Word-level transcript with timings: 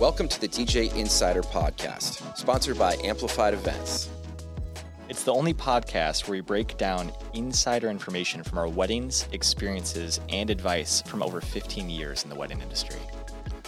Welcome 0.00 0.26
to 0.26 0.40
the 0.40 0.48
DJ 0.48 0.92
Insider 0.96 1.40
Podcast, 1.40 2.36
sponsored 2.36 2.76
by 2.76 2.96
Amplified 3.04 3.54
Events. 3.54 4.10
It's 5.08 5.22
the 5.22 5.32
only 5.32 5.54
podcast 5.54 6.26
where 6.26 6.32
we 6.32 6.40
break 6.40 6.76
down 6.76 7.12
insider 7.32 7.88
information 7.88 8.42
from 8.42 8.58
our 8.58 8.66
weddings, 8.66 9.28
experiences, 9.30 10.18
and 10.30 10.50
advice 10.50 11.00
from 11.02 11.22
over 11.22 11.40
15 11.40 11.88
years 11.88 12.24
in 12.24 12.28
the 12.28 12.34
wedding 12.34 12.60
industry. 12.60 12.98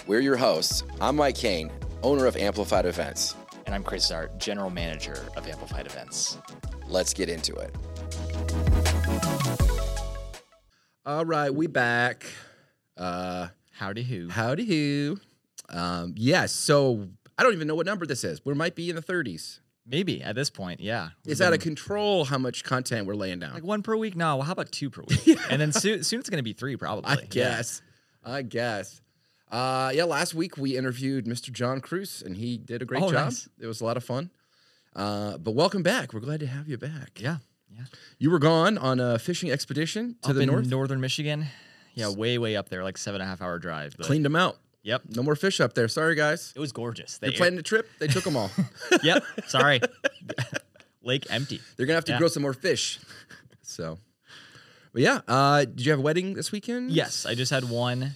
We're 0.08 0.18
your 0.18 0.36
hosts. 0.36 0.82
I'm 1.00 1.14
Mike 1.14 1.36
Kane, 1.36 1.70
owner 2.02 2.26
of 2.26 2.36
Amplified 2.36 2.86
Events. 2.86 3.36
And 3.64 3.72
I'm 3.72 3.84
Chris 3.84 4.10
Zart, 4.10 4.36
general 4.38 4.70
manager 4.70 5.26
of 5.36 5.46
Amplified 5.46 5.86
Events. 5.86 6.38
Let's 6.88 7.14
get 7.14 7.28
into 7.28 7.54
it. 7.54 7.72
All 11.06 11.24
right, 11.24 11.54
we 11.54 11.68
back. 11.68 12.26
Uh, 12.96 13.48
Howdy 13.70 14.02
who. 14.04 14.30
howdy 14.30 14.64
who. 14.64 15.18
Um, 15.68 16.14
yes, 16.16 16.52
so 16.52 17.08
I 17.38 17.42
don't 17.42 17.52
even 17.54 17.66
know 17.68 17.74
what 17.74 17.86
number 17.86 18.06
this 18.06 18.24
is. 18.24 18.44
We 18.44 18.54
might 18.54 18.74
be 18.74 18.88
in 18.90 18.96
the 18.96 19.02
30s. 19.02 19.60
Maybe 19.88 20.20
at 20.22 20.34
this 20.34 20.50
point, 20.50 20.80
yeah. 20.80 21.10
It's 21.24 21.40
out 21.40 21.52
of 21.52 21.60
control 21.60 22.24
how 22.24 22.38
much 22.38 22.64
content 22.64 23.06
we're 23.06 23.14
laying 23.14 23.38
down. 23.38 23.54
like 23.54 23.62
one 23.62 23.82
per 23.82 23.94
week? 23.96 24.16
No, 24.16 24.36
well, 24.36 24.44
how 24.44 24.52
about 24.52 24.72
two 24.72 24.90
per 24.90 25.02
week? 25.06 25.38
And 25.50 25.60
then 25.60 25.70
soon, 25.72 26.02
soon 26.02 26.18
it's 26.18 26.28
going 26.28 26.38
to 26.38 26.42
be 26.44 26.52
three, 26.54 26.76
probably. 26.76 27.04
I 27.08 27.14
Yeah. 27.14 27.26
guess. 27.28 27.82
I 28.24 28.42
guess. 28.42 29.00
Uh, 29.48 29.92
yeah, 29.94 30.02
last 30.02 30.34
week 30.34 30.56
we 30.56 30.76
interviewed 30.76 31.26
Mr. 31.26 31.52
John 31.52 31.80
Cruz, 31.80 32.20
and 32.26 32.36
he 32.36 32.58
did 32.58 32.82
a 32.82 32.84
great 32.84 33.00
Oh, 33.02 33.12
job. 33.12 33.26
nice. 33.26 33.48
It 33.60 33.66
was 33.66 33.80
a 33.80 33.84
lot 33.84 33.96
of 33.96 34.02
fun. 34.02 34.30
Uh, 34.96 35.38
but 35.38 35.52
welcome 35.52 35.84
back. 35.84 36.12
We're 36.12 36.18
glad 36.20 36.40
to 36.40 36.46
have 36.48 36.68
you 36.68 36.78
back. 36.78 37.20
Yeah. 37.20 37.36
Yeah. 37.70 37.84
You 38.18 38.30
were 38.32 38.38
gone 38.40 38.78
on 38.78 38.98
a 38.98 39.18
fishing 39.20 39.52
expedition 39.52 40.16
to 40.22 40.30
Up 40.30 40.34
the 40.34 40.40
in 40.40 40.48
north. 40.48 40.66
northern 40.66 41.00
Michigan. 41.00 41.46
Yeah, 41.94 42.10
way, 42.10 42.38
way 42.38 42.56
up 42.56 42.68
there, 42.70 42.82
like 42.82 42.98
seven 42.98 43.20
and 43.20 43.26
a 43.26 43.30
half 43.30 43.40
hour 43.40 43.58
drive. 43.60 43.94
But 43.96 44.06
Cleaned 44.06 44.24
them 44.24 44.34
out. 44.36 44.58
Yep. 44.86 45.02
No 45.16 45.22
more 45.24 45.34
fish 45.34 45.60
up 45.60 45.74
there. 45.74 45.88
Sorry, 45.88 46.14
guys. 46.14 46.52
It 46.54 46.60
was 46.60 46.70
gorgeous. 46.70 47.18
You're 47.20 47.32
They- 47.32 47.36
planning 47.36 47.58
a 47.58 47.62
trip. 47.62 47.88
They 47.98 48.06
took 48.06 48.22
them 48.24 48.36
all. 48.36 48.50
yep. 49.02 49.24
Sorry. 49.48 49.80
Lake 51.02 51.26
empty. 51.30 51.60
They're 51.76 51.86
gonna 51.86 51.96
have 51.96 52.04
to 52.06 52.12
Yeah. 52.12 52.18
grow 52.18 52.28
some 52.28 52.42
more 52.42 52.52
fish. 52.54 52.98
So, 53.62 53.98
but 54.92 55.02
yeah, 55.02 55.20
uh, 55.28 55.64
did 55.64 55.84
you 55.84 55.90
have 55.90 55.98
a 55.98 56.02
wedding 56.02 56.34
this 56.34 56.52
weekend? 56.52 56.90
Yes, 56.92 57.26
I 57.26 57.34
just 57.34 57.50
had 57.50 57.68
one, 57.68 58.12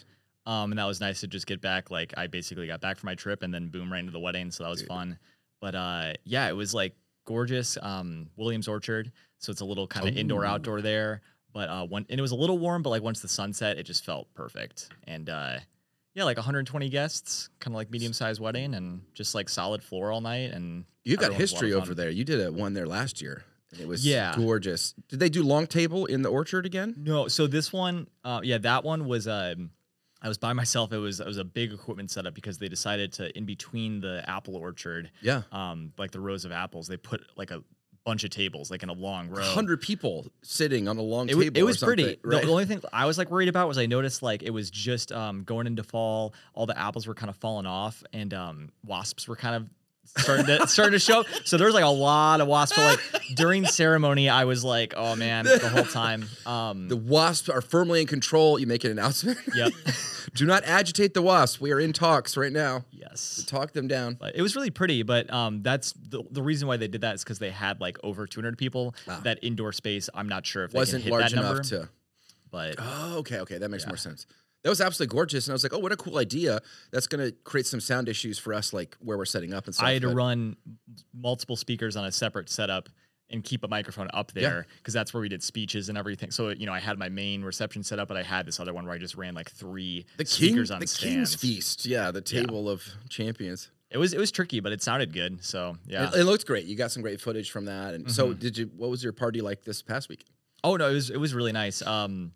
um, 0.47 0.73
and 0.73 0.79
that 0.79 0.87
was 0.87 1.01
nice 1.01 1.21
to 1.21 1.27
just 1.27 1.47
get 1.47 1.61
back. 1.61 1.91
Like 1.91 2.15
I 2.17 2.27
basically 2.29 2.67
got 2.67 2.81
back 2.81 2.99
from 2.99 3.09
my 3.09 3.15
trip 3.17 3.43
and 3.43 3.53
then 3.53 3.69
boom 3.69 3.93
right 3.93 3.99
into 4.01 4.13
the 4.13 4.21
wedding, 4.21 4.51
so 4.53 4.63
that 4.65 4.71
was 4.71 4.83
fun. 4.83 5.19
But 5.61 5.75
uh, 5.75 6.13
yeah, 6.25 6.49
it 6.49 6.53
was 6.55 6.73
like 6.73 6.95
gorgeous. 7.27 7.77
Um, 7.83 8.29
Williams 8.37 8.69
Orchard, 8.69 9.11
so 9.39 9.51
it's 9.53 9.61
a 9.61 9.65
little 9.65 9.87
kind 9.89 10.09
of 10.09 10.17
indoor 10.17 10.45
outdoor 10.45 10.81
there. 10.81 11.21
But 11.53 11.69
uh, 11.69 11.85
one 11.87 12.07
and 12.09 12.19
it 12.19 12.23
was 12.23 12.31
a 12.33 12.37
little 12.37 12.59
warm, 12.59 12.83
but 12.83 12.91
like 12.91 13.03
once 13.03 13.21
the 13.21 13.29
sun 13.29 13.53
set, 13.53 13.77
it 13.77 13.83
just 13.85 14.05
felt 14.05 14.33
perfect. 14.35 14.89
And 15.07 15.29
uh, 15.29 15.59
yeah, 16.15 16.25
like 16.25 16.37
120 16.37 16.89
guests, 16.89 17.49
kind 17.61 17.75
of 17.75 17.77
like 17.77 17.91
medium 17.91 18.13
sized 18.13 18.41
wedding, 18.41 18.75
and 18.75 19.03
just 19.15 19.35
like 19.35 19.49
solid 19.49 19.83
floor 19.83 20.11
all 20.13 20.21
night. 20.21 20.51
And 20.53 20.85
you 21.05 21.17
got 21.17 21.27
everyone 21.27 21.41
was 21.43 21.53
a 21.53 21.55
lot 21.55 21.61
history 21.63 21.73
over 21.75 21.95
there. 21.95 22.11
You 22.11 22.25
did 22.25 22.41
a 22.41 22.53
one 22.53 22.75
there 22.75 22.87
last 22.87 23.21
year. 23.23 23.45
It 23.79 23.87
was 23.87 24.05
Yeah. 24.05 24.35
gorgeous. 24.37 24.95
Did 25.09 25.21
they 25.21 25.29
do 25.29 25.43
long 25.45 25.67
table 25.69 26.07
in 26.07 26.23
the 26.23 26.29
orchard 26.29 26.67
again? 26.67 26.95
No, 26.99 27.29
so 27.29 27.47
this 27.47 27.73
one, 27.73 28.09
uh, 28.25 28.41
yeah, 28.43 28.59
that 28.59 28.83
one 28.85 29.07
was. 29.07 29.29
Um, 29.29 29.71
I 30.23 30.29
was 30.29 30.37
by 30.37 30.53
myself. 30.53 30.93
It 30.93 30.99
was 30.99 31.19
it 31.21 31.27
was 31.27 31.39
a 31.39 31.45
big 31.45 31.73
equipment 31.73 32.11
setup 32.11 32.35
because 32.35 32.59
they 32.59 32.69
decided 32.69 33.13
to 33.15 33.35
in 33.39 33.47
between 33.47 34.01
the 34.01 34.23
apple 34.29 34.55
orchard, 34.57 35.11
Yeah, 35.23 35.43
um, 35.53 35.93
like 35.97 36.11
the 36.11 36.21
rows 36.21 36.45
of 36.45 36.53
apples, 36.53 36.89
they 36.89 36.97
put 36.99 37.23
like 37.37 37.51
a 37.53 37.63
bunch 38.05 38.25
of 38.25 38.31
tables, 38.31 38.71
like 38.71 38.83
in 38.83 38.89
a 38.89 38.93
long 38.95 39.29
row. 39.29 39.43
hundred 39.43 39.81
people 39.81 40.27
sitting 40.43 40.89
on 40.89 40.97
a 40.97 41.03
long 41.03 41.29
It, 41.29 41.35
table. 41.35 41.51
it 41.59 41.63
was 41.63 41.79
pretty. 41.79 42.03
something, 42.05 42.19
The- 42.23 42.41
The, 42.41 42.49
only 42.51 42.65
thing 42.65 42.83
I 42.93 43.07
was 43.07 43.19
like 43.19 43.31
worried 43.31 43.49
about 43.49 43.69
was 43.69 43.77
I 43.79 43.87
noticed 43.87 44.23
like 44.23 44.43
it 44.43 44.51
was 44.51 44.71
just 44.71 45.13
um, 45.13 45.45
going 45.45 45.67
into 45.67 45.83
fall, 45.83 46.35
all 46.55 46.67
the 46.67 46.79
apples 46.79 47.07
were 47.07 47.15
kind 47.15 47.29
of 47.31 47.37
falling 47.37 47.67
off, 47.67 48.03
and 48.13 48.33
um, 48.33 48.71
wasps 48.87 49.29
were 49.29 49.37
kind 49.37 49.55
of 49.55 49.69
starting 50.05 50.47
to 50.47 50.67
starting 50.67 50.93
to 50.93 50.99
show. 50.99 51.25
So 51.45 51.57
there's 51.57 51.75
like 51.75 51.85
a 51.85 51.89
lot 51.89 52.41
of 52.41 52.49
wasps. 52.49 52.77
But 52.77 53.01
like 53.13 53.23
during 53.37 53.65
ceremony, 53.67 54.29
I 54.29 54.45
was 54.45 54.65
like, 54.65 54.95
oh 54.97 55.15
man, 55.17 55.45
the 55.45 55.69
whole 55.69 55.85
time. 55.85 56.25
Um, 56.47 56.89
the 56.89 56.97
wasps 56.97 57.49
are 57.49 57.61
firmly 57.61 58.01
in 58.01 58.07
control. 58.07 58.59
You 58.59 58.67
make 58.67 58.85
an 58.85 58.91
announcement. 58.91 59.39
yep. 59.55 59.73
do 60.35 60.47
not 60.47 60.65
agitate 60.65 61.15
the 61.15 61.23
wasps. 61.23 61.61
We 61.61 61.73
are 61.73 61.81
in 61.81 61.93
talks 61.93 62.37
right 62.37 62.53
now. 62.53 62.85
yes. 62.93 63.45
Talk 63.47 63.73
them 63.73 63.89
down. 63.89 64.15
But 64.15 64.35
it 64.37 64.43
was 64.43 64.55
really 64.57 64.71
pretty, 64.71 65.03
but 65.03 65.33
um, 65.33 65.63
that's 65.63 65.93
the, 65.93 66.23
the 66.31 66.43
reason 66.43 66.69
why 66.69 66.77
they 66.77 66.89
did 66.89 67.01
that 67.03 67.15
is 67.17 67.25
because 67.25 67.39
they 67.39 67.51
had 67.51 67.81
like 67.81 67.99
over 68.03 68.27
200 68.27 68.57
people. 68.59 68.95
Ah. 69.09 69.21
That 69.25 69.39
indoor 69.43 69.73
space, 69.73 70.09
I'm 70.15 70.29
not 70.29 70.45
sure 70.47 70.65
if 70.65 70.73
Wasn't 70.73 71.05
they 71.05 71.11
can 71.11 71.13
hit 71.19 71.21
large 71.21 71.31
that 71.33 71.37
number, 71.37 71.55
enough 71.61 71.67
to. 71.69 71.89
but 72.51 72.75
Oh, 72.79 73.19
okay, 73.19 73.41
okay, 73.41 73.59
that 73.59 73.69
makes 73.71 73.85
Yeah. 73.85 73.89
more 73.91 73.97
sense. 73.97 74.27
That 74.63 74.69
was 74.71 74.81
absolutely 74.81 75.15
gorgeous, 75.15 75.47
and 75.47 75.53
I 75.53 75.55
was 75.55 75.63
like, 75.63 75.73
"Oh, 75.73 75.79
what 75.79 75.91
a 75.93 75.97
cool 75.97 76.19
idea! 76.19 76.61
That's 76.91 77.07
going 77.07 77.25
to 77.27 77.33
create 77.45 77.67
some 77.67 77.81
sound 77.81 78.09
issues 78.09 78.39
for 78.39 78.53
us, 78.53 78.73
like 78.73 78.95
where 79.01 79.17
we're 79.17 79.25
setting 79.25 79.55
up 79.55 79.65
and 79.67 79.75
stuff." 79.75 79.87
I 79.87 79.93
had 79.95 80.03
to 80.03 80.09
but- 80.09 80.15
run 80.17 80.57
multiple 81.15 81.57
speakers 81.57 81.97
on 81.97 82.05
a 82.05 82.13
separate 82.13 82.49
setup 82.51 82.89
and 83.31 83.45
keep 83.45 83.63
a 83.65 83.69
microphone 83.69 84.09
up 84.13 84.33
there 84.33 84.67
because 84.79 84.93
that's 84.93 85.15
where 85.15 85.21
we 85.21 85.29
did 85.29 85.43
speeches 85.43 85.89
and 85.89 85.97
everything. 85.97 86.31
So 86.33 86.49
you 86.51 86.67
know, 86.67 86.73
I 86.73 86.81
had 86.81 86.99
my 86.99 87.09
main 87.09 87.43
reception 87.43 87.83
set 87.83 87.99
up, 87.99 88.09
but 88.09 88.17
I 88.17 88.23
had 88.23 88.45
this 88.45 88.59
other 88.61 88.75
one 88.75 88.85
where 88.85 88.95
I 88.95 88.99
just 88.99 89.15
ran 89.15 89.35
like 89.35 89.51
three 89.51 90.05
the 90.17 90.25
king, 90.25 90.49
speakers 90.49 90.71
on 90.71 90.81
the 90.81 90.87
stands. 90.87 91.31
king's 91.31 91.35
feast. 91.37 91.87
Yeah, 91.87 92.11
the 92.11 92.19
Yeah. 92.27 92.41
table 92.43 92.69
of 92.69 92.83
champions. 93.09 93.71
It 93.91 93.99
was 93.99 94.13
it 94.13 94.19
was 94.19 94.31
tricky, 94.31 94.61
but 94.61 94.73
it 94.73 94.83
sounded 94.83 95.13
good. 95.13 95.43
So 95.45 95.77
yeah. 95.87 96.09
It, 96.13 96.21
it 96.21 96.25
looked 96.25 96.45
great. 96.47 96.67
You 96.67 96.77
got 96.77 96.91
some 96.91 97.03
great 97.03 97.21
footage 97.21 97.51
from 97.51 97.65
that. 97.65 97.95
And 97.95 98.11
so, 98.11 98.35
Mhm. 98.35 98.39
did 98.39 98.59
you? 98.59 98.67
What 98.77 98.91
was 98.91 99.03
your 99.03 99.13
party 99.13 99.41
like 99.41 99.63
this 99.65 99.81
past 99.81 100.09
week? 100.09 100.25
Oh 100.63 100.77
no, 100.77 100.91
it 100.91 100.95
was 100.95 101.11
it 101.11 101.17
was 101.19 101.33
really 101.33 101.53
nice. 101.53 101.83
Um, 101.83 102.33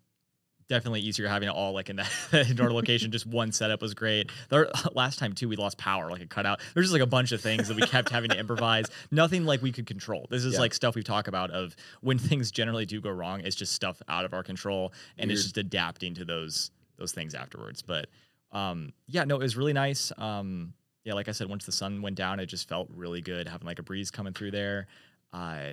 definitely 0.68 1.00
easier 1.00 1.28
having 1.28 1.48
it 1.48 1.52
all 1.52 1.72
like 1.72 1.90
in 1.90 1.96
that, 1.96 2.10
indoor 2.48 2.72
location. 2.72 3.10
Just 3.10 3.26
one 3.26 3.52
setup 3.52 3.82
was 3.82 3.94
great. 3.94 4.30
There, 4.48 4.70
last 4.94 5.18
time 5.18 5.32
too, 5.32 5.48
we 5.48 5.56
lost 5.56 5.78
power, 5.78 6.10
like 6.10 6.20
it 6.22 6.30
cut 6.30 6.46
out. 6.46 6.60
There's 6.74 6.86
just 6.86 6.92
like 6.92 7.02
a 7.02 7.06
bunch 7.06 7.32
of 7.32 7.40
things 7.40 7.68
that 7.68 7.76
we 7.76 7.82
kept 7.86 8.10
having 8.10 8.30
to 8.30 8.38
improvise. 8.38 8.86
Nothing 9.10 9.44
like 9.44 9.62
we 9.62 9.72
could 9.72 9.86
control. 9.86 10.26
This 10.30 10.44
is 10.44 10.54
Yeah. 10.54 10.60
like 10.60 10.74
stuff 10.74 10.94
we 10.94 11.02
talk 11.02 11.28
about 11.28 11.50
of 11.50 11.74
when 12.00 12.18
things 12.18 12.50
generally 12.50 12.86
do 12.86 13.00
go 13.00 13.10
wrong. 13.10 13.40
It's 13.40 13.56
just 13.56 13.72
stuff 13.72 14.00
out 14.08 14.24
of 14.24 14.32
our 14.34 14.42
control, 14.42 14.92
and 15.18 15.30
it's 15.30 15.42
just 15.42 15.58
adapting 15.58 16.14
to 16.14 16.24
those 16.24 16.70
those 16.96 17.12
things 17.12 17.34
afterwards. 17.34 17.82
But 17.82 18.06
um, 18.52 18.92
yeah, 19.06 19.24
no, 19.24 19.36
it 19.36 19.40
was 19.42 19.56
really 19.56 19.72
nice. 19.72 20.12
Um, 20.16 20.74
yeah, 21.04 21.14
like 21.14 21.28
I 21.28 21.32
said, 21.32 21.48
once 21.48 21.66
the 21.66 21.72
sun 21.72 22.00
went 22.02 22.16
down, 22.16 22.40
it 22.40 22.46
just 22.46 22.68
felt 22.68 22.88
really 22.94 23.20
good 23.20 23.46
having 23.48 23.66
like 23.66 23.78
a 23.78 23.82
breeze 23.82 24.10
coming 24.10 24.32
through 24.32 24.52
there. 24.52 24.86
Uh, 25.32 25.72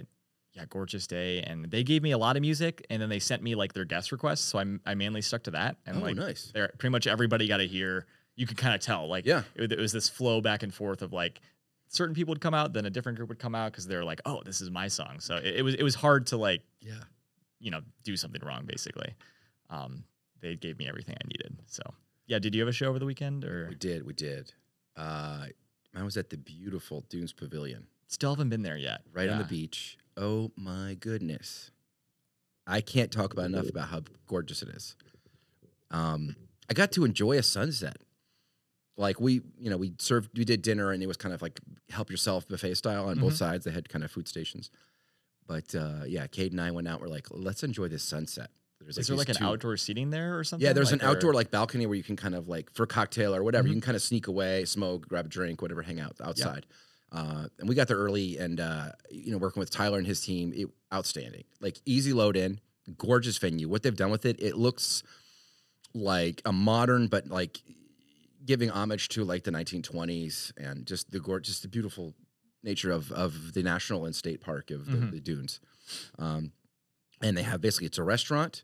yeah, 0.53 0.65
gorgeous 0.69 1.07
day. 1.07 1.41
And 1.41 1.65
they 1.71 1.83
gave 1.83 2.03
me 2.03 2.11
a 2.11 2.17
lot 2.17 2.35
of 2.35 2.41
music, 2.41 2.85
and 2.89 3.01
then 3.01 3.09
they 3.09 3.19
sent 3.19 3.41
me 3.43 3.55
like 3.55 3.73
their 3.73 3.85
guest 3.85 4.11
requests. 4.11 4.41
So 4.41 4.59
I, 4.59 4.65
I 4.85 4.95
mainly 4.95 5.21
stuck 5.21 5.43
to 5.43 5.51
that. 5.51 5.77
And 5.85 5.97
oh, 5.97 6.01
like, 6.01 6.15
nice. 6.15 6.51
pretty 6.53 6.89
much 6.89 7.07
everybody 7.07 7.47
got 7.47 7.57
to 7.57 7.67
hear. 7.67 8.05
You 8.35 8.47
could 8.47 8.57
kind 8.57 8.73
of 8.73 8.81
tell, 8.81 9.07
like, 9.07 9.25
Yeah. 9.25 9.43
it, 9.55 9.71
it 9.71 9.79
was 9.79 9.91
this 9.91 10.09
flow 10.09 10.41
back 10.41 10.63
and 10.63 10.73
forth 10.73 11.01
of 11.01 11.11
like 11.13 11.41
certain 11.89 12.15
people 12.15 12.31
would 12.31 12.39
come 12.41 12.53
out, 12.53 12.71
then 12.73 12.85
a 12.85 12.89
different 12.89 13.17
group 13.17 13.27
would 13.29 13.39
come 13.39 13.53
out 13.53 13.71
because 13.71 13.85
they're 13.85 14.05
like, 14.05 14.21
oh, 14.25 14.41
this 14.45 14.61
is 14.61 14.71
my 14.71 14.87
song. 14.87 15.19
So 15.19 15.35
it, 15.35 15.57
it 15.57 15.61
was 15.63 15.75
it 15.75 15.83
was 15.83 15.95
hard 15.95 16.27
to 16.27 16.37
like 16.37 16.61
Yeah. 16.79 16.93
you 17.59 17.69
know 17.71 17.81
do 18.03 18.15
something 18.15 18.41
wrong 18.45 18.63
basically. 18.65 19.13
Um, 19.69 20.05
they 20.41 20.55
gave 20.55 20.79
me 20.79 20.87
everything 20.87 21.15
I 21.21 21.27
needed. 21.27 21.57
So 21.67 21.83
yeah, 22.27 22.39
did 22.39 22.55
you 22.55 22.61
have 22.61 22.69
a 22.69 22.71
show 22.71 22.87
over 22.87 22.97
the 22.99 23.05
weekend 23.05 23.43
or 23.43 23.67
We 23.69 23.75
did. 23.75 24.05
We 24.05 24.13
did. 24.13 24.53
Uh, 24.95 25.47
I 25.93 26.03
was 26.03 26.15
at 26.15 26.29
the 26.29 26.37
beautiful 26.37 27.03
Dunes 27.09 27.33
Pavilion, 27.33 27.87
still 28.11 28.31
haven't 28.31 28.49
been 28.49 28.61
there 28.61 28.77
yet? 28.77 29.01
right 29.13 29.29
on 29.29 29.39
the 29.39 29.43
beach. 29.45 29.97
Oh 30.17 30.51
my 30.55 30.95
goodness! 30.99 31.71
I 32.67 32.81
can't 32.81 33.11
talk 33.11 33.33
about 33.33 33.45
enough 33.45 33.69
about 33.69 33.87
how 33.87 34.01
gorgeous 34.27 34.61
it 34.61 34.69
is. 34.69 34.95
Um, 35.89 36.35
I 36.69 36.73
got 36.73 36.91
to 36.93 37.05
enjoy 37.05 37.37
a 37.37 37.43
sunset. 37.43 37.97
Like 38.97 39.19
we, 39.19 39.41
you 39.57 39.69
know, 39.69 39.77
we 39.77 39.93
served, 39.97 40.37
we 40.37 40.45
did 40.45 40.61
dinner, 40.61 40.91
and 40.91 41.01
it 41.01 41.07
was 41.07 41.17
kind 41.17 41.33
of 41.33 41.41
like 41.41 41.59
help 41.89 42.11
yourself 42.11 42.47
buffet 42.47 42.75
style 42.75 43.07
on 43.07 43.19
both 43.19 43.33
Mhm. 43.33 43.37
sides. 43.37 43.65
They 43.65 43.71
had 43.71 43.89
kind 43.89 44.03
of 44.03 44.11
food 44.11 44.27
stations, 44.27 44.69
but 45.47 45.73
uh, 45.73 46.03
yeah, 46.05 46.27
Cade 46.27 46.51
and 46.51 46.61
I 46.61 46.71
went 46.71 46.87
out. 46.87 47.01
We're 47.01 47.07
like, 47.07 47.27
let's 47.31 47.63
enjoy 47.63 47.87
this 47.87 48.03
sunset. 48.03 48.51
There's 48.79 48.97
Is 48.97 49.07
there 49.07 49.15
like 49.17 49.29
an 49.29 49.35
two- 49.35 49.45
outdoor 49.45 49.77
seating 49.77 50.09
there 50.09 50.37
or 50.37 50.43
something? 50.43 50.65
Yeah, 50.65 50.73
there's 50.73 50.91
Like, 50.91 51.01
an 51.01 51.07
or- 51.07 51.11
outdoor 51.11 51.33
like 51.33 51.51
balcony 51.51 51.85
where 51.85 51.95
you 51.95 52.03
can 52.03 52.15
kind 52.15 52.35
of 52.35 52.47
like 52.47 52.71
for 52.73 52.83
a 52.83 52.87
cocktail 52.87 53.33
or 53.35 53.43
whatever, 53.43 53.65
Mhm. 53.67 53.69
you 53.69 53.73
can 53.75 53.81
kind 53.81 53.95
of 53.95 54.01
sneak 54.01 54.27
away, 54.27 54.65
smoke, 54.65 55.07
grab 55.07 55.25
a 55.27 55.29
drink, 55.29 55.61
whatever, 55.61 55.81
hang 55.83 55.99
out 55.99 56.15
outside. 56.21 56.65
Uh, 57.11 57.47
and 57.59 57.67
we 57.67 57.75
got 57.75 57.87
there 57.87 57.97
early, 57.97 58.37
and 58.37 58.59
uh, 58.59 58.89
you 59.09 59.31
know, 59.31 59.37
working 59.37 59.59
with 59.59 59.69
Tyler 59.69 59.97
and 59.97 60.07
his 60.07 60.21
team, 60.21 60.53
it, 60.55 60.67
outstanding. 60.93 61.43
Like 61.59 61.77
easy 61.85 62.13
load 62.13 62.37
in, 62.37 62.59
gorgeous 62.97 63.37
venue. 63.37 63.67
What 63.67 63.83
they've 63.83 63.95
done 63.95 64.11
with 64.11 64.25
it, 64.25 64.41
it 64.41 64.55
looks 64.55 65.03
like 65.93 66.41
a 66.45 66.53
modern, 66.53 67.07
but 67.07 67.27
like 67.27 67.61
giving 68.45 68.69
homage 68.69 69.09
to 69.09 69.23
like 69.23 69.43
the 69.43 69.51
1920s 69.51 70.53
and 70.57 70.85
just 70.87 71.11
the 71.11 71.19
gorgeous, 71.19 71.47
just 71.55 71.61
the 71.63 71.67
beautiful 71.67 72.13
nature 72.63 72.91
of 72.91 73.11
of 73.11 73.53
the 73.53 73.63
national 73.63 74.05
and 74.05 74.15
state 74.15 74.39
park 74.41 74.71
of 74.71 74.85
the, 74.85 74.97
Mhm. 74.97 75.11
the 75.11 75.19
dunes. 75.19 75.59
Um, 76.17 76.53
and 77.21 77.35
they 77.37 77.43
have 77.43 77.59
basically 77.61 77.87
it's 77.87 77.97
a 77.97 78.03
restaurant, 78.03 78.63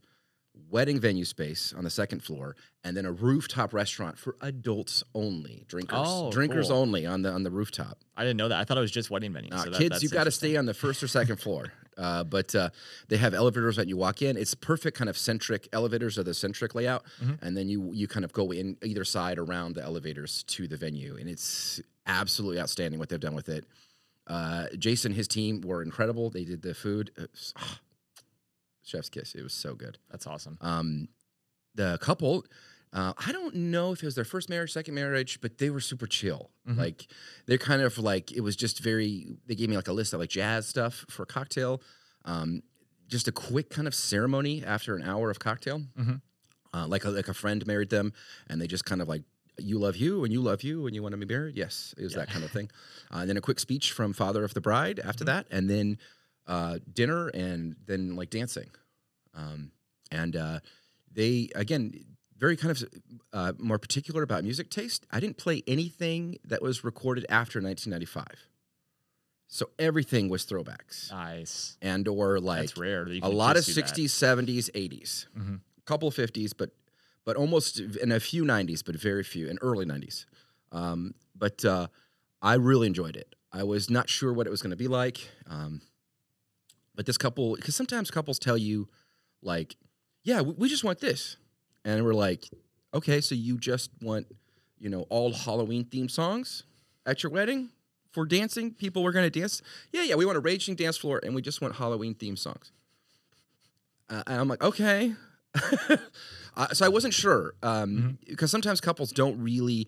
wedding 0.69 0.99
venue 0.99 1.25
space 1.25 1.73
on 1.77 1.83
the 1.83 1.89
second 1.89 2.21
floor, 2.23 2.55
and 2.83 2.95
then 2.95 3.05
a 3.05 3.11
rooftop 3.11 3.73
restaurant 3.73 4.17
for 4.17 4.35
adults 4.41 5.03
only, 5.13 5.65
drinkers, 5.67 5.97
Oh, 6.01 6.31
drinkers 6.31 6.67
cool. 6.67 6.77
only 6.77 7.05
on 7.05 7.21
the 7.21 7.31
on 7.31 7.43
the 7.43 7.51
rooftop. 7.51 7.99
I 8.15 8.23
didn't 8.23 8.37
know 8.37 8.47
that. 8.49 8.59
I 8.59 8.63
thought 8.63 8.77
it 8.77 8.81
was 8.81 8.91
just 8.91 9.09
wedding 9.09 9.33
venue. 9.33 9.49
Uh, 9.51 9.63
so 9.63 9.69
that- 9.71 9.77
kids, 9.79 10.03
you 10.03 10.09
got 10.09 10.25
to 10.25 10.31
stay 10.31 10.55
on 10.57 10.65
the 10.65 10.73
first 10.73 11.01
or 11.03 11.07
second 11.07 11.37
floor. 11.37 11.71
Uh, 11.97 12.23
but 12.23 12.53
uh, 12.53 12.69
they 13.07 13.17
have 13.17 13.33
elevators 13.33 13.75
that 13.75 13.87
you 13.87 13.97
walk 13.97 14.21
in. 14.21 14.37
It's 14.37 14.53
perfect 14.53 14.95
kind 14.95 15.09
of 15.09 15.17
centric 15.17 15.67
elevators 15.73 16.19
are 16.19 16.23
the 16.23 16.35
centric 16.35 16.75
layout, 16.75 17.03
Mhm. 17.19 17.39
and 17.41 17.57
then 17.57 17.69
you 17.69 17.91
you 17.91 18.07
kind 18.07 18.23
of 18.23 18.31
go 18.33 18.51
in 18.51 18.77
either 18.83 19.03
side 19.03 19.39
around 19.39 19.73
the 19.73 19.81
elevators 19.81 20.43
to 20.43 20.67
the 20.67 20.77
venue, 20.77 21.17
and 21.17 21.27
it's 21.27 21.81
absolutely 22.05 22.59
outstanding 22.61 22.99
what 22.99 23.09
they've 23.09 23.19
done 23.19 23.33
with 23.33 23.49
it. 23.49 23.65
Uh, 24.27 24.67
Jason, 24.77 25.11
his 25.11 25.27
team 25.27 25.61
were 25.61 25.81
incredible. 25.81 26.29
They 26.29 26.45
did 26.45 26.61
the 26.61 26.75
food. 26.75 27.09
Chef's 28.87 29.09
kiss. 29.09 29.35
It 29.35 29.43
was 29.43 29.53
so 29.53 29.75
good. 29.75 29.97
That's 30.09 30.25
awesome. 30.25 30.57
Um, 30.61 31.09
the 31.75 31.97
couple, 32.01 32.45
uh, 32.93 33.13
I 33.17 33.31
don't 33.31 33.53
know 33.55 33.91
if 33.91 34.01
it 34.01 34.05
was 34.05 34.15
their 34.15 34.23
first 34.25 34.49
marriage, 34.49 34.71
second 34.71 34.95
marriage, 34.95 35.39
but 35.41 35.57
they 35.57 35.69
were 35.69 35.81
super 35.81 36.07
chill. 36.07 36.49
Mhm. 36.67 36.77
Like 36.77 37.07
they're 37.45 37.57
kind 37.57 37.81
of 37.81 37.97
like 37.97 38.31
it 38.31 38.41
was 38.41 38.55
just 38.55 38.79
very. 38.79 39.37
They 39.45 39.55
gave 39.55 39.69
me 39.69 39.75
like 39.75 39.87
a 39.89 39.93
list 39.93 40.13
of 40.13 40.19
like 40.19 40.29
jazz 40.29 40.67
stuff 40.67 41.05
for 41.09 41.23
a 41.23 41.27
cocktail. 41.27 41.81
Um, 42.25 42.63
just 43.07 43.27
a 43.27 43.31
quick 43.31 43.69
kind 43.69 43.87
of 43.87 43.95
ceremony 43.95 44.63
after 44.65 44.95
an 44.95 45.03
hour 45.03 45.29
of 45.29 45.39
cocktail. 45.39 45.81
Mhm. 45.99 46.21
Uh, 46.73 46.87
like 46.87 47.05
a, 47.05 47.09
like 47.09 47.27
a 47.29 47.33
friend 47.33 47.65
married 47.67 47.89
them, 47.89 48.13
and 48.47 48.59
they 48.61 48.67
just 48.67 48.85
kind 48.85 49.01
of 49.01 49.07
like 49.07 49.23
you 49.59 49.79
love 49.79 49.95
you 49.95 50.23
and 50.23 50.31
you 50.31 50.41
love 50.41 50.61
you 50.61 50.85
and 50.85 50.93
you 50.95 51.01
want 51.01 51.13
to 51.13 51.17
be 51.17 51.25
married. 51.25 51.55
Yes, 51.57 51.93
it 51.97 52.03
was 52.03 52.13
that 52.13 52.29
kind 52.29 52.43
of 52.43 52.51
thing. 52.51 52.69
Uh, 53.11 53.17
and 53.19 53.29
then 53.29 53.37
a 53.37 53.41
quick 53.41 53.59
speech 53.59 53.91
from 53.91 54.13
father 54.13 54.43
of 54.43 54.53
the 54.53 54.61
bride 54.61 54.99
after 54.99 55.23
Mm-hmm. 55.23 55.33
that, 55.37 55.47
and 55.49 55.69
then 55.69 55.97
uh, 56.47 56.79
dinner, 56.93 57.27
and 57.29 57.75
then 57.85 58.15
like 58.15 58.29
dancing. 58.29 58.69
Um, 59.33 59.71
and 60.11 60.35
uh, 60.35 60.59
they 61.13 61.49
again 61.55 61.93
very 62.37 62.55
kind 62.55 62.71
of 62.71 62.83
uh, 63.33 63.53
more 63.57 63.77
particular 63.79 64.23
about 64.23 64.43
music 64.43 64.69
taste. 64.69 65.05
I 65.11 65.19
didn't 65.19 65.37
play 65.37 65.63
anything 65.67 66.37
that 66.45 66.61
was 66.61 66.83
recorded 66.83 67.25
after 67.29 67.59
1995, 67.59 68.47
so 69.47 69.69
everything 69.79 70.29
was 70.29 70.45
throwbacks 70.45 71.11
Nice. 71.11 71.77
and 71.81 72.07
or 72.07 72.39
like 72.39 72.59
That's 72.61 72.77
rare. 72.77 73.07
a 73.21 73.29
lot 73.29 73.57
of 73.57 73.63
just 73.65 73.75
do 73.75 73.81
that. 73.81 73.93
60s, 73.95 74.09
70s, 74.13 74.69
80s, 74.75 75.27
Mhm. 75.37 75.61
a 75.77 75.81
couple 75.85 76.07
of 76.07 76.15
50s, 76.15 76.53
but 76.55 76.71
but 77.25 77.35
almost 77.35 77.79
and 77.79 78.13
a 78.13 78.19
few 78.21 78.45
90s, 78.45 78.81
but 78.85 78.95
very 78.95 79.23
few 79.23 79.49
and 79.49 79.59
early 79.61 79.85
90s. 79.85 80.25
Um, 80.71 81.13
but 81.35 81.65
uh, 81.65 81.87
I 82.41 82.53
really 82.53 82.87
enjoyed 82.87 83.17
it. 83.17 83.35
I 83.51 83.63
was 83.63 83.89
not 83.89 84.09
sure 84.09 84.31
what 84.31 84.47
it 84.47 84.49
was 84.49 84.61
going 84.61 84.71
to 84.71 84.77
be 84.77 84.87
like, 84.87 85.27
um, 85.47 85.81
but 86.97 87.05
this 87.05 87.17
couple, 87.17 87.55
because 87.55 87.75
sometimes 87.75 88.11
couples 88.11 88.39
tell 88.39 88.57
you, 88.57 88.89
like, 89.41 89.77
"Yeah, 90.23 90.41
we, 90.41 90.53
we 90.53 90.67
just 90.67 90.83
want 90.83 90.99
this," 90.99 91.37
and 91.85 92.03
we're 92.03 92.15
like, 92.15 92.49
"Okay, 92.93 93.21
so 93.21 93.35
you 93.35 93.57
just 93.57 93.91
want, 94.01 94.25
you 94.79 94.89
know, 94.89 95.03
all 95.03 95.31
Halloween 95.31 95.85
themed 95.85 96.11
songs 96.11 96.63
at 97.05 97.23
your 97.23 97.31
wedding?" 97.31 97.69
For 98.11 98.25
dancing, 98.25 98.73
people 98.73 99.03
were 99.03 99.11
going 99.11 99.31
to 99.31 99.39
dance. 99.39 99.61
Yeah, 99.91 100.01
yeah, 100.01 100.15
we 100.15 100.25
want 100.25 100.37
a 100.37 100.41
raging 100.41 100.73
dance 100.73 100.97
floor, 100.97 101.21
and 101.23 101.35
we 101.35 101.41
just 101.41 101.61
want 101.61 101.75
Halloween 101.75 102.15
themed 102.15 102.39
songs. 102.39 102.71
Uh, 104.09 104.23
and 104.25 104.41
I'm 104.41 104.47
like, 104.47 104.63
okay. 104.63 105.13
uh, 106.55 106.67
so 106.73 106.85
I 106.85 106.89
wasn't 106.89 107.13
sure 107.13 107.53
um, 107.61 108.17
because 108.27 108.49
sometimes 108.49 108.81
couples 108.81 109.11
don't 109.11 109.39
really. 109.41 109.87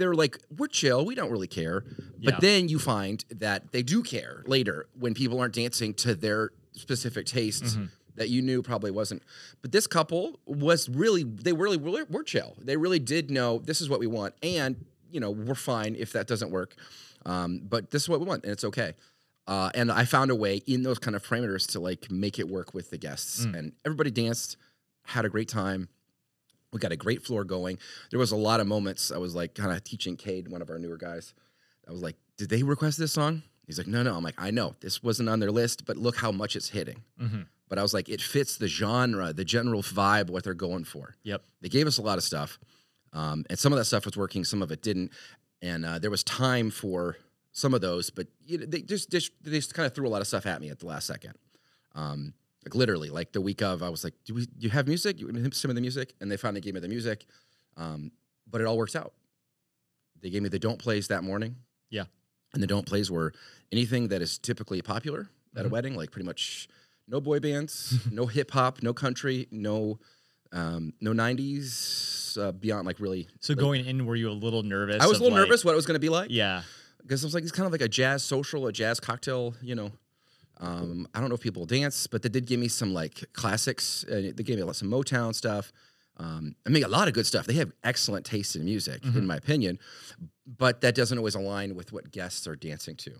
They're 0.00 0.14
like, 0.14 0.38
we're 0.56 0.66
chill, 0.66 1.04
we 1.04 1.14
don't 1.14 1.30
really 1.30 1.46
care. 1.46 1.84
But 2.22 2.34
Yeah. 2.34 2.38
then 2.40 2.68
you 2.68 2.78
find 2.78 3.22
that 3.30 3.70
they 3.72 3.82
do 3.82 4.02
care 4.02 4.42
later 4.46 4.86
when 4.98 5.12
people 5.14 5.38
aren't 5.38 5.54
dancing 5.54 5.92
to 5.94 6.14
their 6.14 6.50
specific 6.72 7.26
tastes 7.26 7.76
that 8.16 8.30
you 8.30 8.40
knew 8.42 8.62
probably 8.62 8.90
wasn't. 8.90 9.22
But 9.62 9.72
this 9.72 9.86
couple 9.86 10.40
was 10.46 10.88
really, 10.88 11.22
they 11.22 11.52
really, 11.52 11.76
really 11.76 12.02
were 12.08 12.22
chill. 12.24 12.56
They 12.58 12.76
really 12.76 12.98
did 12.98 13.30
know 13.30 13.58
this 13.58 13.80
is 13.82 13.88
what 13.90 14.00
we 14.00 14.06
want, 14.06 14.34
and 14.42 14.84
you 15.12 15.20
know 15.20 15.30
we're 15.30 15.54
fine 15.54 15.94
if 15.96 16.12
that 16.12 16.26
doesn't 16.26 16.50
work. 16.50 16.74
Um, 17.26 17.60
but 17.68 17.90
this 17.90 18.02
is 18.02 18.08
what 18.08 18.20
we 18.20 18.26
want, 18.26 18.44
and 18.44 18.52
it's 18.52 18.64
okay. 18.64 18.94
Uh, 19.46 19.70
and 19.74 19.90
I 19.92 20.04
found 20.06 20.30
a 20.30 20.34
way 20.36 20.62
in 20.66 20.82
those 20.82 20.98
kind 20.98 21.14
of 21.14 21.22
parameters 21.22 21.66
to 21.72 21.80
like 21.80 22.10
make 22.10 22.38
it 22.38 22.48
work 22.48 22.72
with 22.72 22.88
the 22.90 22.96
guests, 22.98 23.44
and 23.44 23.72
everybody 23.84 24.10
danced, 24.10 24.56
had 25.04 25.24
a 25.26 25.28
great 25.28 25.48
time. 25.48 25.88
We 26.72 26.78
got 26.78 26.92
a 26.92 26.96
great 26.96 27.22
floor 27.24 27.44
going. 27.44 27.78
There 28.10 28.18
was 28.18 28.32
a 28.32 28.36
lot 28.36 28.60
of 28.60 28.66
moments. 28.66 29.10
I 29.10 29.18
was 29.18 29.34
like 29.34 29.54
kind 29.54 29.72
of 29.72 29.82
teaching 29.82 30.16
Cade, 30.16 30.48
one 30.48 30.62
of 30.62 30.70
our 30.70 30.78
newer 30.78 30.96
guys. 30.96 31.34
I 31.88 31.92
was 31.92 32.02
like, 32.02 32.16
"Did 32.36 32.48
they 32.48 32.62
request 32.62 32.98
this 32.98 33.12
song?" 33.12 33.42
He's 33.66 33.78
like, 33.78 33.86
"No, 33.88 34.02
no." 34.02 34.16
I'm 34.16 34.22
like, 34.22 34.36
"I 34.38 34.50
know 34.50 34.76
this 34.80 35.02
wasn't 35.02 35.28
on 35.28 35.40
their 35.40 35.50
list, 35.50 35.84
but 35.84 35.96
look 35.96 36.16
how 36.16 36.30
much 36.30 36.54
it's 36.56 36.68
hitting." 36.68 37.02
Mhm. 37.20 37.46
But 37.68 37.78
I 37.78 37.82
was 37.82 37.94
like, 37.94 38.08
it 38.08 38.20
fits 38.20 38.56
the 38.56 38.66
genre, 38.66 39.32
the 39.32 39.44
general 39.44 39.82
vibe, 39.82 40.28
what 40.28 40.42
they're 40.42 40.54
going 40.54 40.82
for. 40.84 41.14
Yep. 41.22 41.44
They 41.60 41.68
gave 41.68 41.86
us 41.86 41.98
a 41.98 42.02
lot 42.02 42.18
of 42.18 42.24
stuff, 42.24 42.58
um, 43.12 43.44
and 43.48 43.58
some 43.58 43.72
of 43.72 43.78
that 43.78 43.84
stuff 43.84 44.04
was 44.04 44.16
working, 44.16 44.44
some 44.44 44.60
of 44.62 44.70
it 44.72 44.82
didn't, 44.82 45.12
and 45.62 45.84
uh, 45.84 45.98
there 46.00 46.10
was 46.10 46.24
time 46.24 46.70
for 46.70 47.16
some 47.52 47.74
of 47.74 47.80
those, 47.80 48.10
but 48.10 48.26
you 48.44 48.58
know, 48.58 48.66
they 48.66 48.82
just, 48.82 49.10
just 49.10 49.32
they 49.42 49.50
just 49.52 49.74
kind 49.74 49.86
of 49.86 49.94
threw 49.94 50.06
a 50.06 50.10
lot 50.10 50.20
of 50.20 50.26
stuff 50.28 50.46
at 50.46 50.60
me 50.60 50.68
at 50.70 50.78
the 50.80 50.86
last 50.86 51.06
second. 51.06 51.34
Um, 51.94 52.34
like 52.64 52.74
literally, 52.74 53.10
like 53.10 53.32
the 53.32 53.40
week 53.40 53.62
of, 53.62 53.82
I 53.82 53.88
was 53.88 54.04
like, 54.04 54.14
"Do 54.24 54.34
we? 54.34 54.42
Do 54.46 54.50
you 54.58 54.70
have 54.70 54.86
music? 54.86 55.18
You 55.20 55.26
want 55.26 55.54
some 55.54 55.70
of 55.70 55.74
the 55.74 55.80
music?" 55.80 56.14
And 56.20 56.30
they 56.30 56.36
finally 56.36 56.60
gave 56.60 56.74
me 56.74 56.80
the 56.80 56.88
music, 56.88 57.26
um, 57.76 58.12
but 58.50 58.60
it 58.60 58.66
all 58.66 58.76
works 58.76 58.94
out. 58.96 59.12
They 60.20 60.30
gave 60.30 60.42
me 60.42 60.48
the 60.50 60.58
don't 60.58 60.78
plays 60.78 61.08
that 61.08 61.24
morning. 61.24 61.56
Yeah. 61.90 62.04
and 62.52 62.60
the 62.62 62.66
don't 62.66 62.84
plays 62.84 63.10
were 63.10 63.32
anything 63.70 64.08
that 64.08 64.20
is 64.20 64.36
typically 64.36 64.82
popular 64.82 65.30
at 65.56 65.64
a 65.64 65.68
Mhm. 65.68 65.72
wedding, 65.72 65.94
like 65.94 66.10
pretty 66.10 66.26
much 66.26 66.68
no 67.06 67.20
boy 67.20 67.38
bands, 67.40 67.94
no 68.10 68.26
hip 68.26 68.50
hop, 68.50 68.82
no 68.82 68.92
country, 68.92 69.46
no 69.52 69.98
um, 70.52 70.92
no 71.00 71.12
'90s 71.12 72.36
uh, 72.38 72.52
beyond 72.52 72.86
like 72.86 72.98
really. 73.00 73.28
So 73.40 73.52
like- 73.52 73.60
going 73.60 73.86
in, 73.86 74.04
were 74.06 74.16
you 74.16 74.28
a 74.30 74.32
little 74.32 74.62
nervous? 74.64 75.00
I 75.00 75.06
was 75.06 75.18
a 75.18 75.22
little 75.22 75.38
like- 75.38 75.46
nervous 75.46 75.64
what 75.64 75.72
it 75.72 75.76
was 75.76 75.86
going 75.86 75.94
to 75.94 76.00
be 76.00 76.08
like 76.08 76.30
Yeah. 76.30 76.62
because 77.02 77.22
it 77.22 77.26
was 77.26 77.34
like 77.34 77.44
it's 77.44 77.52
kind 77.52 77.66
of 77.66 77.72
like 77.72 77.80
a 77.82 77.88
jazz 77.88 78.22
social, 78.24 78.66
a 78.66 78.72
jazz 78.72 78.98
cocktail, 79.00 79.54
you 79.62 79.74
know. 79.76 79.92
Um, 80.60 81.08
I 81.14 81.20
don't 81.20 81.30
know 81.30 81.34
if 81.34 81.40
people 81.40 81.64
dance, 81.66 82.06
but 82.06 82.22
they 82.22 82.28
did 82.28 82.46
give 82.46 82.60
me 82.60 82.68
some 82.68 82.92
like 82.94 83.24
classics. 83.32 84.04
Uh, 84.04 84.30
they 84.34 84.42
gave 84.42 84.56
me 84.56 84.62
a 84.62 84.66
lot 84.66 84.76
some 84.76 84.90
Motown 84.90 85.34
stuff. 85.34 85.72
Um, 86.18 86.54
I 86.66 86.68
mean, 86.68 86.84
a 86.84 86.88
lot 86.88 87.08
of 87.08 87.14
good 87.14 87.26
stuff. 87.26 87.46
They 87.46 87.54
have 87.54 87.72
excellent 87.82 88.26
taste 88.26 88.54
in 88.54 88.64
music, 88.64 89.02
in 89.04 89.26
my 89.26 89.36
opinion, 89.36 89.78
but 90.46 90.82
that 90.82 90.94
doesn't 90.94 91.16
always 91.16 91.34
align 91.34 91.74
with 91.74 91.92
what 91.94 92.10
guests 92.10 92.46
are 92.46 92.56
dancing 92.56 92.94
to. 92.96 93.12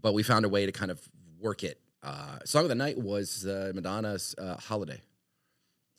But 0.00 0.14
we 0.14 0.22
found 0.22 0.44
a 0.44 0.48
way 0.48 0.64
to 0.64 0.70
kind 0.72 0.92
of 0.92 1.00
work 1.40 1.64
it. 1.64 1.80
Uh, 2.00 2.38
song 2.44 2.62
of 2.62 2.68
the 2.68 2.76
night 2.76 2.96
was 2.96 3.44
uh, 3.44 3.72
Madonna's 3.74 4.36
uh, 4.38 4.56
"Holiday." 4.56 5.00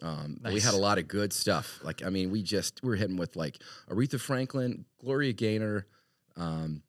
Um, 0.01 0.37
but 0.41 0.53
We 0.53 0.59
had 0.61 0.73
a 0.73 0.77
lot 0.77 0.97
of 0.97 1.07
good 1.07 1.31
stuff. 1.33 1.79
Like, 1.83 2.03
I 2.05 2.09
mean, 2.09 2.29
we 2.31 2.41
just 2.41 2.81
we 2.83 2.89
were 2.89 2.95
hitting 2.95 3.17
with 3.17 3.35
like 3.35 3.57
Aretha 3.89 4.19
Franklin, 4.19 4.85
Gloria 5.01 5.33
Gaynor, 5.33 5.87
um, 6.35 6.83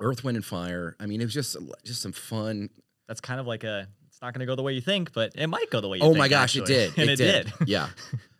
Earth, 0.00 0.24
Wind, 0.24 0.36
and 0.36 0.44
Fire. 0.44 0.96
I 1.00 1.06
mean, 1.06 1.20
it 1.20 1.24
was 1.24 1.34
just 1.34 1.56
just 1.84 2.02
some 2.02 2.12
fun. 2.12 2.70
That's 3.08 3.20
kind 3.20 3.40
of 3.40 3.46
like 3.46 3.64
a. 3.64 3.86
It's 4.08 4.22
not 4.22 4.32
going 4.32 4.40
to 4.40 4.46
go 4.46 4.54
the 4.56 4.62
way 4.62 4.72
you 4.72 4.80
think, 4.80 5.12
but 5.12 5.32
it 5.34 5.46
might 5.46 5.70
go 5.70 5.80
the 5.80 5.88
way 5.88 5.98
you 5.98 6.02
oh 6.04 6.08
think. 6.08 6.18
my 6.18 6.28
gosh, 6.28 6.56
actually. 6.56 6.74
it 6.74 6.94
did! 6.94 6.98
and 6.98 7.10
it, 7.10 7.16
did. 7.16 7.52
yeah. 7.66 7.88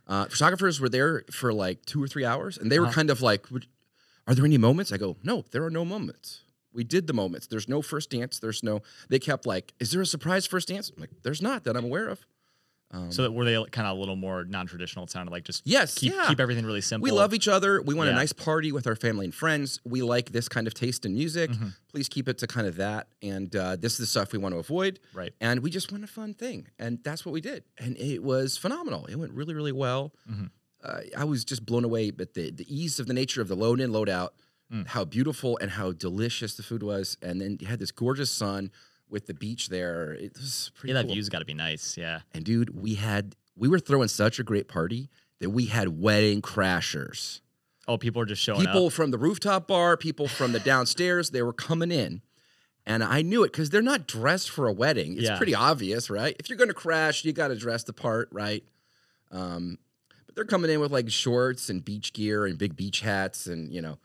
Uh, 0.08 0.25
photographers 0.26 0.81
were 0.81 0.88
there 0.88 1.25
for 1.31 1.53
like 1.53 1.85
two 1.85 2.03
or 2.03 2.08
three 2.08 2.25
hours, 2.25 2.56
and 2.58 2.70
they 2.73 2.79
were 2.79 2.87
Uh-huh. 2.87 2.94
kind 2.94 3.11
of 3.11 3.20
like, 3.23 3.44
"Are 4.26 4.35
there 4.35 4.44
any 4.44 4.58
moments?" 4.58 4.93
I 4.93 4.96
go, 4.96 5.17
"No, 5.22 5.44
there 5.51 5.65
are 5.65 5.70
no 5.70 5.84
moments. 5.84 6.43
We 6.72 6.84
did 6.84 7.06
the 7.06 7.13
moments. 7.13 7.46
There's 7.46 7.69
no 7.69 7.82
first 7.82 8.10
dance. 8.10 8.39
There's 8.39 8.63
no." 8.63 8.82
They 9.08 9.19
kept 9.19 9.46
like, 9.46 9.75
"Is 9.81 9.91
there 9.91 10.01
a 10.01 10.06
surprise 10.06 10.46
first 10.46 10.69
dance?" 10.69 10.91
I'm 10.94 11.01
like, 11.01 11.10
"There's 11.22 11.43
not 11.43 11.65
that 11.65 11.77
I'm 11.77 11.84
aware 11.84 12.08
of." 12.08 12.25
Um, 12.96 13.12
So 13.12 13.22
that 13.22 13.32
were 13.32 13.44
they 13.44 13.55
kind 13.70 13.86
of 13.86 13.96
a 13.96 14.00
little 14.00 14.17
more 14.17 14.44
non-traditional? 14.44 15.05
It 15.05 15.10
sounded 15.10 15.31
like 15.32 15.44
just 15.44 15.62
yes, 15.67 15.94
keep 15.94 16.12
yeah. 16.12 16.26
keep 16.29 16.41
everything 16.41 16.65
really 16.65 16.81
simple. 16.81 17.05
We 17.05 17.10
love 17.10 17.34
each 17.34 17.48
other. 17.48 17.82
We 17.82 17.94
want 17.94 18.08
a 18.10 18.12
nice 18.15 18.32
party 18.32 18.72
with 18.72 18.86
our 18.86 18.96
family 18.96 19.24
and 19.26 19.34
friends. 19.34 19.81
We 19.84 20.03
like 20.03 20.32
this 20.32 20.48
kind 20.48 20.67
of 20.67 20.74
taste 20.74 21.05
in 21.05 21.15
music. 21.15 21.50
Mm-hmm. 21.50 21.69
Please 21.93 22.08
keep 22.08 22.29
it 22.29 22.38
to 22.38 22.46
kind 22.46 22.67
of 22.67 22.76
that. 22.76 23.08
And 23.22 23.55
uh, 23.55 23.76
this 23.76 23.93
is 23.93 23.98
the 23.98 24.06
stuff 24.06 24.32
we 24.32 24.38
want 24.38 24.55
to 24.55 24.58
avoid. 24.58 24.98
Right. 25.15 25.32
And 25.41 25.60
we 25.60 25.70
just 25.70 25.93
want 25.93 26.05
a 26.05 26.08
fun 26.08 26.34
thing. 26.34 26.69
And 26.79 26.98
that's 27.05 27.24
what 27.26 27.32
we 27.32 27.41
did. 27.41 27.65
And 27.79 27.96
it 27.98 28.22
was 28.22 28.56
phenomenal. 28.56 29.06
It 29.06 29.17
went 29.17 29.32
really, 29.32 29.55
really 29.55 29.72
well. 29.72 30.12
Mhm. 30.31 30.50
Uh, 30.84 31.00
I 31.17 31.24
was 31.24 31.44
just 31.44 31.67
blown 31.67 31.84
away 31.84 32.12
at 32.20 32.34
the, 32.34 32.50
the 32.50 32.67
ease 32.69 33.00
of 33.00 33.06
the 33.06 33.15
nature 33.15 33.41
of 33.43 33.48
the 33.48 33.56
load 33.56 33.81
in, 33.81 33.93
load 33.93 34.08
out, 34.08 34.34
Mm. 34.72 34.84
how 34.88 35.05
beautiful 35.05 35.56
and 35.62 35.70
how 35.70 35.93
delicious 35.93 36.55
the 36.56 36.62
food 36.65 36.82
was. 36.82 37.17
And 37.22 37.41
then 37.41 37.56
you 37.60 37.69
had 37.69 37.79
this 37.79 37.93
gorgeous 37.93 38.31
sun 38.31 38.72
with 39.08 39.27
the 39.27 39.34
beach 39.34 39.69
there. 39.69 40.13
It 40.13 40.32
was 40.36 40.70
pretty 40.75 40.93
Yeah, 40.93 41.01
that 41.01 41.06
cool. 41.06 41.15
view's 41.15 41.29
got 41.29 41.39
to 41.41 41.44
be 41.44 41.55
nice. 41.55 41.96
Yeah. 41.96 42.20
And 42.34 42.44
dude, 42.44 42.70
we 42.81 42.94
had, 42.94 43.34
we 43.56 43.69
were 43.69 43.79
throwing 43.79 44.08
such 44.08 44.39
a 44.39 44.43
great 44.43 44.69
party 44.69 45.08
that 45.41 45.51
we 45.51 45.67
had 45.67 46.01
wedding 46.01 46.43
crashers 46.43 47.41
Oh, 47.89 47.96
people 47.96 48.20
are 48.20 48.27
just 48.27 48.43
showing 48.43 48.60
people 48.67 48.86
up. 48.86 48.93
from 48.93 49.13
the 49.13 49.19
rooftop 49.19 49.69
bar, 49.69 49.96
people 49.96 50.27
from 50.27 50.51
the 50.51 50.58
downstairs, 50.58 51.31
they 51.31 51.41
were 51.43 51.53
coming 51.53 51.93
in. 51.93 52.20
And 52.84 53.05
I 53.05 53.22
knew 53.22 53.44
it 53.44 53.53
because 53.53 53.70
they're 53.70 53.81
not 53.81 54.08
dressed 54.08 54.51
for 54.51 54.67
a 54.67 54.72
wedding. 54.72 55.13
It's 55.15 55.22
Yeah. 55.25 55.36
pretty 55.36 55.55
obvious, 55.55 56.10
right? 56.10 56.34
If 56.41 56.48
you're 56.48 56.58
going 56.58 56.67
to 56.69 56.75
crash, 56.75 57.25
you 57.25 57.32
got 57.32 57.48
to 57.48 57.55
dress 57.56 57.84
the 57.84 57.93
part, 57.93 58.29
right? 58.32 58.65
Um, 59.31 59.79
but 60.27 60.34
they're 60.34 60.44
coming 60.44 60.70
in 60.70 60.81
with 60.81 60.91
like 60.91 61.08
shorts 61.10 61.69
and 61.70 61.84
beach 61.84 62.13
gear 62.13 62.44
and 62.46 62.58
big 62.58 62.75
beach 62.77 63.01
hats, 63.01 63.46
and 63.46 63.72
you 63.72 63.81
know, 63.82 63.98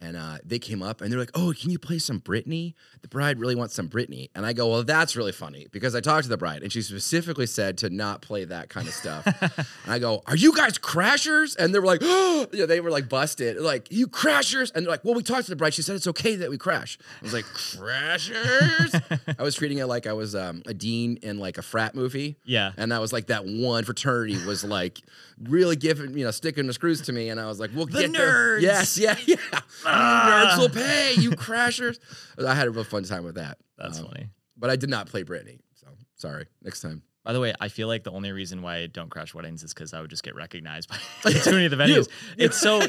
and 0.00 0.16
uh, 0.16 0.38
they 0.44 0.58
came 0.58 0.82
up 0.82 1.00
and 1.00 1.10
they're 1.10 1.18
like, 1.18 1.30
"Oh, 1.34 1.52
can 1.58 1.70
you 1.70 1.78
play 1.78 1.98
some 1.98 2.20
Britney? 2.20 2.74
The 3.02 3.08
bride 3.08 3.38
really 3.40 3.54
wants 3.54 3.74
some 3.74 3.88
Britney." 3.88 4.30
And 4.34 4.46
I 4.46 4.52
go, 4.52 4.68
"Well, 4.68 4.84
that's 4.84 5.16
really 5.16 5.32
funny 5.32 5.66
because 5.70 5.94
I 5.94 6.00
talked 6.00 6.24
to 6.24 6.28
the 6.28 6.36
bride 6.36 6.62
and 6.62 6.72
she 6.72 6.82
specifically 6.82 7.46
said 7.46 7.78
to 7.78 7.90
not 7.90 8.22
play 8.22 8.44
that 8.44 8.68
kind 8.68 8.86
of 8.86 8.94
stuff." 8.94 9.26
and 9.84 9.92
I 9.92 9.98
go, 9.98 10.22
"Are 10.26 10.36
you 10.36 10.54
guys 10.54 10.78
crashers?" 10.78 11.56
And 11.56 11.74
they 11.74 11.78
were 11.78 11.86
like, 11.86 12.00
"Oh," 12.04 12.46
yeah, 12.52 12.66
they 12.66 12.80
were 12.80 12.90
like 12.90 13.08
busted, 13.08 13.58
like 13.58 13.90
you 13.90 14.06
crashers. 14.06 14.70
And 14.74 14.84
they're 14.84 14.90
like, 14.90 15.04
"Well, 15.04 15.14
we 15.14 15.22
talked 15.22 15.44
to 15.44 15.50
the 15.50 15.56
bride. 15.56 15.74
She 15.74 15.82
said 15.82 15.96
it's 15.96 16.06
okay 16.08 16.36
that 16.36 16.50
we 16.50 16.58
crash." 16.58 16.98
I 17.20 17.24
was 17.24 17.32
like, 17.32 17.44
"Crashers." 17.44 19.34
I 19.38 19.42
was 19.42 19.54
treating 19.54 19.78
it 19.78 19.86
like 19.86 20.06
I 20.06 20.12
was 20.12 20.34
um, 20.34 20.62
a 20.66 20.74
dean 20.74 21.18
in 21.22 21.38
like 21.38 21.58
a 21.58 21.62
frat 21.62 21.94
movie. 21.94 22.36
Yeah. 22.44 22.72
And 22.76 22.92
that 22.92 23.00
was 23.00 23.12
like 23.12 23.26
that 23.26 23.44
one 23.46 23.84
fraternity 23.84 24.44
was 24.46 24.64
like 24.64 25.00
really 25.44 25.76
giving, 25.76 26.16
you 26.16 26.24
know, 26.24 26.30
sticking 26.30 26.66
the 26.66 26.72
screws 26.72 27.00
to 27.02 27.12
me. 27.12 27.28
And 27.28 27.40
I 27.40 27.46
was 27.46 27.60
like, 27.60 27.70
we'll 27.74 27.86
The 27.86 28.00
get 28.02 28.12
there. 28.12 28.58
nerds. 28.58 28.62
Yes, 28.62 28.98
yeah, 28.98 29.16
yeah. 29.26 29.36
Ah. 29.84 30.54
Nerds 30.56 30.58
will 30.58 30.68
pay, 30.70 31.14
you 31.14 31.30
crashers. 31.32 31.98
I 32.44 32.54
had 32.54 32.66
a 32.66 32.70
real 32.70 32.84
fun 32.84 33.04
time 33.04 33.24
with 33.24 33.36
that. 33.36 33.58
That's 33.76 33.98
Um, 33.98 34.06
funny. 34.06 34.28
But 34.56 34.70
I 34.70 34.76
did 34.76 34.90
not 34.90 35.06
play 35.06 35.22
Britney. 35.24 35.60
So 35.74 35.86
sorry. 36.16 36.46
Next 36.62 36.80
time. 36.80 37.02
By 37.24 37.32
the 37.34 37.40
way, 37.40 37.52
I 37.60 37.68
feel 37.68 37.88
like 37.88 38.04
the 38.04 38.10
only 38.10 38.32
reason 38.32 38.62
why 38.62 38.76
I 38.78 38.86
don't 38.86 39.10
crash 39.10 39.34
weddings 39.34 39.62
is 39.62 39.74
because 39.74 39.92
I 39.92 40.00
would 40.00 40.08
just 40.10 40.22
get 40.22 40.34
recognized 40.34 40.88
by 40.88 40.96
too 41.32 41.52
many 41.52 41.66
of 41.66 41.70
the 41.70 41.76
venues. 41.76 42.08
It's 42.38 42.58
so 42.58 42.80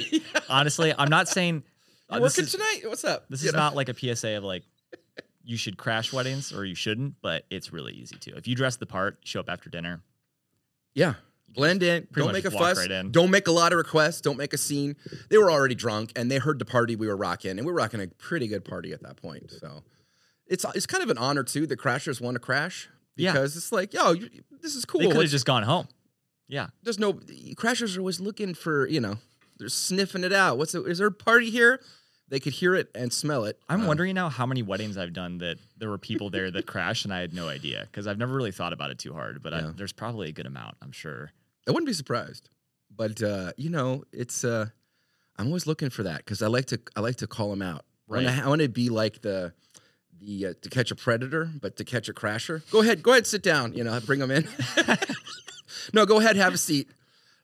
honestly, 0.49 0.93
I'm 0.97 1.09
not 1.09 1.27
saying 1.27 1.63
uh, 2.09 2.19
working 2.21 2.45
is 2.45 2.51
tonight? 2.53 2.81
What's 2.85 3.03
up? 3.03 3.25
this 3.29 3.43
You 3.43 3.49
is 3.49 3.53
know? 3.53 3.59
not 3.59 3.75
like 3.75 3.89
a 3.89 3.93
PSA 4.15 4.37
of 4.37 4.43
like 4.43 4.63
you 5.43 5.57
should 5.57 5.77
crash 5.77 6.13
weddings 6.13 6.53
or 6.53 6.63
you 6.63 6.73
shouldn't, 6.75 7.15
but 7.21 7.43
it's 7.49 7.73
really 7.73 7.93
easy 7.93 8.15
to. 8.17 8.37
If 8.37 8.47
you 8.47 8.55
dress 8.55 8.77
the 8.77 8.85
part, 8.85 9.17
show 9.23 9.41
up 9.41 9.49
after 9.49 9.69
dinner. 9.69 10.01
Yeah. 10.93 11.15
Blend 11.53 11.83
in. 11.83 12.07
pretty 12.11 12.25
Don't 12.27 12.33
make 12.33 12.45
a 12.45 12.51
fuss. 12.51 12.77
right. 12.77 13.11
Don't 13.11 13.31
make 13.31 13.47
a 13.47 13.51
lot 13.51 13.71
of 13.73 13.77
requests. 13.77 14.21
Don't 14.21 14.37
make 14.37 14.53
a 14.53 14.57
scene. 14.57 14.95
They 15.29 15.37
were 15.37 15.51
already 15.51 15.75
drunk 15.75 16.11
and 16.15 16.29
they 16.31 16.37
heard 16.37 16.59
the 16.59 16.65
party 16.65 16.95
we 16.95 17.07
were 17.07 17.17
rocking, 17.17 17.51
and 17.51 17.61
we 17.61 17.65
were 17.71 17.77
rocking 17.77 18.01
a 18.01 18.07
pretty 18.07 18.47
good 18.47 18.63
party 18.65 18.93
at 18.93 19.01
that 19.03 19.17
point. 19.17 19.51
So 19.51 19.83
it's 20.47 20.65
it's 20.75 20.85
kind 20.85 21.03
of 21.03 21.09
an 21.09 21.17
honor 21.17 21.43
too. 21.43 21.65
that 21.67 21.79
crashers 21.79 22.21
want 22.21 22.35
to 22.35 22.39
crash 22.39 22.89
Yeah. 23.15 23.31
because 23.33 23.55
it's 23.57 23.71
like, 23.71 23.93
yo, 23.93 24.11
you, 24.13 24.29
this 24.61 24.75
is 24.75 24.85
cool. 24.85 25.01
They 25.01 25.07
could 25.07 25.21
have 25.21 25.29
just 25.29 25.45
gone 25.45 25.63
home. 25.63 25.87
Yeah. 26.47 26.67
there's 26.83 26.97
no 26.99 27.13
crashers 27.13 27.95
are 27.95 27.99
always 27.99 28.19
looking 28.19 28.53
for 28.55 28.87
you 28.87 28.99
know 28.99 29.17
they're 29.57 29.69
sniffing 29.69 30.23
it 30.23 30.33
out. 30.33 30.57
What's 30.57 30.71
the, 30.71 30.83
is 30.85 30.97
there 30.99 31.07
a 31.07 31.11
party 31.11 31.49
here? 31.49 31.81
They 32.29 32.39
could 32.39 32.53
hear 32.53 32.75
it 32.75 32.89
and 32.93 33.11
smell 33.11 33.45
it. 33.45 33.59
I'm 33.67 33.81
Um, 33.81 33.87
wondering 33.87 34.13
now 34.13 34.29
how 34.29 34.45
many 34.45 34.61
weddings 34.61 34.97
I've 34.97 35.13
done 35.13 35.39
that 35.39 35.57
there 35.77 35.89
were 35.89 35.97
people 35.97 36.29
there 36.29 36.51
that 36.51 36.67
crashed 36.67 37.03
and 37.05 37.13
I 37.13 37.19
had 37.21 37.33
no 37.33 37.47
idea 37.49 37.87
because 37.91 38.05
I've 38.07 38.17
never 38.19 38.33
really 38.35 38.51
thought 38.51 38.71
about 38.71 38.91
it 38.91 38.99
too 38.99 39.13
hard, 39.13 39.41
but 39.41 39.53
I, 39.53 39.61
there's 39.75 39.93
probably 39.93 40.29
a 40.29 40.31
good 40.31 40.45
amount, 40.45 40.75
I'm 40.81 40.91
sure. 40.91 41.31
I 41.67 41.71
wouldn't 41.71 41.87
be 41.87 41.93
surprised, 41.93 42.49
but 42.95 43.21
uh, 43.23 43.51
you 43.57 43.69
know, 43.69 44.03
it's 44.13 44.43
uh, 44.43 44.67
I'm 45.37 45.47
always 45.47 45.65
looking 45.67 45.89
for 45.89 46.03
that 46.03 46.17
because 46.19 46.41
I 46.43 46.47
like 46.47 46.65
to 46.67 46.79
I 46.95 46.99
like 47.01 47.15
to 47.17 47.27
call 47.27 47.49
them 47.49 47.61
out. 47.61 47.83
Right. 48.07 48.25
I 48.27 48.47
want 48.47 48.61
to 48.61 48.69
be 48.69 48.89
like 48.89 49.21
the 49.21 49.53
the 50.19 50.47
uh, 50.47 50.53
to 50.61 50.69
catch 50.69 50.91
a 50.91 50.95
predator, 50.95 51.49
but 51.61 51.77
to 51.77 51.83
catch 51.83 52.09
a 52.09 52.13
crasher. 52.13 52.61
Go 52.71 52.81
ahead, 52.81 53.01
go 53.03 53.11
ahead, 53.11 53.25
sit 53.25 53.41
down. 53.41 53.73
You 53.73 53.83
know, 53.83 53.99
bring 54.01 54.19
them 54.19 54.31
in. 54.31 54.47
no, 55.93 56.05
go 56.05 56.19
ahead, 56.19 56.35
have 56.35 56.53
a 56.53 56.57
seat. 56.57 56.89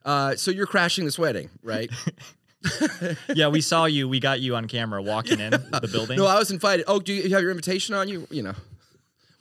Uh, 0.03 0.35
so 0.35 0.51
you're 0.51 0.67
crashing 0.67 1.05
this 1.05 1.17
wedding, 1.17 1.49
right? 1.63 1.89
yeah, 3.35 3.47
we 3.47 3.61
saw 3.61 3.85
you. 3.85 4.07
We 4.09 4.19
got 4.19 4.39
you 4.41 4.55
on 4.55 4.67
camera 4.67 5.01
walking 5.01 5.39
in 5.39 5.51
the 5.51 5.89
building. 5.91 6.17
No, 6.17 6.25
I 6.25 6.37
was 6.39 6.51
invited. 6.51 6.85
Oh, 6.87 6.99
do 6.99 7.13
you 7.13 7.23
have 7.33 7.41
your 7.41 7.51
invitation 7.51 7.95
on 7.95 8.07
you? 8.07 8.27
You 8.29 8.43
know, 8.43 8.53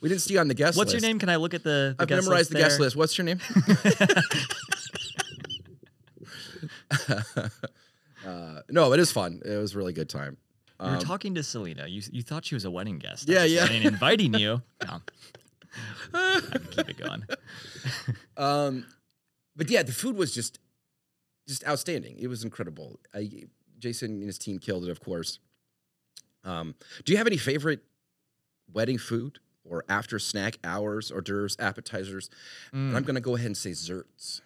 we 0.01 0.09
didn't 0.09 0.21
see 0.21 0.33
you 0.35 0.39
on 0.39 0.47
the 0.47 0.53
guest 0.53 0.77
What's 0.77 0.93
list. 0.93 1.03
your 1.03 1.09
name? 1.09 1.19
Can 1.19 1.29
I 1.29 1.35
look 1.37 1.53
at 1.53 1.63
the, 1.63 1.95
the 1.97 2.03
I've 2.03 2.07
guest 2.07 2.23
memorized 2.23 2.51
list 2.53 2.53
the 2.53 2.59
guest 2.59 2.79
list. 2.79 2.95
What's 2.95 3.17
your 3.17 3.25
name? 3.25 3.39
uh, 8.25 8.61
no, 8.69 8.93
it 8.93 8.99
is 8.99 9.11
fun. 9.11 9.41
It 9.45 9.57
was 9.57 9.75
a 9.75 9.77
really 9.77 9.93
good 9.93 10.09
time. 10.09 10.37
You 10.79 10.87
were 10.87 10.93
Um, 10.95 10.99
talking 10.99 11.35
to 11.35 11.43
Selena. 11.43 11.87
You 11.87 12.01
you 12.11 12.21
thought 12.21 12.43
she 12.45 12.55
was 12.55 12.65
a 12.65 12.71
wedding 12.71 12.99
guest. 12.99 13.29
Yeah, 13.29 13.43
yeah. 13.45 13.65
saying, 13.67 13.83
inviting 13.83 14.33
you. 14.33 14.61
No. 14.85 15.01
I 16.13 16.39
can 16.39 16.65
keep 16.71 16.89
it 16.89 16.97
going. 16.97 17.23
um, 18.37 18.85
but 19.57 19.69
yeah, 19.69 19.83
the 19.83 19.91
food 19.91 20.15
was 20.15 20.33
just 20.33 20.57
just 21.47 21.65
outstanding. 21.67 22.17
It 22.19 22.27
was 22.27 22.43
incredible. 22.43 22.99
I, 23.13 23.29
Jason 23.79 24.11
and 24.11 24.23
his 24.23 24.37
team 24.37 24.59
killed 24.59 24.85
it, 24.85 24.89
of 24.89 24.99
course. 24.99 25.39
Um, 26.43 26.75
do 27.03 27.11
you 27.11 27.17
have 27.17 27.27
any 27.27 27.37
favorite 27.37 27.81
wedding 28.71 28.97
food 28.97 29.39
or 29.63 29.83
after 29.89 30.19
snack 30.19 30.57
hours, 30.63 31.11
hors 31.11 31.21
d'oeuvres, 31.21 31.55
appetizers? 31.59 32.29
And 32.71 32.93
Mm. 32.93 32.95
I'm 32.97 33.03
going 33.03 33.15
to 33.15 33.21
go 33.21 33.35
ahead 33.35 33.47
and 33.47 33.57
say 33.57 33.71
zerts, 33.71 34.41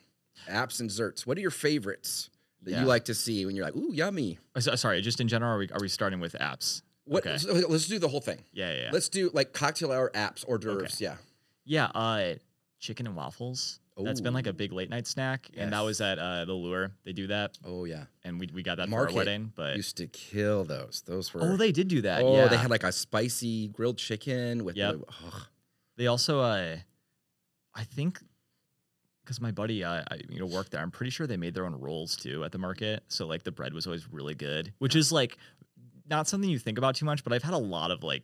apps 0.48 0.80
and 0.80 0.90
zerts. 0.90 1.26
What 1.26 1.38
are 1.38 1.42
your 1.42 1.52
favorites 1.52 2.30
that 2.64 2.72
Yeah. 2.72 2.82
you 2.82 2.86
like 2.88 3.06
to 3.06 3.14
see 3.14 3.46
when 3.46 3.56
you're 3.56 3.66
like, 3.66 3.76
ooh, 3.76 3.94
yummy? 3.94 4.40
Oh, 4.56 4.60
so- 4.60 4.76
sorry, 4.76 5.02
just 5.02 5.20
in 5.20 5.28
general, 5.28 5.54
are 5.56 5.58
we, 5.58 5.70
are 5.70 5.80
we 5.82 5.90
starting 5.90 6.20
with 6.20 6.34
apps? 6.34 6.82
What? 7.06 7.26
Okay. 7.26 7.38
so 7.40 7.54
let's 7.54 7.88
do 7.88 7.98
the 7.98 8.08
whole 8.08 8.22
thing. 8.22 8.44
Yeah, 8.54 8.72
yeah, 8.72 8.82
yeah. 8.84 8.90
Let's 8.94 9.10
do 9.10 9.32
like 9.34 9.52
cocktail 9.52 9.92
hour 9.92 10.12
apps, 10.14 10.46
hors 10.48 10.60
d'oeuvres. 10.60 11.02
Yeah. 11.02 11.16
Yeah, 11.66 11.86
uh, 11.88 12.36
chicken 12.80 13.08
and 13.08 13.16
waffles. 13.16 13.80
That's 14.06 14.22
been 14.22 14.34
like 14.34 14.48
a 14.48 14.54
big 14.54 14.72
late 14.72 14.90
night 14.90 15.08
snack, 15.08 15.50
and 15.58 15.72
that 15.74 15.78
Yes. 15.80 15.86
was 15.86 16.02
at 16.02 16.20
uh, 16.20 16.46
the 16.46 16.54
Lure. 16.54 16.92
They 17.06 17.14
do 17.14 17.28
that, 17.28 17.58
Oh 17.66 17.86
yeah. 17.86 18.06
and 18.24 18.40
we 18.40 18.50
we 18.54 18.64
got 18.64 18.78
that 18.78 18.86
for 18.86 18.92
Market 18.92 19.12
our 19.12 19.18
wedding. 19.18 19.52
But 19.56 19.76
Used 19.76 19.98
to 19.98 20.08
kill 20.08 20.64
those. 20.64 21.04
Those 21.06 21.34
were. 21.34 21.42
oh, 21.44 21.58
they 21.58 21.72
did 21.72 21.88
do 21.88 22.02
that. 22.02 22.22
Oh, 22.24 22.36
yeah, 22.36 22.48
they 22.48 22.58
had 22.58 22.70
like 22.70 22.84
a 22.84 22.92
spicy 22.92 23.68
grilled 23.70 23.98
chicken 23.98 24.64
with. 24.64 24.76
Yep. 24.76 24.94
the- 24.96 25.04
ugh. 25.28 25.42
They 25.98 26.08
also, 26.08 26.40
uh, 26.40 26.78
I 27.76 27.84
think, 27.84 28.22
because 29.24 29.42
my 29.42 29.52
buddy, 29.52 29.84
uh, 29.84 30.04
I 30.10 30.22
you 30.30 30.40
know 30.40 30.46
worked 30.46 30.72
there. 30.72 30.82
I'm 30.82 30.92
pretty 30.92 31.10
sure 31.12 31.28
they 31.28 31.38
made 31.38 31.54
their 31.54 31.66
own 31.66 31.76
rolls 31.76 32.16
too 32.16 32.44
at 32.44 32.52
the 32.52 32.58
market. 32.58 33.04
So 33.10 33.28
like 33.28 33.44
the 33.44 33.52
bread 33.52 33.74
was 33.74 33.86
always 33.86 34.10
really 34.12 34.34
good, 34.36 34.74
which 34.80 34.96
is 34.96 35.12
like 35.12 35.38
not 36.10 36.28
something 36.28 36.50
you 36.50 36.58
think 36.60 36.78
about 36.78 36.96
too 36.96 37.06
much. 37.06 37.24
But 37.24 37.34
I've 37.34 37.44
had 37.44 37.54
a 37.54 37.58
lot 37.60 37.92
of 37.92 38.04
like 38.04 38.24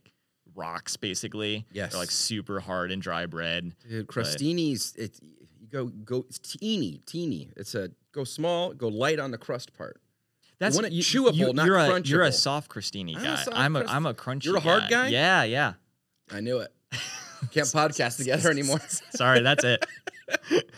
rocks 0.55 0.95
basically. 0.95 1.65
Yes. 1.73 1.91
They're 1.91 1.99
like 1.99 2.11
super 2.11 2.59
hard 2.61 2.91
and 2.91 3.01
dry 3.01 3.25
bread. 3.25 3.73
Dude, 3.89 4.07
crostini's. 4.07 4.95
It 4.95 5.19
go 5.75 5.85
go. 5.87 6.25
It's 6.29 6.39
teeny, 6.39 7.01
teeny. 7.05 7.51
It's 7.57 7.75
a 7.75 7.91
go 8.13 8.23
small, 8.23 8.73
go 8.73 8.87
light 8.87 9.19
on 9.19 9.31
the 9.31 9.37
crust 9.37 9.73
part. 9.73 9.99
That's 10.59 10.75
want 10.75 10.87
it 10.87 10.93
you- 10.93 11.03
chewable, 11.03 11.35
you, 11.35 11.53
not 11.53 11.65
you're 11.65 11.77
a, 11.77 11.99
You're 12.01 12.21
a 12.23 12.31
soft 12.31 12.71
crostini 12.71 13.15
I'm 13.17 13.23
a 13.23 13.27
guy. 13.27 13.35
soft 13.35 13.57
I'm 13.57 13.75
a 13.75 13.83
I'm 13.85 14.05
a 14.05 14.13
crunchy. 14.13 14.45
You're 14.45 14.57
a 14.57 14.61
hard 14.61 14.83
guy? 14.89 15.09
Yeah, 15.09 15.43
yeah. 15.43 15.73
I 16.31 16.39
knew 16.39 16.59
it. 16.59 16.71
Can't 17.51 17.67
podcast 17.81 18.17
together 18.17 18.49
anymore. 18.49 18.79
Sorry, 19.15 19.41
that's 19.41 19.63
it. 19.63 19.85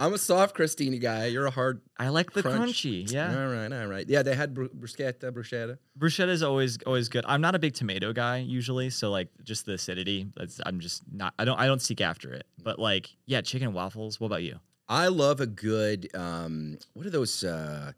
I'm 0.00 0.14
a 0.14 0.18
soft 0.18 0.56
crostini 0.56 1.00
guy. 1.00 1.26
You're 1.26 1.46
a 1.46 1.50
hard. 1.50 1.80
I 1.98 2.10
like 2.10 2.32
the 2.32 2.42
Crunch. 2.42 2.60
crunchy. 2.84 3.10
Yeah. 3.10 3.36
All 3.36 3.48
right, 3.52 3.72
all 3.72 3.86
right. 3.88 4.08
Yeah, 4.08 4.22
they 4.22 4.34
had 4.36 4.54
bru- 4.54 4.68
bruschetta, 4.68 5.32
bruschetta. 5.32 5.78
Bruschetta 5.98 6.28
is 6.28 6.42
always 6.42 6.78
always 6.86 7.08
good. 7.08 7.24
I'm 7.26 7.40
not 7.40 7.54
a 7.56 7.58
big 7.58 7.74
tomato 7.74 8.12
guy 8.12 8.38
usually, 8.38 8.90
so 8.90 9.10
like 9.10 9.28
just 9.42 9.66
the 9.66 9.72
acidity. 9.72 10.28
That's 10.36 10.60
I'm 10.64 10.78
just 10.78 11.02
not. 11.12 11.34
I 11.38 11.44
don't 11.44 11.58
I 11.58 11.66
don't 11.66 11.82
seek 11.82 12.00
after 12.00 12.32
it. 12.32 12.46
But 12.62 12.78
like 12.78 13.10
yeah, 13.26 13.40
chicken 13.40 13.66
and 13.68 13.74
waffles. 13.74 14.20
What 14.20 14.26
about 14.28 14.42
you? 14.44 14.60
I 14.88 15.08
love 15.08 15.40
a 15.40 15.46
good. 15.46 16.08
Um, 16.14 16.78
what 16.94 17.04
are 17.04 17.10
those? 17.10 17.42
Uh, 17.42 17.92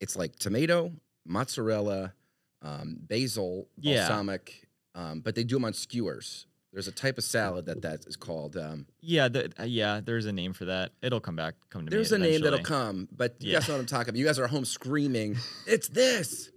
it's 0.00 0.16
like 0.16 0.36
tomato, 0.36 0.92
mozzarella, 1.24 2.14
um, 2.62 2.96
basil, 3.00 3.68
Yeah. 3.78 4.08
balsamic, 4.08 4.66
um, 4.94 5.20
but 5.20 5.34
they 5.36 5.44
do 5.44 5.54
them 5.56 5.64
on 5.66 5.72
skewers. 5.72 6.46
There's 6.74 6.88
a 6.88 6.92
type 6.92 7.16
of 7.18 7.24
salad 7.24 7.66
that 7.66 7.80
that 7.82 8.04
is 8.06 8.16
called. 8.16 8.56
Um, 8.56 8.86
Yeah, 9.00 9.28
the, 9.28 9.50
uh, 9.58 9.62
yeah. 9.62 10.00
There's 10.04 10.26
a 10.26 10.32
name 10.32 10.52
for 10.52 10.64
that. 10.66 10.90
It'll 11.02 11.20
come 11.20 11.36
back. 11.36 11.54
Come 11.70 11.86
to 11.86 11.90
there's 11.90 12.10
me. 12.10 12.18
There's 12.18 12.28
a 12.28 12.32
name 12.32 12.42
that'll 12.42 12.64
come, 12.64 13.08
but 13.12 13.36
you 13.40 13.52
Yeah. 13.52 13.60
guys 13.60 13.68
know 13.68 13.74
what 13.74 13.80
I'm 13.80 13.86
talking 13.86 14.08
about. 14.10 14.18
You 14.18 14.24
guys 14.26 14.38
are 14.40 14.46
home 14.48 14.64
screaming, 14.64 15.36
"It's 15.68 15.88
this!" 15.88 16.50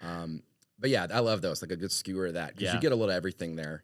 Um, 0.00 0.42
but 0.78 0.90
yeah, 0.90 1.08
I 1.12 1.18
love 1.18 1.42
those. 1.42 1.62
Like 1.62 1.72
a 1.72 1.76
good 1.76 1.90
skewer 1.90 2.26
of 2.26 2.34
that 2.34 2.50
because 2.50 2.62
Yeah. 2.62 2.74
you 2.74 2.80
get 2.80 2.92
a 2.92 2.94
little 2.94 3.10
of 3.10 3.16
everything 3.16 3.56
there. 3.56 3.82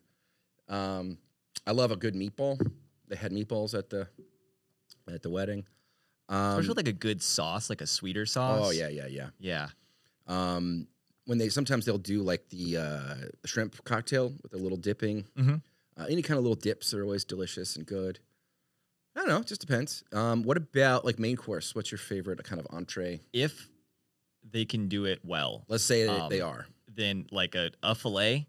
Um, 0.69 1.19
I 1.67 1.73
love 1.73 1.91
a 1.91 1.97
good 1.97 2.15
meatball. 2.15 2.65
They 3.09 3.17
had 3.17 3.33
meatballs 3.33 3.77
at 3.77 3.91
the 3.91 4.07
at 5.12 5.23
the 5.23 5.31
wedding. 5.31 5.67
Um, 6.29 6.61
Especially 6.61 6.75
like 6.75 6.89
a 6.89 6.93
good 6.93 7.21
sauce, 7.23 7.69
like 7.69 7.81
a 7.81 7.87
sweeter 7.89 8.25
sauce. 8.25 8.61
oh 8.62 8.71
yeah, 8.71 8.89
yeah, 8.89 9.09
yeah. 9.09 9.31
Yeah. 9.41 9.69
Um, 10.29 10.87
when 11.27 11.39
they 11.39 11.49
sometimes 11.49 11.85
they'll 11.87 11.99
do 11.99 12.23
like 12.23 12.49
the 12.51 12.77
uh, 12.77 13.15
shrimp 13.45 13.83
cocktail 13.85 14.33
with 14.43 14.55
a 14.55 14.59
little 14.59 14.79
dipping. 14.79 15.25
Mhm. 15.37 15.61
Uh, 15.99 16.07
any 16.09 16.23
kind 16.23 16.39
of 16.39 16.45
little 16.45 16.57
dips 16.57 16.95
are 16.95 17.03
always 17.03 17.25
delicious 17.25 17.77
and 17.77 17.85
good. 17.87 18.19
I 19.15 19.21
don't 19.21 19.29
know, 19.29 19.39
it 19.39 19.47
just 19.47 19.61
depends. 19.61 20.05
Um, 20.13 20.43
what 20.43 20.57
about 20.57 21.05
like 21.05 21.19
main 21.19 21.37
course? 21.37 21.75
What's 21.75 21.91
your 21.91 21.99
favorite 21.99 22.43
kind 22.45 22.59
of 22.61 22.67
entree? 22.71 23.21
If 23.33 23.69
they 24.51 24.65
can 24.65 24.89
do 24.89 25.05
it 25.05 25.21
well, 25.25 25.65
Let's 25.69 25.85
say 25.85 26.07
that 26.07 26.31
they 26.31 26.41
Um, 26.41 26.49
are. 26.51 26.67
then 26.95 27.27
like 27.31 27.55
a, 27.55 27.71
a 27.83 27.95
fillet 27.95 28.47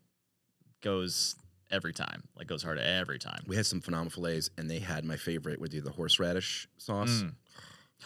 goes 0.81 1.35
every 1.69 1.93
time. 1.93 2.23
Like 2.37 2.47
goes 2.47 2.63
hard 2.63 2.77
every 2.79 3.19
time. 3.19 3.43
We 3.47 3.55
had 3.55 3.65
some 3.65 3.81
phenomenal 3.81 4.11
fillets, 4.11 4.49
and 4.57 4.69
they 4.69 4.79
had 4.79 5.03
my 5.05 5.17
favorite 5.17 5.59
would 5.59 5.71
do 5.71 5.81
the 5.81 5.91
horseradish 5.91 6.67
sauce. 6.77 7.23
Mm. 7.23 7.33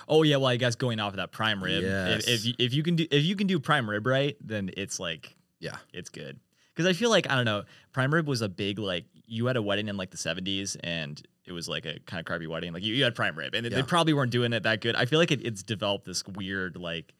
Oh 0.07 0.23
yeah, 0.23 0.37
well 0.37 0.47
I 0.47 0.57
guess 0.57 0.75
going 0.75 0.99
off 0.99 1.13
of 1.13 1.17
that 1.17 1.31
prime 1.31 1.63
rib, 1.63 1.83
Yes. 1.83 2.27
if, 2.27 2.29
if 2.29 2.45
you, 2.45 2.53
if 2.59 2.73
you 2.73 2.83
can 2.83 2.95
do 2.95 3.07
if 3.09 3.23
you 3.23 3.35
can 3.35 3.47
do 3.47 3.59
prime 3.59 3.89
rib 3.89 4.05
right, 4.05 4.35
then 4.41 4.69
it's 4.77 4.99
like 4.99 5.35
Yeah, 5.59 5.77
it's 5.93 6.09
good. 6.09 6.39
Because 6.75 6.87
I 6.87 6.93
feel 6.93 7.09
like 7.09 7.29
I 7.29 7.35
don't 7.35 7.45
know, 7.45 7.63
prime 7.93 8.13
rib 8.13 8.27
was 8.27 8.41
a 8.41 8.49
big 8.49 8.77
like 8.79 9.05
you 9.27 9.45
had 9.45 9.57
a 9.57 9.61
wedding 9.61 9.87
in 9.89 9.97
like 9.97 10.09
the 10.11 10.17
seventies 10.17 10.75
and 10.83 11.21
it 11.45 11.51
was 11.51 11.67
like 11.69 11.85
a 11.85 11.99
kind 12.05 12.19
of 12.19 12.25
crappy 12.25 12.47
wedding. 12.47 12.73
Like 12.73 12.83
you, 12.83 12.93
you 12.95 13.03
had 13.03 13.13
prime 13.15 13.37
rib 13.37 13.53
and 13.53 13.65
Yeah. 13.65 13.75
they 13.75 13.83
probably 13.83 14.13
weren't 14.13 14.31
doing 14.31 14.53
it 14.53 14.63
that 14.63 14.81
good. 14.81 14.95
I 14.95 15.05
feel 15.05 15.19
like 15.19 15.31
it, 15.31 15.45
it's 15.45 15.63
developed 15.63 16.05
this 16.05 16.25
weird 16.25 16.77
like 16.77 17.13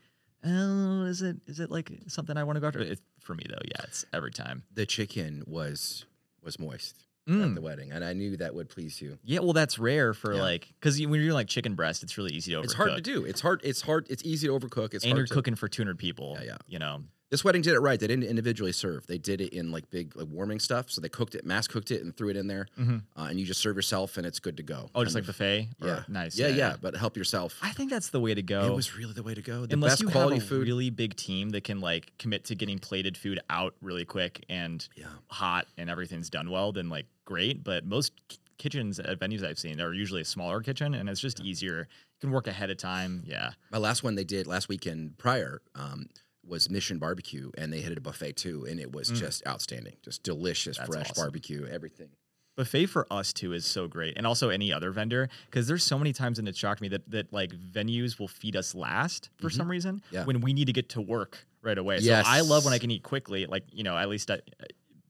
oh, 0.45 1.03
is 1.03 1.21
it 1.21 1.37
is 1.47 1.59
it 1.59 1.69
like 1.71 1.91
something 2.07 2.37
I 2.37 2.43
want 2.43 2.55
to 2.57 2.61
go 2.61 2.67
after? 2.67 2.79
It, 2.79 2.99
for 3.19 3.35
me 3.35 3.43
though, 3.49 3.55
yeah, 3.65 3.81
it's 3.83 4.05
every 4.13 4.31
time. 4.31 4.63
The 4.73 4.85
chicken 4.85 5.43
was 5.47 6.05
was 6.43 6.59
moist 6.59 6.95
at 7.27 7.33
Mm. 7.33 7.55
the 7.55 7.61
wedding, 7.61 7.91
and 7.91 8.05
I 8.05 8.13
knew 8.13 8.37
that 8.37 8.55
would 8.55 8.69
please 8.69 9.01
you. 9.01 9.17
Yeah, 9.25 9.39
well, 9.39 9.51
that's 9.51 9.77
rare 9.77 10.13
for 10.13 10.33
Yeah. 10.33 10.41
like 10.41 10.67
because 10.79 10.97
when 11.01 11.09
you're 11.15 11.23
doing 11.23 11.33
like 11.33 11.47
chicken 11.49 11.75
breast, 11.75 12.03
it's 12.03 12.17
really 12.17 12.31
easy 12.33 12.53
to 12.53 12.59
overcook. 12.59 12.63
It's 12.63 12.73
hard 12.73 12.95
to 12.95 13.01
do. 13.01 13.25
It's 13.25 13.41
hard. 13.41 13.59
It's 13.65 13.81
hard. 13.81 14.07
It's 14.09 14.23
easy 14.23 14.47
to 14.47 14.53
overcook. 14.57 14.93
It's 14.93 15.03
and 15.03 15.11
hard 15.11 15.17
you're 15.17 15.25
to, 15.27 15.33
cooking 15.33 15.55
for 15.55 15.67
200 15.67 15.97
people. 15.97 16.37
Yeah, 16.39 16.45
yeah. 16.45 16.57
You 16.67 16.79
know, 16.79 17.03
This 17.29 17.43
wedding 17.43 17.61
did 17.61 17.73
it 17.73 17.79
right. 17.79 17.99
They 17.99 18.07
didn't 18.07 18.23
individually 18.23 18.71
serve. 18.71 19.05
They 19.05 19.17
did 19.17 19.41
it 19.41 19.51
in 19.53 19.69
like 19.69 19.89
big 19.89 20.15
like 20.15 20.27
warming 20.29 20.59
stuff. 20.61 20.89
So 20.89 21.01
they 21.01 21.09
cooked 21.09 21.35
it, 21.35 21.45
mass 21.45 21.67
cooked 21.67 21.91
it, 21.91 22.01
and 22.01 22.15
threw 22.15 22.29
it 22.29 22.37
in 22.37 22.47
there. 22.47 22.67
Mhm. 22.79 23.01
Uh, 23.17 23.27
and 23.29 23.37
you 23.39 23.45
just 23.45 23.59
serve 23.61 23.75
yourself, 23.75 24.15
and 24.17 24.25
it's 24.25 24.39
good 24.39 24.55
to 24.57 24.63
go. 24.63 24.89
oh, 24.95 25.03
just 25.03 25.13
like 25.15 25.25
buffet. 25.25 25.67
Or- 25.81 25.87
yeah, 25.87 26.03
nice. 26.07 26.37
Yeah, 26.37 26.47
yeah, 26.47 26.77
But 26.79 26.95
help 26.95 27.17
yourself. 27.17 27.57
I 27.61 27.71
think 27.71 27.89
that's 27.89 28.09
the 28.11 28.19
way 28.21 28.33
to 28.33 28.41
go. 28.41 28.65
It 28.67 28.73
was 28.75 28.95
really 28.97 29.11
the 29.13 29.23
way 29.23 29.33
to 29.33 29.41
go. 29.41 29.65
The 29.65 29.73
Unless 29.73 29.93
best 29.93 30.01
you 30.03 30.07
quality 30.09 30.35
have 30.35 30.43
a 30.45 30.47
food. 30.47 30.67
really 30.67 30.89
big 30.89 31.15
team 31.17 31.49
that 31.49 31.65
can 31.65 31.81
like 31.81 32.13
commit 32.17 32.45
to 32.45 32.55
getting 32.55 32.79
plated 32.79 33.17
food 33.17 33.39
out 33.49 33.75
really 33.81 34.05
quick 34.05 34.45
and 34.47 34.87
yeah. 34.95 35.07
hot 35.29 35.67
and 35.77 35.89
everything's 35.89 36.29
done 36.29 36.49
well, 36.49 36.71
then 36.71 36.87
like 36.89 37.07
great. 37.25 37.61
But 37.63 37.85
most 37.85 38.13
kitchens 38.57 38.99
at 38.99 39.19
venues 39.19 39.43
I've 39.43 39.59
seen 39.59 39.79
are 39.81 39.93
usually 39.93 40.21
a 40.21 40.25
smaller 40.25 40.61
kitchen 40.61 40.93
and 40.93 41.09
it's 41.09 41.19
just 41.21 41.41
easier. 41.41 41.79
You 41.79 42.19
can 42.21 42.31
work 42.31 42.47
ahead 42.47 42.69
of 42.71 42.77
time. 42.77 43.23
Yeah. 43.25 43.51
My 43.71 43.77
last 43.77 44.01
one 44.03 44.15
they 44.15 44.23
did 44.23 44.47
last 44.47 44.69
weekend 44.69 45.17
prior 45.17 45.61
um, 45.75 46.07
was 46.47 46.69
Mission 46.69 46.97
Barbecue, 46.97 47.51
and 47.57 47.71
they 47.73 47.81
had 47.81 47.97
a 47.97 48.01
buffet 48.01 48.33
too, 48.37 48.65
and 48.69 48.79
it 48.79 48.91
was 48.91 49.11
Mm. 49.11 49.15
just 49.17 49.45
outstanding, 49.47 49.97
just 50.03 50.23
delicious, 50.23 50.77
That's 50.77 50.89
fresh 50.89 51.09
awesome. 51.11 51.23
barbecue, 51.23 51.65
everything. 51.65 52.09
buffet 52.55 52.87
for 52.87 53.05
us 53.13 53.33
too 53.33 53.53
is 53.53 53.65
so 53.67 53.87
great 53.87 54.17
and 54.17 54.25
also 54.25 54.49
any 54.49 54.73
other 54.73 54.89
vendor 54.89 55.29
because 55.45 55.67
there's 55.67 55.83
so 55.83 55.95
many 55.95 56.11
times 56.11 56.39
and 56.39 56.47
it 56.47 56.55
shocked 56.55 56.81
me 56.81 56.87
that 56.87 57.07
that 57.07 57.31
like 57.31 57.51
venues 57.51 58.17
will 58.17 58.27
feed 58.27 58.55
us 58.55 58.73
last 58.73 59.29
for 59.37 59.47
some 59.51 59.69
reason 59.69 59.97
Mm-hmm. 59.97 60.15
Yeah. 60.15 60.23
when 60.25 60.41
we 60.41 60.53
need 60.53 60.65
to 60.65 60.73
get 60.73 60.89
to 60.89 61.01
work 61.01 61.45
right 61.61 61.77
away 61.77 61.99
Yes. 61.99 62.25
so 62.25 62.31
i 62.31 62.41
love 62.41 62.65
when 62.65 62.73
i 62.73 62.79
can 62.79 62.89
eat 62.89 63.03
quickly 63.03 63.45
like 63.45 63.63
you 63.71 63.83
know 63.83 63.95
at 63.95 64.09
least 64.09 64.31
I, 64.31 64.39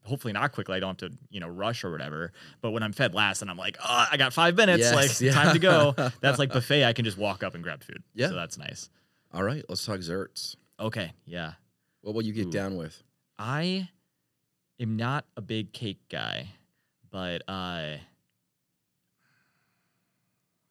hopefully 0.03 0.33
not 0.33 0.51
quickly 0.51 0.75
i 0.75 0.81
don't 0.81 0.99
have 0.99 1.09
to 1.09 1.17
you 1.29 1.39
know 1.39 1.47
rush 1.47 1.85
or 1.85 1.91
whatever 1.91 2.33
but 2.59 2.71
when 2.71 2.83
i'm 2.83 2.91
fed 2.91 3.13
last 3.15 3.41
and 3.41 3.49
i'm 3.49 3.55
like 3.55 3.77
oh 3.81 4.07
i 4.11 4.17
got 4.17 4.33
five 4.33 4.57
minutes 4.57 4.81
Yes, 4.81 4.93
like 4.93 5.21
yeah. 5.21 5.31
time 5.31 5.53
to 5.53 5.59
go 5.59 5.93
that's 6.21 6.39
like 6.39 6.51
buffet 6.51 6.83
i 6.83 6.91
can 6.91 7.05
just 7.05 7.17
walk 7.17 7.43
up 7.43 7.55
and 7.55 7.63
grab 7.63 7.81
food 7.81 8.03
Yeah. 8.13 8.27
so 8.27 8.35
that's 8.35 8.57
nice 8.57 8.89
All 9.33 9.43
right, 9.43 9.63
let's 9.69 9.85
talk 9.85 9.95
desserts. 9.95 10.57
Okay 10.79 11.13
yeah 11.25 11.53
What 12.01 12.15
will 12.15 12.23
you 12.23 12.33
get 12.33 12.47
Ooh. 12.47 12.51
down 12.51 12.77
with? 12.77 13.03
I 13.37 13.89
am 14.79 14.95
not 14.95 15.25
a 15.35 15.41
big 15.41 15.73
cake 15.73 15.99
guy, 16.09 16.47
but 17.11 17.41
uh 17.47 17.97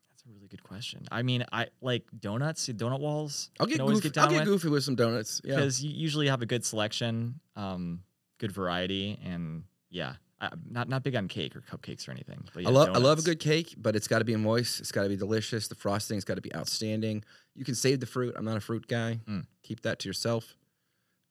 that's 0.08 0.24
a 0.26 0.32
really 0.34 0.48
good 0.48 0.62
question. 0.62 1.04
I 1.10 1.22
mean, 1.22 1.44
I 1.52 1.66
like 1.80 2.04
donuts, 2.18 2.68
donut 2.68 3.00
walls. 3.00 3.50
I'll 3.60 3.66
get 3.66 3.78
goofy. 3.78 4.08
get 4.08 4.18
I'll 4.18 4.30
get 4.30 4.38
with 4.40 4.44
goofy 4.46 4.68
with 4.68 4.84
some 4.84 4.94
donuts. 4.96 5.40
Yeah, 5.44 5.56
because 5.56 5.84
you 5.84 5.90
usually 5.90 6.28
have 6.28 6.42
a 6.42 6.46
good 6.46 6.64
selection, 6.64 7.40
um, 7.54 8.02
good 8.38 8.52
variety, 8.52 9.18
and 9.24 9.64
yeah, 9.90 10.14
I'm 10.40 10.62
not 10.70 10.88
not 10.88 11.02
big 11.02 11.16
on 11.16 11.28
cake 11.28 11.56
or 11.56 11.60
cupcakes 11.62 12.06
or 12.08 12.12
anything. 12.12 12.44
But 12.52 12.64
yeah, 12.64 12.68
I 12.68 12.72
love 12.72 12.88
I 12.90 12.98
love 12.98 13.18
a 13.18 13.22
good 13.22 13.40
cake, 13.40 13.74
but 13.78 13.96
it's 13.96 14.06
got 14.06 14.18
to 14.18 14.24
be 14.24 14.36
moist. 14.36 14.80
It's 14.80 14.92
got 14.92 15.04
to 15.04 15.08
be 15.08 15.16
delicious. 15.16 15.68
The 15.68 15.74
frosting's 15.74 16.24
got 16.24 16.34
to 16.34 16.42
be 16.42 16.54
outstanding. 16.54 17.24
You 17.54 17.64
can 17.64 17.74
save 17.74 18.00
the 18.00 18.06
fruit. 18.06 18.34
I'm 18.36 18.44
not 18.44 18.56
a 18.56 18.60
fruit 18.60 18.86
guy. 18.86 19.20
Mm. 19.26 19.46
Keep 19.62 19.80
that 19.82 19.98
to 20.00 20.08
yourself. 20.08 20.56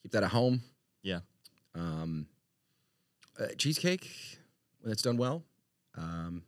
Keep 0.01 0.13
that 0.13 0.23
at 0.23 0.31
home. 0.31 0.61
Yeah. 1.03 1.19
Um, 1.75 2.27
uh, 3.39 3.47
cheesecake 3.57 4.09
when 4.81 4.91
it's 4.91 5.03
done 5.03 5.17
well. 5.17 5.43
Um, 5.95 6.43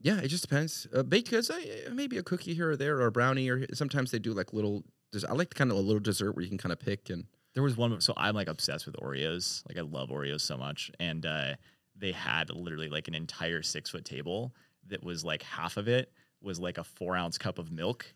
yeah, 0.00 0.18
it 0.18 0.28
just 0.28 0.42
depends. 0.42 0.86
Uh, 0.94 1.02
baked 1.02 1.30
goods, 1.30 1.50
uh, 1.50 1.60
maybe 1.92 2.18
a 2.18 2.22
cookie 2.22 2.54
here 2.54 2.70
or 2.70 2.76
there, 2.76 2.98
or 2.98 3.06
a 3.06 3.12
brownie, 3.12 3.48
or 3.48 3.66
sometimes 3.74 4.10
they 4.10 4.18
do 4.18 4.32
like 4.32 4.52
little. 4.52 4.84
I 5.28 5.32
like 5.32 5.54
kind 5.54 5.70
of 5.70 5.76
a 5.76 5.80
little 5.80 6.00
dessert 6.00 6.32
where 6.32 6.42
you 6.42 6.48
can 6.48 6.58
kind 6.58 6.72
of 6.72 6.78
pick 6.78 7.10
and. 7.10 7.24
There 7.54 7.62
was 7.62 7.76
one, 7.76 8.00
so 8.00 8.14
I'm 8.16 8.34
like 8.34 8.48
obsessed 8.48 8.86
with 8.86 8.96
Oreos. 8.96 9.62
Like 9.68 9.78
I 9.78 9.82
love 9.82 10.10
Oreos 10.10 10.40
so 10.40 10.56
much, 10.56 10.90
and 10.98 11.26
uh, 11.26 11.54
they 11.96 12.12
had 12.12 12.50
literally 12.50 12.88
like 12.88 13.08
an 13.08 13.14
entire 13.14 13.62
six 13.62 13.90
foot 13.90 14.04
table 14.04 14.54
that 14.88 15.02
was 15.02 15.24
like 15.24 15.42
half 15.42 15.76
of 15.76 15.88
it 15.88 16.10
was 16.40 16.58
like 16.58 16.78
a 16.78 16.84
four 16.84 17.16
ounce 17.16 17.38
cup 17.38 17.58
of 17.58 17.70
milk, 17.70 18.06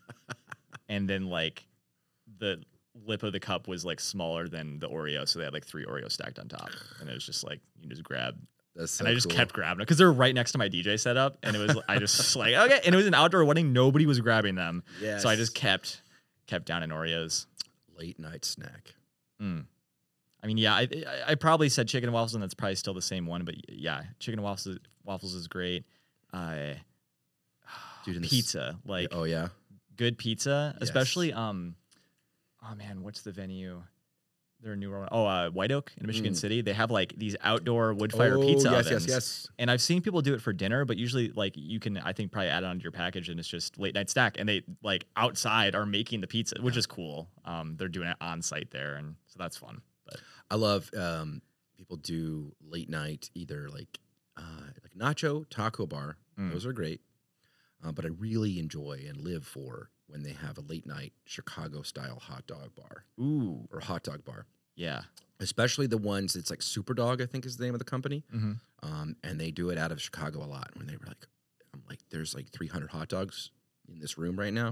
and 0.89 1.09
then 1.09 1.27
like 1.27 1.67
the 2.39 2.63
lip 3.05 3.23
of 3.23 3.33
the 3.33 3.41
cup 3.41 3.69
was 3.69 3.85
like 3.85 4.01
smaller 4.01 4.49
than 4.49 4.79
the 4.79 4.89
Oreo, 4.89 5.29
so 5.29 5.39
they 5.39 5.45
had 5.45 5.55
like 5.55 5.67
three 5.67 5.85
Oreos 5.85 6.13
stacked 6.13 6.39
on 6.39 6.49
top, 6.49 6.71
and 7.01 7.09
it 7.09 7.15
was 7.15 7.27
just 7.27 7.45
like 7.45 7.61
you 7.81 7.89
just 7.89 8.03
grab. 8.03 8.37
That's 8.75 8.93
so 8.93 9.03
and 9.03 9.09
I 9.11 9.15
just 9.15 9.29
cool. 9.29 9.37
kept 9.37 9.53
grabbing 9.55 9.81
it 9.81 9.85
because 9.85 9.97
they 9.99 10.05
were 10.05 10.13
right 10.13 10.35
next 10.35 10.53
to 10.53 10.59
my 10.59 10.69
DJ 10.69 10.99
setup, 11.01 11.39
and 11.43 11.57
it 11.57 11.59
was 11.59 11.79
I 11.89 11.99
just 11.99 12.37
like 12.37 12.55
okay, 12.55 12.81
and 12.85 12.95
it 12.95 12.97
was 12.97 13.07
an 13.07 13.15
outdoor 13.15 13.45
wedding, 13.45 13.73
nobody 13.73 14.07
was 14.07 14.21
grabbing 14.21 14.55
them, 14.55 14.83
so 15.19 15.29
I 15.29 15.37
just 15.37 15.55
kept 15.55 16.03
kept 16.47 16.67
down 16.67 16.83
in 16.83 16.91
Oreos. 16.91 17.47
late 17.97 18.19
night 18.19 18.45
snack. 18.45 18.95
Mm. 19.41 19.67
I 20.43 20.47
mean, 20.47 20.59
yeah, 20.59 20.75
I, 20.75 20.89
I 21.27 21.35
probably 21.35 21.69
said 21.69 21.89
chicken 21.89 22.09
and 22.09 22.15
waffles, 22.15 22.35
and 22.35 22.43
that's 22.43 22.55
probably 22.55 22.77
still 22.77 22.95
the 22.95 23.03
same 23.03 23.27
one. 23.27 23.45
But 23.45 23.55
yeah, 23.69 24.03
chicken 24.21 24.39
and 24.39 24.45
waffles 24.45 24.79
waffles 25.05 25.35
is 25.35 25.49
great. 25.49 25.85
Uh, 26.33 26.75
Dude, 28.05 28.17
in 28.17 28.23
the 28.23 28.27
s- 28.27 28.31
pizza, 28.33 28.79
like 28.85 29.09
oh 29.13 29.25
yeah. 29.25 29.49
good 29.97 30.19
pizza, 30.19 30.75
Yes. 30.75 30.83
especially 30.89 31.33
um, 31.33 31.75
oh 32.63 32.75
man, 32.77 33.03
what's 33.03 33.23
the 33.23 33.33
venue? 33.33 33.83
They're 34.67 34.75
newer 34.75 34.99
one. 34.99 35.09
Oh, 35.13 35.25
uh, 35.25 35.49
White 35.51 35.71
Oak 35.71 35.93
in 35.97 36.09
Michigan 36.09 36.33
Mm. 36.33 36.37
City. 36.37 36.61
They 36.61 36.73
have 36.73 36.91
like 36.91 37.15
these 37.17 37.37
outdoor 37.41 37.95
wood 37.95 38.13
fire 38.13 38.37
oh, 38.37 38.41
pizza 38.41 38.69
yes, 38.69 38.87
ovens. 38.87 39.07
yes, 39.07 39.09
yes. 39.09 39.49
And 39.61 39.71
I've 39.71 39.81
seen 39.81 40.03
people 40.03 40.23
do 40.23 40.35
it 40.35 40.43
for 40.43 40.53
dinner, 40.53 40.85
but 40.85 40.97
usually 40.97 41.29
like 41.29 41.53
you 41.57 41.79
can 41.79 41.99
I 41.99 42.13
think 42.13 42.33
probably 42.33 42.49
add 42.49 42.65
it 42.65 42.67
onto 42.67 42.83
your 42.83 42.91
package 42.91 43.29
and 43.29 43.39
it's 43.39 43.49
just 43.49 43.79
late 43.79 43.95
night 43.95 44.11
snack. 44.11 44.41
And 44.41 44.49
they 44.49 44.63
like 44.83 45.05
outside 45.17 45.77
are 45.77 45.87
making 45.87 46.21
the 46.21 46.27
pizza, 46.27 46.57
which 46.61 46.77
is 46.77 46.85
cool. 46.85 47.29
Um, 47.45 47.77
they're 47.77 47.87
doing 47.87 48.09
it 48.09 48.17
on 48.21 48.43
site 48.43 48.73
there, 48.73 48.97
and 48.97 49.15
so 49.29 49.37
that's 49.39 49.57
fun. 49.57 49.83
But 50.05 50.21
I 50.51 50.57
love 50.57 50.91
um, 50.99 51.43
people 51.77 51.97
do 51.97 52.53
late 52.61 52.91
night 52.91 53.31
either 53.35 53.69
like 53.69 54.01
uh, 54.37 54.67
like 54.83 54.95
nacho 54.99 55.49
taco 55.49 55.87
bar. 55.87 56.17
Mm. 56.37 56.51
Those 56.51 56.67
are 56.67 56.73
great, 56.73 57.03
uh, 57.85 57.93
but 57.93 58.05
I 58.05 58.09
really 58.09 58.59
enjoy 58.59 59.05
and 59.09 59.21
live 59.21 59.47
for 59.47 59.91
when 60.09 60.25
they 60.25 60.33
have 60.33 60.59
a 60.59 60.63
late 60.63 60.87
night 60.87 61.13
Chicago 61.25 61.83
style 61.83 62.19
hot 62.21 62.49
dog 62.49 62.75
bar 62.75 63.05
ooh, 63.21 63.69
or 63.73 63.79
hot 63.79 64.03
dog 64.03 64.25
bar. 64.25 64.47
Yeah. 64.77 65.03
Especially 65.41 65.87
the 65.87 65.99
ones 65.99 66.33
that's 66.33 66.49
like 66.49 66.63
Super 66.63 66.95
Dog, 66.95 67.21
I 67.21 67.27
think 67.27 67.45
is 67.45 67.57
the 67.59 67.65
name 67.65 67.75
of 67.75 67.79
the 67.79 67.85
company, 67.85 68.23
Mm-hmm. 68.35 68.53
um, 68.83 69.17
and 69.23 69.39
they 69.41 69.51
do 69.51 69.69
it 69.71 69.77
out 69.77 69.93
of 69.93 70.01
Chicago 70.01 70.43
a 70.43 70.47
lot. 70.47 70.71
When 70.77 70.87
they 70.87 70.95
were 70.97 71.07
like, 71.07 71.27
I'm 71.75 71.83
like, 71.91 71.99
there's 72.11 72.35
like 72.35 72.49
300 72.53 72.89
hot 72.91 73.09
dogs 73.09 73.51
in 73.93 73.99
this 73.99 74.17
room 74.17 74.39
right 74.39 74.53
now. 74.53 74.69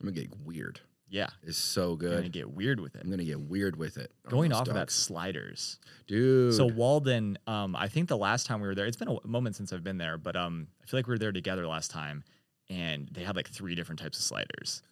I'm 0.00 0.08
gonna 0.08 0.12
get 0.12 0.30
weird. 0.44 0.80
Yeah. 1.08 1.28
It's 1.44 1.58
so 1.58 1.94
good. 1.94 2.16
gonna 2.16 2.28
get 2.30 2.50
weird 2.50 2.80
with 2.80 2.96
it. 2.96 3.02
I'm 3.04 3.10
gonna 3.10 3.22
get 3.22 3.38
weird 3.38 3.76
with 3.76 3.96
it. 3.96 4.10
Going 4.28 4.52
off 4.52 4.66
of 4.66 4.74
that 4.74 4.90
sliders. 4.90 5.78
dude. 6.08 6.54
So 6.54 6.66
Walden, 6.66 7.38
um, 7.46 7.76
I 7.76 7.86
think 7.86 8.08
the 8.08 8.16
last 8.16 8.46
time 8.46 8.60
we 8.60 8.66
were 8.66 8.74
there, 8.74 8.86
it's 8.86 8.96
been 8.96 9.08
a 9.22 9.26
moment 9.28 9.54
since 9.54 9.72
I've 9.72 9.84
been 9.84 9.98
there, 9.98 10.18
but 10.18 10.34
um, 10.34 10.66
I 10.82 10.86
feel 10.86 10.98
like 10.98 11.06
we 11.06 11.12
were 11.12 11.18
there 11.18 11.30
together 11.30 11.66
last 11.68 11.90
time, 11.92 12.24
and 12.68 13.08
they 13.12 13.22
had 13.22 13.36
like 13.36 13.48
three 13.48 13.74
different 13.76 14.00
types 14.00 14.18
of 14.18 14.24
sliders. 14.24 14.82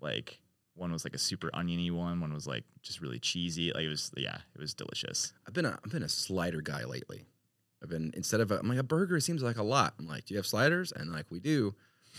Like 0.00 0.38
one 0.74 0.92
was 0.92 1.04
like 1.04 1.14
a 1.14 1.18
super 1.18 1.50
oniony 1.54 1.90
one, 1.90 2.20
one 2.20 2.32
was 2.32 2.46
like 2.46 2.64
just 2.82 3.00
really 3.00 3.18
cheesy. 3.18 3.72
Like 3.72 3.84
it 3.84 3.88
was, 3.88 4.10
yeah, 4.16 4.38
it 4.54 4.60
was 4.60 4.74
delicious. 4.74 5.32
I've 5.46 5.52
been 5.54 5.66
a 5.66 5.78
I've 5.84 5.92
been 5.92 6.02
a 6.02 6.08
slider 6.08 6.60
guy 6.62 6.84
lately. 6.84 7.26
I've 7.82 7.88
been 7.90 8.12
instead 8.16 8.40
of 8.40 8.50
a, 8.50 8.58
I'm 8.58 8.68
like 8.68 8.78
a 8.78 8.82
burger 8.82 9.18
seems 9.20 9.42
like 9.42 9.56
a 9.56 9.62
lot. 9.62 9.94
I'm 9.98 10.06
like, 10.06 10.24
do 10.26 10.34
you 10.34 10.38
have 10.38 10.46
sliders? 10.46 10.92
And 10.92 11.12
like 11.12 11.26
we 11.30 11.40
do. 11.40 11.74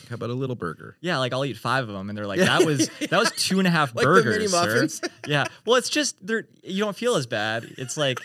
How 0.10 0.16
about 0.16 0.32
a 0.32 0.34
little 0.34 0.56
burger? 0.56 0.98
Yeah, 1.02 1.20
like 1.20 1.34
I'll 1.34 1.46
eat 1.46 1.56
five 1.58 1.88
of 1.88 1.94
them, 1.94 2.10
and 2.10 2.18
they're 2.18 2.26
like, 2.26 2.40
that 2.40 2.66
was 2.66 2.90
that 3.00 3.12
was 3.12 3.32
two 3.38 3.60
and 3.60 3.68
a 3.68 3.72
half 3.72 3.94
Like 3.96 4.04
burgers, 4.04 4.52
sir." 4.52 4.88
Yeah, 5.28 5.46
well, 5.66 5.76
it's 5.76 5.90
just 5.90 6.16
they're 6.26 6.48
you 6.64 6.80
don't 6.84 6.96
feel 6.98 7.16
as 7.16 7.28
bad. 7.28 7.66
It's 7.78 7.96
like, 7.96 8.20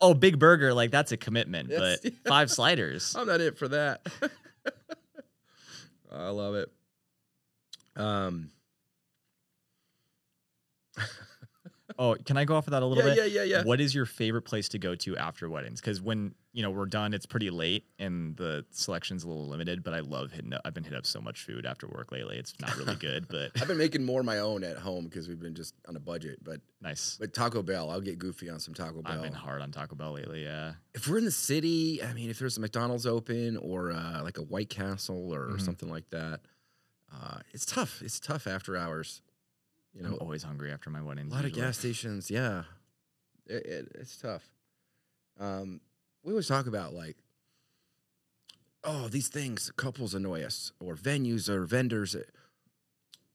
oh, 0.00 0.14
big 0.14 0.38
burger, 0.40 0.74
like 0.74 0.90
that's 0.90 1.12
a 1.12 1.16
commitment, 1.16 1.70
Yes, 1.70 1.78
but 2.02 2.04
yeah. 2.04 2.10
five 2.26 2.50
sliders. 2.50 3.14
I'm 3.16 3.26
not 3.28 3.40
it 3.40 3.56
for 3.56 3.68
that. 3.68 4.04
I 6.12 6.28
love 6.30 6.54
it. 6.56 6.70
Um. 7.94 8.50
Oh, 11.98 12.14
can 12.26 12.36
I 12.36 12.44
go 12.44 12.56
off 12.56 12.66
of 12.66 12.72
that 12.72 12.82
a 12.82 12.86
little 12.86 13.02
Yeah, 13.06 13.14
bit? 13.14 13.30
yeah, 13.32 13.42
yeah, 13.42 13.56
yeah. 13.58 13.62
What 13.64 13.80
is 13.80 13.94
your 13.94 14.04
favorite 14.06 14.42
place 14.42 14.68
to 14.70 14.78
go 14.78 14.94
to 14.96 15.16
after 15.16 15.48
weddings? 15.48 15.80
Because 15.80 16.02
when 16.02 16.34
you 16.52 16.62
know 16.62 16.70
we're 16.70 16.84
done, 16.84 17.14
it's 17.14 17.24
pretty 17.26 17.48
late 17.48 17.84
and 17.98 18.36
the 18.36 18.66
selection's 18.70 19.22
a 19.24 19.28
little 19.28 19.46
limited. 19.48 19.82
But 19.84 19.94
I 19.94 20.00
love 20.00 20.32
hitting. 20.32 20.52
Up, 20.52 20.60
I've 20.64 20.74
been 20.74 20.82
hitting 20.84 20.98
up 20.98 21.06
so 21.06 21.20
much 21.20 21.44
food 21.44 21.64
after 21.64 21.86
work 21.86 22.10
lately. 22.12 22.36
It's 22.38 22.52
not 22.60 22.76
really 22.76 22.96
good, 22.96 23.28
but 23.30 23.52
I've 23.58 23.68
been 23.68 23.78
making 23.78 24.04
more 24.04 24.20
of 24.20 24.26
my 24.26 24.40
own 24.40 24.62
at 24.64 24.76
home 24.76 25.04
because 25.04 25.26
we've 25.28 25.38
been 25.40 25.54
just 25.54 25.74
on 25.88 25.96
a 25.96 26.00
budget. 26.00 26.40
But 26.42 26.60
nice. 26.82 27.16
but 27.18 27.32
Taco 27.32 27.62
Bell, 27.62 27.88
I'll 27.88 28.00
get 28.02 28.18
goofy 28.18 28.50
on 28.50 28.58
some 28.58 28.74
Taco 28.74 29.00
Bell. 29.00 29.12
I've 29.14 29.22
been 29.22 29.32
hard 29.32 29.62
on 29.62 29.70
Taco 29.70 29.94
Bell 29.94 30.12
lately. 30.12 30.42
Yeah. 30.42 30.72
If 30.92 31.08
we're 31.08 31.18
in 31.18 31.24
the 31.24 31.30
city, 31.30 32.02
I 32.02 32.12
mean, 32.12 32.28
if 32.30 32.38
there's 32.40 32.58
a 32.58 32.60
McDonald's 32.60 33.06
open 33.06 33.56
or 33.56 33.92
uh, 33.92 34.22
like 34.22 34.36
a 34.38 34.42
White 34.42 34.68
Castle 34.70 35.32
or 35.32 35.50
Mhm. 35.52 35.60
something 35.62 35.88
like 35.88 36.10
that, 36.10 36.40
uh, 37.14 37.38
it's 37.54 37.64
tough. 37.64 38.02
It's 38.02 38.18
tough 38.20 38.46
after 38.46 38.76
hours. 38.76 39.22
You 39.96 40.04
I'm 40.04 40.10
know, 40.12 40.16
always 40.18 40.42
hungry 40.42 40.70
after 40.72 40.90
my 40.90 41.00
wedding. 41.00 41.28
a 41.30 41.34
lot 41.34 41.44
of 41.46 41.52
gas 41.54 41.78
stations. 41.78 42.30
Yeah, 42.30 42.64
it, 43.46 43.64
it, 43.66 43.92
it's 43.94 44.16
tough. 44.18 44.42
Um, 45.40 45.80
we 46.22 46.32
always 46.32 46.48
talk 46.48 46.66
about 46.66 46.92
like, 46.92 47.16
oh, 48.84 49.08
these 49.08 49.28
things 49.28 49.72
couples 49.76 50.14
annoy 50.14 50.42
us, 50.42 50.72
or 50.80 50.94
venues 50.96 51.48
or 51.48 51.64
vendors. 51.64 52.14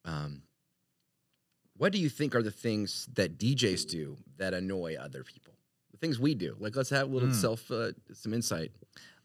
Um, 0.05 0.43
What 1.77 1.91
do 1.91 1.97
you 1.99 2.09
think 2.09 2.35
are 2.35 2.43
the 2.43 2.51
things 2.51 3.07
that 3.15 3.37
DJs 3.39 3.87
do 3.89 4.17
that 4.37 4.53
annoy 4.53 4.97
other 4.99 5.23
people? 5.23 5.53
The 5.91 5.97
things 5.97 6.19
we 6.19 6.35
do. 6.35 6.55
Like, 6.59 6.75
let's 6.75 6.89
have 6.91 7.09
a 7.09 7.11
little 7.11 7.29
Hmm. 7.29 7.33
self, 7.35 7.71
uh, 7.71 7.93
some 8.13 8.33
insight. 8.35 8.71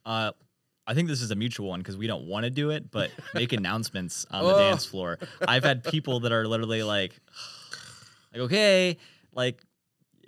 Uh, 0.06 0.32
I 0.86 0.94
think 0.94 1.08
this 1.08 1.20
is 1.22 1.30
a 1.30 1.34
mutual 1.34 1.68
one 1.68 1.80
because 1.80 1.96
we 1.96 2.06
don't 2.06 2.26
want 2.26 2.44
to 2.44 2.50
do 2.50 2.70
it, 2.70 2.90
but 2.90 3.10
make 3.34 3.52
announcements 3.52 4.24
on 4.30 4.44
the 4.44 4.54
Oh. 4.54 4.58
dance 4.58 4.86
floor. 4.86 5.18
I've 5.46 5.64
had 5.64 5.82
people 5.84 6.20
that 6.20 6.32
are 6.32 6.46
literally 6.46 6.82
like, 6.82 7.18
like 8.32 8.42
okay, 8.42 8.96
like, 9.32 9.62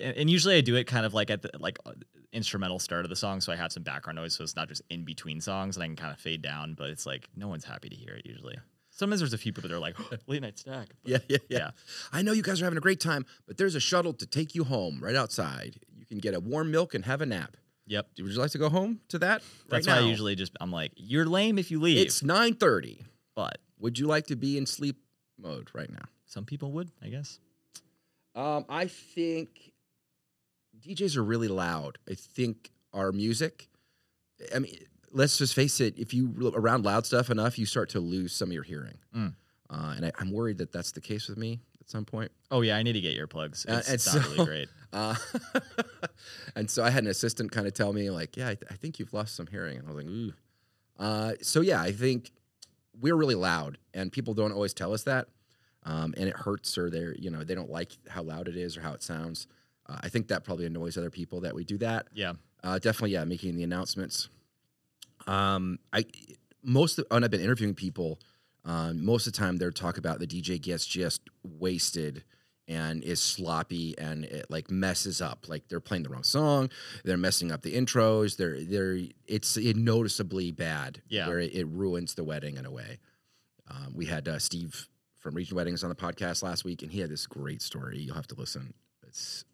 and 0.01 0.29
usually 0.31 0.57
I 0.57 0.61
do 0.61 0.77
it 0.77 0.85
kind 0.85 1.05
of 1.07 1.14
like 1.14 1.31
at 1.31 1.42
the 1.42 1.51
like 1.59 1.79
uh, 1.87 1.92
instrumental 2.33 2.79
start 2.79 3.05
of 3.05 3.09
the 3.11 3.16
song, 3.16 3.40
so 3.40 3.53
I 3.53 3.57
have 3.57 3.73
some 3.73 3.83
background 3.83 4.16
noise, 4.16 4.35
so 4.35 4.44
it's 4.44 4.57
not 4.57 4.68
just 4.68 4.83
in 4.90 5.05
between 5.05 5.40
songs, 5.40 5.77
and 5.77 5.83
I 5.83 5.87
can 5.87 5.97
kind 5.97 6.12
of 6.12 6.18
fade 6.21 6.42
down. 6.42 6.75
But 6.75 6.90
it's 6.90 7.07
like 7.07 7.29
no 7.37 7.49
one's 7.49 7.64
happy 7.64 7.88
to 7.88 7.97
hear 7.97 8.14
it 8.14 8.25
usually. 8.27 8.57
Sometimes 8.90 9.21
there's 9.21 9.33
a 9.33 9.38
few 9.38 9.53
people 9.53 9.68
that 9.68 9.75
are 9.75 9.79
like 9.81 9.97
late 10.27 10.42
night 10.42 10.59
snack. 10.59 10.88
but- 11.03 11.11
Yeah, 11.11 11.18
yeah, 11.29 11.37
yeah, 11.49 11.59
Yeah. 11.59 11.71
I 12.12 12.23
know 12.23 12.33
you 12.33 12.42
guys 12.42 12.61
are 12.61 12.64
having 12.64 12.79
a 12.79 12.81
great 12.81 13.01
time, 13.01 13.27
but 13.47 13.57
there's 13.57 13.75
a 13.77 13.81
shuttle 13.81 14.12
to 14.14 14.27
take 14.27 14.55
you 14.57 14.64
home 14.64 14.99
right 15.01 15.14
outside. 15.16 15.79
You 15.97 16.05
can 16.07 16.18
get 16.18 16.35
a 16.35 16.40
warm 16.40 16.71
milk 16.71 16.94
and 16.94 17.05
have 17.05 17.21
a 17.21 17.27
nap. 17.27 17.57
Yep. 17.88 18.07
Would 18.20 18.33
you 18.33 18.38
like 18.38 18.51
to 18.53 18.59
go 18.59 18.68
home 18.68 19.01
to 19.09 19.18
that? 19.18 19.42
That's 19.68 19.87
right 19.87 19.94
why 19.96 20.01
now? 20.03 20.07
I 20.07 20.11
usually 20.11 20.35
just 20.37 20.53
I'm 20.61 20.70
like 20.70 20.92
you're 20.96 21.27
lame 21.27 21.59
if 21.59 21.70
you 21.70 21.81
leave. 21.81 21.98
It's 21.98 22.22
9:30. 22.22 23.05
but 23.35 23.59
Would 23.81 23.98
you 23.98 24.07
like 24.07 24.27
to 24.29 24.37
be 24.37 24.57
in 24.59 24.66
sleep 24.66 24.98
mode 25.38 25.68
right 25.74 25.90
now? 25.90 26.05
some 26.27 26.44
people 26.44 26.70
would, 26.72 26.90
I 27.03 27.09
guess. 27.09 27.40
Um, 28.35 28.66
I 28.68 28.87
think 28.87 29.72
DJs 30.87 31.16
are 31.16 31.24
really 31.24 31.48
loud. 31.48 31.98
I 32.09 32.14
think 32.14 32.70
our 32.92 33.12
music. 33.12 33.68
I 34.55 34.59
mean, 34.59 34.77
let's 35.11 35.38
just 35.38 35.55
face 35.55 35.81
it. 35.81 35.98
If 35.98 36.12
you 36.14 36.53
around 36.55 36.85
loud 36.85 37.07
stuff 37.07 37.31
enough, 37.31 37.59
you 37.59 37.66
start 37.66 37.88
to 37.90 38.01
lose 38.01 38.33
some 38.35 38.48
of 38.51 38.53
your 38.53 38.62
hearing. 38.62 38.98
Mm. 39.16 39.35
Uh, 39.70 39.94
and 39.96 40.07
I, 40.07 40.12
I'm 40.18 40.31
worried 40.33 40.59
that 40.59 40.70
that's 40.72 40.92
the 40.92 41.01
case 41.01 41.29
with 41.29 41.38
me 41.38 41.61
at 41.81 41.90
some 41.90 42.05
point. 42.05 42.31
Oh 42.51 42.61
yeah, 42.61 42.77
I 42.77 42.83
need 42.83 42.92
to 42.92 43.01
get 43.01 43.16
earplugs. 43.16 43.68
Uh, 43.68 43.79
It's, 43.79 43.90
it's 43.90 44.14
not 44.14 44.22
so- 44.24 44.31
really 44.33 44.44
great. 44.44 44.68
Uh, 44.92 45.14
and 46.57 46.70
so 46.70 46.83
I 46.83 46.90
had 46.90 47.05
an 47.05 47.11
assistant 47.11 47.53
kind 47.53 47.66
of 47.66 47.74
tell 47.74 47.92
me 47.92 48.11
like, 48.11 48.37
"Yeah, 48.37 48.48
I, 48.48 48.55
th- 48.55 48.70
I 48.70 48.74
think 48.74 48.98
you've 48.98 49.12
lost 49.12 49.35
some 49.37 49.46
hearing." 49.46 49.79
And 49.79 49.88
I 49.88 49.92
was 49.92 50.05
like, 50.05 50.12
"Ooh." 50.12 50.33
Uh, 50.98 51.33
so 51.42 51.61
yeah, 51.61 51.81
I 51.81 51.92
think 51.92 52.33
we're 53.01 53.16
really 53.16 53.35
loud, 53.35 53.79
and 53.94 54.11
people 54.11 54.35
don't 54.35 54.53
always 54.53 54.74
tell 54.74 54.92
us 54.92 55.05
that, 55.05 55.29
um, 55.85 56.14
and 56.16 56.29
it 56.29 56.37
hurts, 56.37 56.77
or 56.79 56.90
they're 56.90 57.14
you 57.16 57.31
know 57.31 57.44
they 57.44 57.55
don't 57.55 57.70
like 57.70 57.92
how 58.09 58.22
loud 58.22 58.48
it 58.48 58.57
is 58.57 58.77
or 58.77 58.81
how 58.81 58.92
it 58.92 59.03
sounds. 59.03 59.46
Uh, 59.87 59.98
I 60.01 60.09
think 60.09 60.29
that 60.29 60.44
probably 60.44 60.66
annoys 60.66 60.96
other 60.96 61.11
people 61.11 61.40
that 61.42 61.55
we 61.55 61.64
do 61.64 61.79
that. 61.79 62.09
Yeah. 62.14 62.35
Uh, 62.62 62.79
definitely, 62.79 63.12
yeah, 63.12 63.24
making 63.24 63.57
the 63.57 63.62
announcements. 63.62 64.29
Um, 65.27 65.79
I 65.92 66.05
most 66.62 66.98
of, 66.98 67.07
when 67.11 67.24
I've 67.24 67.31
been 67.31 67.40
interviewing 67.40 67.74
people, 67.74 68.18
um, 68.64 69.05
most 69.05 69.27
of 69.27 69.33
the 69.33 69.38
time 69.38 69.57
they're 69.57 69.70
talk 69.70 69.98
about 69.98 70.18
the 70.18 70.27
DJ 70.27 70.61
gets 70.61 70.87
just 70.87 71.22
wasted 71.42 72.24
and 72.68 73.02
is 73.02 73.20
sloppy 73.20 73.96
and 73.98 74.24
it 74.24 74.46
like 74.50 74.70
messes 74.70 75.20
up. 75.20 75.46
Like 75.48 75.68
they're 75.68 75.81
playing 75.81 76.02
the 76.04 76.11
wrong 76.11 76.22
song, 76.22 76.70
they're 77.04 77.16
messing 77.16 77.50
up 77.50 77.62
the 77.62 77.74
intros. 77.74 78.37
They're 78.37 78.62
they're 78.62 78.98
it's 79.26 79.57
it 79.57 79.76
noticeably 79.76 80.52
bad. 80.52 81.02
Yeah. 81.09 81.26
where 81.26 81.40
it, 81.40 81.54
it 81.54 81.66
ruins 81.66 82.14
the 82.14 82.24
wedding 82.24 82.57
in 82.57 82.66
a 82.66 82.70
way. 82.70 82.98
Um, 83.70 83.94
we 83.94 84.07
had 84.07 84.28
uh, 84.28 84.38
Steve 84.38 84.88
from 85.18 85.35
Region 85.35 85.57
Weddings 85.57 85.83
on 85.83 85.90
the 85.90 85.96
podcast 85.96 86.42
last 86.42 86.64
week, 86.64 86.83
and 86.83 86.92
he 86.92 87.00
had 87.00 87.11
this 87.11 87.26
great 87.26 87.61
story. 87.61 87.98
You'll 87.98 88.14
have 88.14 88.28
to 88.28 88.35
listen. 88.35 88.72
It's 89.07 89.44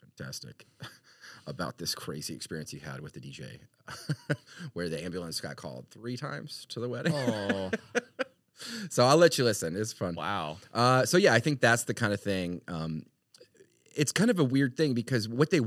fantastic 0.00 0.66
about 1.46 1.78
this 1.78 1.94
crazy 1.94 2.34
experience 2.34 2.70
he 2.70 2.78
had 2.78 3.00
with 3.00 3.12
the 3.12 3.20
DJ, 3.20 3.60
where 4.72 4.88
the 4.88 5.02
ambulance 5.02 5.40
got 5.40 5.56
called 5.56 5.86
three 5.90 6.16
times 6.16 6.66
to 6.70 6.80
the 6.80 6.88
wedding. 6.88 7.14
Oh 7.14 7.70
so 8.90 9.04
I'll 9.04 9.16
let 9.16 9.38
you 9.38 9.44
listen. 9.44 9.76
It's 9.76 9.92
fun. 9.92 10.14
wow. 10.14 10.58
Uh, 10.72 11.04
so 11.04 11.18
yeah, 11.18 11.34
I 11.34 11.40
think 11.40 11.60
that's 11.60 11.84
the 11.84 11.94
kind 11.94 12.12
of 12.12 12.20
thing. 12.20 12.60
Um, 12.68 13.04
it's 13.94 14.12
kind 14.12 14.30
of 14.30 14.38
a 14.38 14.44
weird 14.44 14.76
thing 14.76 14.94
because 14.94 15.28
what 15.28 15.50
they, 15.50 15.60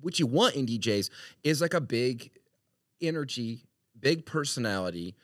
what 0.00 0.18
you 0.18 0.26
want 0.26 0.56
in 0.56 0.66
DJs 0.66 1.10
is 1.44 1.60
like 1.60 1.74
a 1.74 1.80
big 1.80 2.30
energy, 3.00 3.64
big 3.98 4.26
personality, 4.26 5.14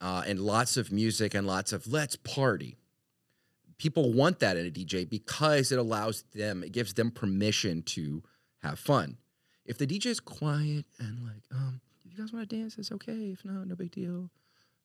uh, 0.00 0.22
and 0.26 0.38
lots 0.38 0.76
of 0.76 0.92
music 0.92 1.34
and 1.34 1.46
lots 1.46 1.72
of 1.72 1.86
let's 1.86 2.16
party. 2.16 2.76
People 3.78 4.12
want 4.12 4.40
that 4.40 4.56
in 4.56 4.66
a 4.66 4.70
DJ 4.70 5.08
because 5.08 5.70
it 5.70 5.78
allows 5.78 6.24
them, 6.34 6.62
it 6.62 6.72
gives 6.72 6.94
them 6.94 7.10
permission 7.10 7.82
to 7.82 8.22
have 8.62 8.78
fun. 8.78 9.18
If 9.64 9.78
the 9.78 9.86
DJ 9.86 10.06
is 10.06 10.20
quiet 10.20 10.86
and 10.98 11.22
like, 11.24 11.42
um, 11.52 11.80
if 12.04 12.12
you 12.12 12.18
guys 12.18 12.32
want 12.32 12.48
to 12.48 12.56
dance, 12.56 12.76
it's 12.78 12.90
okay. 12.90 13.30
If 13.32 13.44
not, 13.44 13.66
no 13.66 13.76
big 13.76 13.90
deal. 13.90 14.30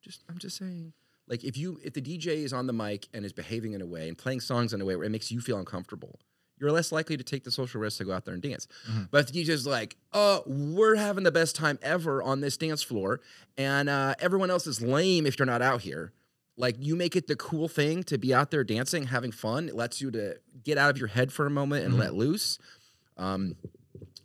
Just, 0.01 0.23
I'm 0.29 0.38
just 0.38 0.57
saying. 0.57 0.93
Like 1.27 1.43
if 1.43 1.57
you 1.57 1.79
if 1.83 1.93
the 1.93 2.01
DJ 2.01 2.43
is 2.43 2.53
on 2.53 2.67
the 2.67 2.73
mic 2.73 3.07
and 3.13 3.25
is 3.25 3.33
behaving 3.33 3.73
in 3.73 3.81
a 3.81 3.86
way 3.86 4.07
and 4.07 4.17
playing 4.17 4.41
songs 4.41 4.73
in 4.73 4.81
a 4.81 4.86
way 4.86 4.95
where 4.95 5.05
it 5.05 5.09
makes 5.09 5.31
you 5.31 5.39
feel 5.41 5.57
uncomfortable, 5.57 6.19
you're 6.59 6.71
less 6.71 6.91
likely 6.91 7.15
to 7.17 7.23
take 7.23 7.43
the 7.43 7.51
social 7.51 7.79
risk 7.81 7.97
to 7.99 8.05
go 8.05 8.12
out 8.12 8.25
there 8.25 8.33
and 8.33 8.43
dance. 8.43 8.67
Mhm. 8.89 9.07
But 9.09 9.25
if 9.25 9.31
the 9.31 9.43
DJ's 9.43 9.65
like, 9.65 9.95
"Oh, 10.12 10.43
we're 10.45 10.95
having 10.95 11.23
the 11.23 11.31
best 11.31 11.55
time 11.55 11.79
ever 11.81 12.21
on 12.21 12.41
this 12.41 12.57
dance 12.57 12.83
floor, 12.83 13.21
and 13.57 13.89
uh, 13.89 14.15
everyone 14.19 14.49
else 14.51 14.67
is 14.67 14.81
lame 14.81 15.25
if 15.25 15.39
you're 15.39 15.45
not 15.45 15.62
out 15.62 15.81
here," 15.81 16.12
like 16.57 16.75
you 16.79 16.95
make 16.95 17.15
it 17.15 17.27
the 17.27 17.36
cool 17.36 17.67
thing 17.67 18.03
to 18.03 18.17
be 18.17 18.33
out 18.33 18.51
there 18.51 18.63
dancing, 18.63 19.05
having 19.05 19.31
fun. 19.31 19.69
It 19.69 19.75
lets 19.75 20.01
you 20.01 20.12
to 20.12 20.38
get 20.63 20.77
out 20.77 20.89
of 20.91 20.97
your 20.97 21.07
head 21.07 21.31
for 21.31 21.45
a 21.45 21.49
moment 21.49 21.86
and 21.86 21.95
Mhm. 21.95 21.99
let 21.99 22.13
loose. 22.15 22.59
Um, 23.17 23.55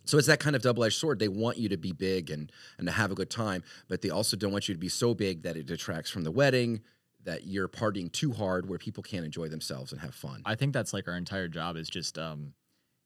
so 0.09 0.17
it's 0.17 0.27
that 0.27 0.39
kind 0.39 0.55
of 0.55 0.61
double-edged 0.61 0.95
sword. 0.97 1.19
They 1.19 1.27
want 1.27 1.57
you 1.57 1.69
to 1.69 1.77
be 1.77 1.91
big 1.91 2.29
and 2.29 2.51
and 2.77 2.87
to 2.87 2.91
have 2.93 3.11
a 3.11 3.15
good 3.15 3.29
time, 3.29 3.63
but 3.87 4.01
they 4.01 4.09
also 4.09 4.35
don't 4.37 4.51
want 4.51 4.67
you 4.67 4.73
to 4.75 4.79
be 4.79 4.89
so 4.89 5.13
big 5.13 5.43
that 5.43 5.55
it 5.57 5.65
detracts 5.65 6.09
from 6.09 6.23
the 6.23 6.31
wedding, 6.31 6.81
that 7.23 7.45
you're 7.45 7.67
partying 7.67 8.11
too 8.11 8.31
hard 8.31 8.67
where 8.69 8.79
people 8.79 9.03
can't 9.03 9.25
enjoy 9.25 9.47
themselves 9.49 9.91
and 9.91 10.01
have 10.01 10.15
fun. 10.15 10.41
I 10.45 10.55
think 10.55 10.73
that's 10.73 10.93
like 10.93 11.07
our 11.07 11.15
entire 11.17 11.47
job 11.47 11.75
is 11.77 11.89
just 11.89 12.17
um 12.17 12.53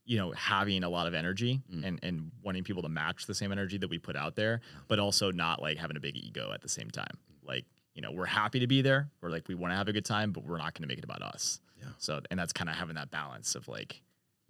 you 0.06 0.18
know 0.18 0.32
having 0.34 0.84
a 0.84 0.90
lot 0.90 1.08
of 1.08 1.14
energy 1.14 1.62
Mm. 1.74 1.84
and 1.86 2.00
and 2.04 2.32
wanting 2.44 2.64
people 2.64 2.82
to 2.84 2.90
match 2.90 3.26
the 3.26 3.34
same 3.34 3.52
energy 3.52 3.78
that 3.78 3.90
we 3.90 3.98
put 4.00 4.16
out 4.18 4.36
there 4.36 4.60
but 4.90 5.00
also 5.00 5.32
not 5.32 5.62
like 5.62 5.78
having 5.78 5.96
a 5.96 6.02
big 6.02 6.16
ego 6.18 6.52
at 6.54 6.62
the 6.62 6.68
same 6.68 6.90
time 6.92 7.16
like 7.42 7.64
you 7.96 8.02
know 8.02 8.12
we're 8.12 8.26
happy 8.26 8.60
to 8.60 8.68
be 8.68 8.82
there 8.82 9.10
we're 9.22 9.30
like 9.30 9.48
we 9.48 9.56
want 9.56 9.72
to 9.72 9.78
have 9.78 9.88
a 9.88 9.94
good 9.94 10.04
time 10.04 10.32
but 10.34 10.44
we're 10.46 10.58
not 10.58 10.74
going 10.74 10.82
to 10.82 10.88
make 10.90 10.98
it 10.98 11.06
about 11.06 11.22
us 11.22 11.62
Yeah. 11.82 11.88
so 12.00 12.20
and 12.30 12.38
that's 12.38 12.52
kind 12.52 12.70
of 12.70 12.76
having 12.76 12.96
that 12.96 13.12
balance 13.12 13.56
of 13.56 13.70
like 13.70 14.02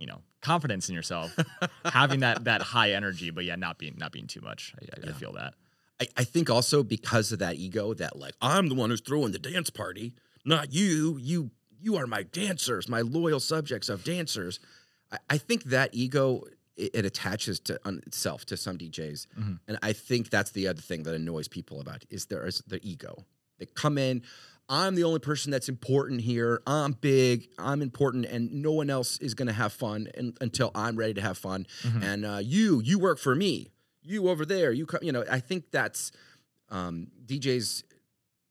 you 0.03 0.07
know 0.11 0.21
confidence 0.41 0.89
in 0.89 0.95
yourself 0.99 1.29
having 1.85 2.19
that 2.19 2.43
that 2.43 2.61
high 2.61 2.91
energy 2.99 3.29
but 3.35 3.43
yeah 3.45 3.55
not 3.55 3.75
being 3.81 3.95
not 3.97 4.11
being 4.11 4.27
too 4.27 4.41
much 4.41 4.61
i, 4.81 5.07
I, 5.07 5.09
I 5.09 5.13
feel 5.13 5.31
that 5.41 5.53
I, 6.01 6.07
I 6.17 6.23
think 6.33 6.49
also 6.49 6.83
because 6.83 7.31
of 7.31 7.39
that 7.39 7.55
ego 7.55 7.93
that 7.93 8.13
like 8.23 8.33
I'm 8.41 8.67
the 8.67 8.75
one 8.75 8.89
who's 8.89 8.99
throwing 9.09 9.31
the 9.31 9.39
dance 9.39 9.69
party, 9.69 10.07
not 10.43 10.73
you. 10.73 11.17
You 11.21 11.51
you 11.79 11.95
are 11.99 12.07
my 12.07 12.23
dancers, 12.23 12.89
my 12.89 13.01
loyal 13.01 13.39
subjects 13.39 13.89
of 13.89 14.03
dancers. 14.03 14.59
I, 15.11 15.17
I 15.35 15.37
think 15.37 15.65
that 15.65 15.91
ego 15.93 16.45
it, 16.75 16.89
it 16.95 17.05
attaches 17.05 17.59
to 17.67 17.79
on 17.85 18.01
itself 18.07 18.43
to 18.47 18.57
some 18.57 18.75
DJs, 18.79 19.27
Mhm. 19.39 19.59
and 19.67 19.77
I 19.83 19.93
think 19.93 20.23
that's 20.31 20.51
the 20.51 20.67
other 20.67 20.81
thing 20.81 21.03
that 21.03 21.13
annoys 21.13 21.47
people 21.47 21.79
about 21.79 22.03
is 22.09 22.25
there 22.25 22.45
is 22.47 22.63
the 22.67 22.79
ego. 22.93 23.13
They 23.59 23.67
come 23.67 23.99
in. 23.99 24.23
I'm 24.69 24.95
the 24.95 25.03
only 25.03 25.19
person 25.19 25.51
that's 25.51 25.67
important 25.69 26.21
here. 26.21 26.61
I'm 26.65 26.93
big. 26.93 27.49
I'm 27.59 27.81
important, 27.81 28.25
and 28.25 28.51
no 28.51 28.71
one 28.71 28.89
else 28.89 29.17
is 29.19 29.33
going 29.33 29.47
to 29.47 29.53
have 29.53 29.73
fun 29.73 30.07
and, 30.15 30.37
until 30.41 30.71
I'm 30.73 30.95
ready 30.95 31.13
to 31.15 31.21
have 31.21 31.37
fun. 31.37 31.67
Mhm. 31.81 32.03
And 32.03 32.25
uh, 32.25 32.39
you, 32.41 32.81
you 32.81 32.97
work 32.97 33.19
for 33.19 33.35
me. 33.35 33.71
You 34.01 34.29
over 34.29 34.45
there. 34.45 34.71
You 34.71 34.85
come. 34.85 35.01
You 35.03 35.11
know. 35.11 35.25
I 35.29 35.39
think 35.39 35.71
that's 35.71 36.11
um, 36.69 37.07
DJs. 37.25 37.83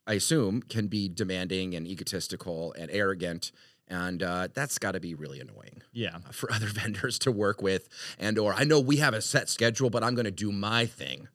I 0.07 0.14
assume 0.14 0.62
can 0.62 0.88
be 0.88 1.09
demanding 1.09 1.75
and 1.75 1.87
egotistical 1.87 2.72
and 2.79 2.90
arrogant, 2.90 3.53
and 3.88 4.22
uh, 4.22 4.48
that's 4.53 4.79
got 4.79 4.92
to 4.92 5.01
be 5.01 5.14
really 5.14 5.40
annoying 5.40 5.83
yeah 5.92 6.18
for 6.33 6.53
other 6.57 6.66
vendors 6.66 7.18
to 7.20 7.33
work 7.33 7.62
with. 7.62 7.88
And 8.18 8.38
or 8.38 8.53
I 8.55 8.64
know 8.64 8.81
we 8.81 8.96
have 8.96 9.14
a 9.14 9.22
set 9.22 9.48
schedule, 9.48 9.90
but 9.90 10.03
I'm 10.03 10.14
going 10.14 10.25
to 10.25 10.31
do 10.31 10.53
my 10.53 10.87
thing 10.87 11.29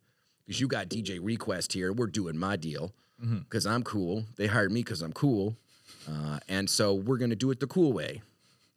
because 0.45 0.59
you 0.59 0.67
got 0.67 0.89
DJ 0.89 1.19
request 1.21 1.73
here. 1.73 1.91
We're 1.93 2.07
doing 2.07 2.37
my 2.37 2.55
deal 2.57 2.93
Because 3.19 3.65
I'm 3.65 3.84
cool. 3.84 4.25
They 4.36 4.47
hired 4.47 4.71
me 4.71 4.82
because 4.82 5.01
I'm 5.01 5.13
cool, 5.13 5.58
uh, 6.08 6.39
and 6.47 6.69
so 6.69 6.93
we're 6.93 7.17
going 7.17 7.32
to 7.32 7.36
do 7.36 7.49
it 7.51 7.60
the 7.60 7.67
cool 7.67 7.91
way, 7.91 8.21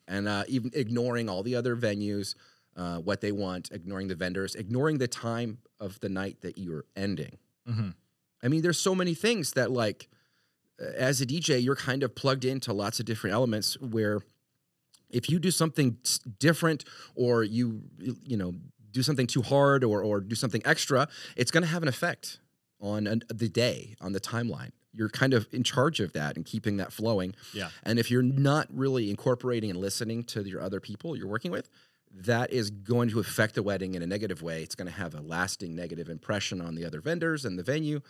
and 0.09 0.27
uh, 0.27 0.45
even 0.49 0.71
ignoring 0.75 1.29
all 1.29 1.43
the 1.43 1.55
other 1.55 1.77
venues, 1.77 2.35
uh, 2.77 2.99
what 2.99 3.21
they 3.21 3.33
want, 3.33 3.71
ignoring 3.71 4.09
the 4.09 4.15
vendors, 4.15 4.55
ignoring 4.55 4.99
the 4.99 5.09
time 5.09 5.59
of 5.79 6.01
the 6.01 6.09
night 6.09 6.41
that 6.41 6.57
you're 6.57 6.85
ending. 6.97 7.37
Mhm. 7.69 7.95
I 8.43 8.49
mean, 8.49 8.63
there's 8.63 8.79
so 8.79 8.95
many 8.95 9.15
things 9.15 9.53
that 9.53 9.71
like 9.71 10.09
as 10.79 11.21
a 11.21 11.27
DJ, 11.27 11.63
you're 11.63 11.77
kind 11.77 12.03
of 12.03 12.15
plugged 12.15 12.45
into 12.45 12.73
lots 12.73 13.01
of 13.01 13.07
different 13.07 13.35
elements 13.35 13.79
where 13.81 14.21
if 15.11 15.29
you 15.29 15.39
do 15.39 15.51
something 15.51 15.99
different 16.39 16.85
or 17.15 17.45
you 17.45 17.83
you 17.99 18.37
know 18.37 18.55
do 18.93 19.03
something 19.03 19.27
too 19.27 19.43
hard 19.43 19.85
or 19.85 20.03
or 20.03 20.21
do 20.21 20.35
something 20.35 20.63
extra, 20.65 21.09
it's 21.37 21.51
going 21.51 21.63
to 21.63 21.69
have 21.69 21.83
an 21.83 21.89
effect 21.89 22.39
on 22.81 23.07
an, 23.07 23.23
the 23.29 23.49
day, 23.49 23.95
on 24.01 24.13
the 24.13 24.21
timeline. 24.21 24.71
You're 24.93 25.09
kind 25.09 25.35
of 25.35 25.47
in 25.53 25.63
charge 25.63 26.01
of 26.01 26.13
that 26.15 26.37
and 26.37 26.45
keeping 26.45 26.79
that 26.79 26.93
flowing. 26.93 27.35
Yeah. 27.55 27.71
And 27.85 27.99
if 27.99 28.11
you're 28.11 28.23
not 28.23 28.67
really 28.73 29.11
incorporating 29.11 29.71
and 29.71 29.79
listening 29.79 30.25
to 30.25 30.43
your 30.43 30.61
other 30.61 30.81
people 30.81 31.15
you're 31.17 31.29
working 31.29 31.53
with, 31.53 31.69
that 32.13 32.53
is 32.53 32.71
going 32.71 33.09
to 33.11 33.21
affect 33.21 33.55
the 33.55 33.63
wedding 33.63 33.95
in 33.95 34.03
a 34.03 34.07
negative 34.07 34.43
way. 34.43 34.63
It's 34.63 34.75
going 34.75 34.89
to 34.91 34.99
have 34.99 35.15
a 35.15 35.21
lasting 35.21 35.77
negative 35.77 36.09
impression 36.09 36.61
on 36.61 36.75
the 36.75 36.85
other 36.85 37.01
vendors 37.01 37.45
and 37.45 37.57
the 37.59 37.63
venue. 37.63 38.01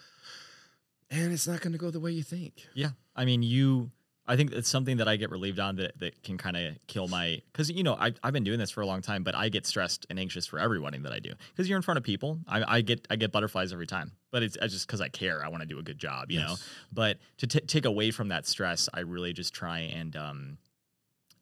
And 1.10 1.32
it's 1.32 1.46
not 1.46 1.60
going 1.60 1.72
to 1.72 1.78
go 1.78 1.90
the 1.90 2.00
way 2.00 2.12
you 2.12 2.22
think. 2.22 2.66
Yeah. 2.72 2.90
I 3.14 3.24
mean, 3.24 3.42
you, 3.42 3.90
I 4.30 4.36
think 4.36 4.52
it's 4.52 4.68
something 4.68 4.98
that 4.98 5.08
I 5.08 5.16
get 5.16 5.30
relieved 5.30 5.58
on 5.58 5.76
that, 5.76 5.98
that 5.98 6.22
can 6.22 6.38
kind 6.38 6.56
of 6.56 6.76
kill 6.86 7.08
my 7.08 7.42
because 7.52 7.70
you 7.70 7.82
know 7.82 7.94
I, 7.94 8.12
I've 8.22 8.32
been 8.32 8.44
doing 8.44 8.58
this 8.58 8.70
for 8.70 8.80
a 8.80 8.86
long 8.86 9.02
time, 9.02 9.22
but 9.24 9.34
I 9.34 9.48
get 9.48 9.66
stressed 9.66 10.06
and 10.08 10.18
anxious 10.18 10.46
for 10.46 10.58
every 10.58 10.78
wedding 10.80 11.02
that 11.02 11.12
I 11.12 11.18
do 11.18 11.32
because 11.50 11.68
you're 11.68 11.76
in 11.76 11.82
front 11.82 11.98
of 11.98 12.04
people. 12.04 12.38
I, 12.46 12.76
I 12.76 12.80
get 12.80 13.06
I 13.10 13.16
get 13.16 13.32
butterflies 13.32 13.72
every 13.72 13.86
time, 13.86 14.12
but 14.30 14.42
it's, 14.42 14.56
it's 14.62 14.72
just 14.72 14.86
because 14.86 15.00
I 15.00 15.08
care. 15.08 15.44
I 15.44 15.48
want 15.48 15.62
to 15.62 15.66
do 15.66 15.78
a 15.78 15.82
good 15.82 15.98
job, 15.98 16.30
you 16.30 16.38
know. 16.40 16.54
But 16.92 17.18
to 17.38 17.46
t- 17.46 17.60
take 17.60 17.84
away 17.84 18.10
from 18.12 18.28
that 18.28 18.46
stress, 18.46 18.88
I 18.94 19.00
really 19.00 19.32
just 19.32 19.52
try 19.52 19.80
and 19.80 20.14
um, 20.16 20.58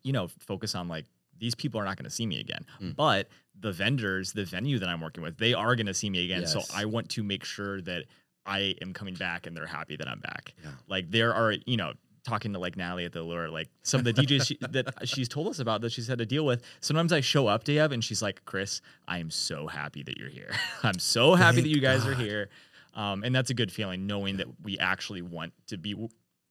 you 0.02 0.12
know 0.12 0.28
focus 0.38 0.74
on 0.74 0.88
like 0.88 1.04
these 1.38 1.54
people 1.54 1.80
are 1.80 1.84
not 1.84 1.96
going 1.96 2.04
to 2.04 2.10
see 2.10 2.26
me 2.26 2.40
again, 2.40 2.64
Mm. 2.82 2.96
but 2.96 3.28
the 3.60 3.70
vendors, 3.72 4.32
the 4.32 4.44
venue 4.44 4.78
that 4.78 4.88
I'm 4.88 5.00
working 5.00 5.22
with, 5.22 5.36
they 5.38 5.52
are 5.54 5.76
going 5.76 5.86
to 5.86 5.94
see 5.94 6.10
me 6.10 6.24
again. 6.24 6.46
So 6.46 6.62
I 6.74 6.84
want 6.84 7.10
to 7.10 7.22
make 7.22 7.44
sure 7.44 7.80
that 7.82 8.04
I 8.46 8.74
am 8.80 8.92
coming 8.92 9.14
back 9.14 9.46
and 9.46 9.56
they're 9.56 9.66
happy 9.66 9.96
that 9.96 10.08
I'm 10.08 10.20
back. 10.20 10.54
Yeah. 10.64 10.70
Like 10.88 11.10
there 11.10 11.34
are, 11.34 11.52
you 11.66 11.76
know, 11.76 11.92
talking 12.28 12.52
to 12.52 12.58
like 12.58 12.76
Natalie 12.76 13.04
at 13.04 13.12
the 13.12 13.22
lure, 13.22 13.48
like 13.48 13.68
some 13.82 13.98
of 14.00 14.04
the 14.04 14.12
DJs 14.12 14.46
she, 14.46 14.58
that 14.70 14.86
she's 15.08 15.28
told 15.28 15.48
us 15.48 15.58
about 15.58 15.80
that 15.80 15.92
she's 15.92 16.06
had 16.08 16.18
to 16.18 16.26
deal 16.26 16.44
with. 16.44 16.62
Sometimes 16.80 17.12
I 17.12 17.20
show 17.20 17.46
up, 17.46 17.64
Dave, 17.64 17.92
and 17.92 18.02
she's 18.04 18.20
like, 18.22 18.44
Chris, 18.44 18.80
I 19.06 19.18
am 19.18 19.30
so 19.30 19.66
happy 19.66 20.02
that 20.02 20.16
you're 20.18 20.28
here. 20.28 20.50
I'm 20.82 20.98
so 20.98 21.34
happy 21.34 21.60
that 21.62 21.68
you 21.68 21.80
guys 21.80 22.06
are 22.06 22.14
here. 22.14 22.48
Um, 22.94 23.22
and 23.24 23.34
that's 23.34 23.50
a 23.50 23.54
good 23.54 23.70
feeling 23.72 24.06
knowing 24.06 24.36
that 24.38 24.46
we 24.62 24.78
actually 24.78 25.22
want 25.22 25.52
to 25.68 25.78
be, 25.78 25.90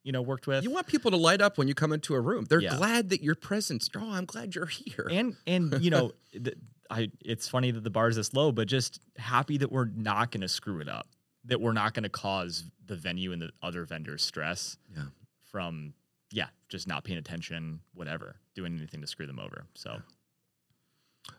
you 0.04 0.12
know, 0.12 0.22
worked 0.22 0.48
with. 0.48 0.64
You 0.64 0.72
want 0.72 0.88
people 0.88 1.12
to 1.12 1.18
light 1.18 1.42
up 1.42 1.58
when 1.58 1.68
you 1.68 1.74
come 1.74 1.92
into 1.94 2.16
a 2.16 2.22
room. 2.22 2.46
They're 2.50 2.62
Yeah. 2.62 2.78
glad 2.78 3.10
that 3.10 3.22
your 3.22 3.36
presence. 3.36 3.90
Oh, 3.96 4.12
I'm 4.12 4.26
glad 4.26 4.56
you're 4.56 4.66
here. 4.66 5.08
and 5.12 5.36
and 5.46 5.76
you 5.84 5.90
know 5.92 6.12
th- 6.32 6.56
i 6.90 7.12
it's 7.26 7.50
funny 7.50 7.70
that 7.72 7.84
the 7.84 7.90
bar 7.90 8.08
is 8.08 8.16
this 8.16 8.34
low 8.34 8.50
but 8.50 8.66
just 8.66 9.02
happy 9.18 9.58
that 9.58 9.70
we're 9.70 9.90
not 9.94 10.32
going 10.32 10.40
to 10.40 10.48
screw 10.48 10.80
it 10.80 10.88
up 10.88 11.06
that 11.44 11.60
we're 11.60 11.74
not 11.74 11.94
going 11.94 12.04
to 12.04 12.10
cause 12.10 12.64
the 12.86 12.96
venue 12.96 13.34
and 13.34 13.42
the 13.42 13.50
other 13.62 13.84
vendors 13.84 14.24
stress 14.24 14.78
Yeah. 14.96 15.04
From 15.52 15.94
yeah 16.32 16.48
just 16.70 16.88
not 16.88 17.04
paying 17.04 17.18
attention 17.18 17.80
whatever 17.94 18.36
doing 18.56 18.76
anything 18.78 19.02
to 19.02 19.08
screw 19.08 19.28
them 19.28 19.40
over 19.40 19.66
so 19.74 20.02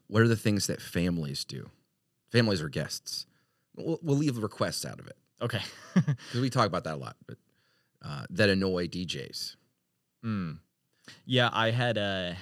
what 0.06 0.22
are 0.22 0.28
the 0.28 0.36
things 0.36 0.66
that 0.66 0.80
families 0.82 1.44
do? 1.44 1.70
Families 2.30 2.60
are 2.60 2.68
guests. 2.68 3.26
We'll, 3.74 3.98
we'll 4.02 4.16
leave 4.16 4.36
requests 4.36 4.84
out 4.84 4.98
of 4.98 5.06
it 5.06 5.16
okay 5.40 5.60
because 5.94 6.40
we 6.40 6.50
talk 6.50 6.66
about 6.66 6.84
that 6.84 6.94
a 6.94 6.96
lot. 6.96 7.16
But 7.26 7.36
uh, 8.02 8.24
that 8.30 8.48
annoy 8.48 8.88
DJs. 8.88 9.56
Mm. 10.24 10.58
Yeah, 11.24 11.50
I 11.52 11.70
had 11.70 11.96
a. 11.96 12.36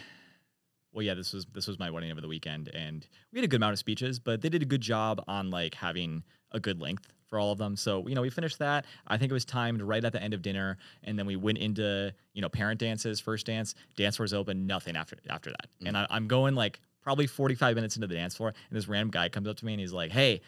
Well, 0.93 1.03
yeah, 1.03 1.15
this 1.15 1.33
was 1.33 1.47
this 1.53 1.67
was 1.67 1.79
my 1.79 1.91
wedding 1.91 2.11
over 2.11 2.21
the 2.21 2.29
weekend, 2.29 2.69
and 2.69 3.07
we 3.33 3.39
had 3.39 3.45
a 3.45 3.49
good 3.49 3.57
amount 3.57 3.75
of 3.75 3.79
speeches, 3.79 4.19
but 4.19 4.41
they 4.41 4.49
did 4.49 4.63
a 4.63 4.67
good 4.67 4.81
job 4.81 5.23
on 5.29 5.51
like 5.51 5.75
having 5.75 6.25
a 6.57 6.61
good 6.61 6.81
length 6.81 7.07
for 7.29 7.39
all 7.39 7.53
of 7.53 7.59
them. 7.59 7.77
So 7.77 8.07
you 8.09 8.15
know, 8.15 8.23
we 8.23 8.31
finished 8.31 8.59
that. 8.59 8.87
I 9.07 9.17
think 9.19 9.31
it 9.31 9.35
was 9.35 9.45
timed 9.45 9.83
right 9.83 10.05
at 10.05 10.13
the 10.13 10.23
end 10.23 10.35
of 10.35 10.43
dinner, 10.43 10.79
and 11.05 11.19
then 11.19 11.27
we 11.27 11.37
went 11.37 11.59
into 11.59 12.13
you 12.33 12.43
know 12.43 12.49
parent 12.49 12.81
dances, 12.81 13.21
first 13.21 13.47
dance, 13.47 13.75
dance 13.97 14.17
floors 14.17 14.33
open, 14.35 14.67
nothing 14.67 14.97
after 14.97 15.17
after 15.29 15.51
that. 15.51 15.67
And 15.85 15.97
I, 15.97 16.07
I'm 16.11 16.27
going 16.27 16.55
like 16.55 16.81
probably 17.03 17.27
45 17.29 17.77
minutes 17.77 17.97
into 17.97 18.09
the 18.09 18.15
dance 18.15 18.35
floor, 18.35 18.49
and 18.49 18.77
this 18.77 18.89
random 18.89 19.11
guy 19.11 19.29
comes 19.29 19.49
up 19.49 19.57
to 19.59 19.65
me 19.65 19.73
and 19.75 19.81
he's 19.81 19.93
like, 19.93 20.11
"Hey, 20.11 20.41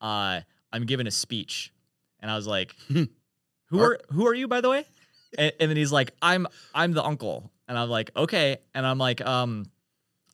uh, 0.00 0.40
I'm 0.72 0.86
giving 0.86 1.06
a 1.06 1.10
speech," 1.10 1.72
and 2.20 2.30
I 2.30 2.36
was 2.36 2.46
like, 2.46 2.74
"Who 2.88 3.80
are 3.80 3.98
who 4.10 4.26
are 4.26 4.34
you, 4.34 4.48
by 4.48 4.60
the 4.60 4.70
way?" 4.70 4.86
and, 5.38 5.52
and 5.60 5.70
then 5.70 5.76
he's 5.76 5.92
like, 5.92 6.12
"I'm 6.22 6.46
I'm 6.74 6.92
the 6.92 7.04
uncle," 7.04 7.50
and 7.68 7.78
I'm 7.78 7.88
like, 7.88 8.10
"Okay," 8.16 8.58
and 8.74 8.86
I'm 8.86 8.98
like, 8.98 9.20
"Um, 9.24 9.66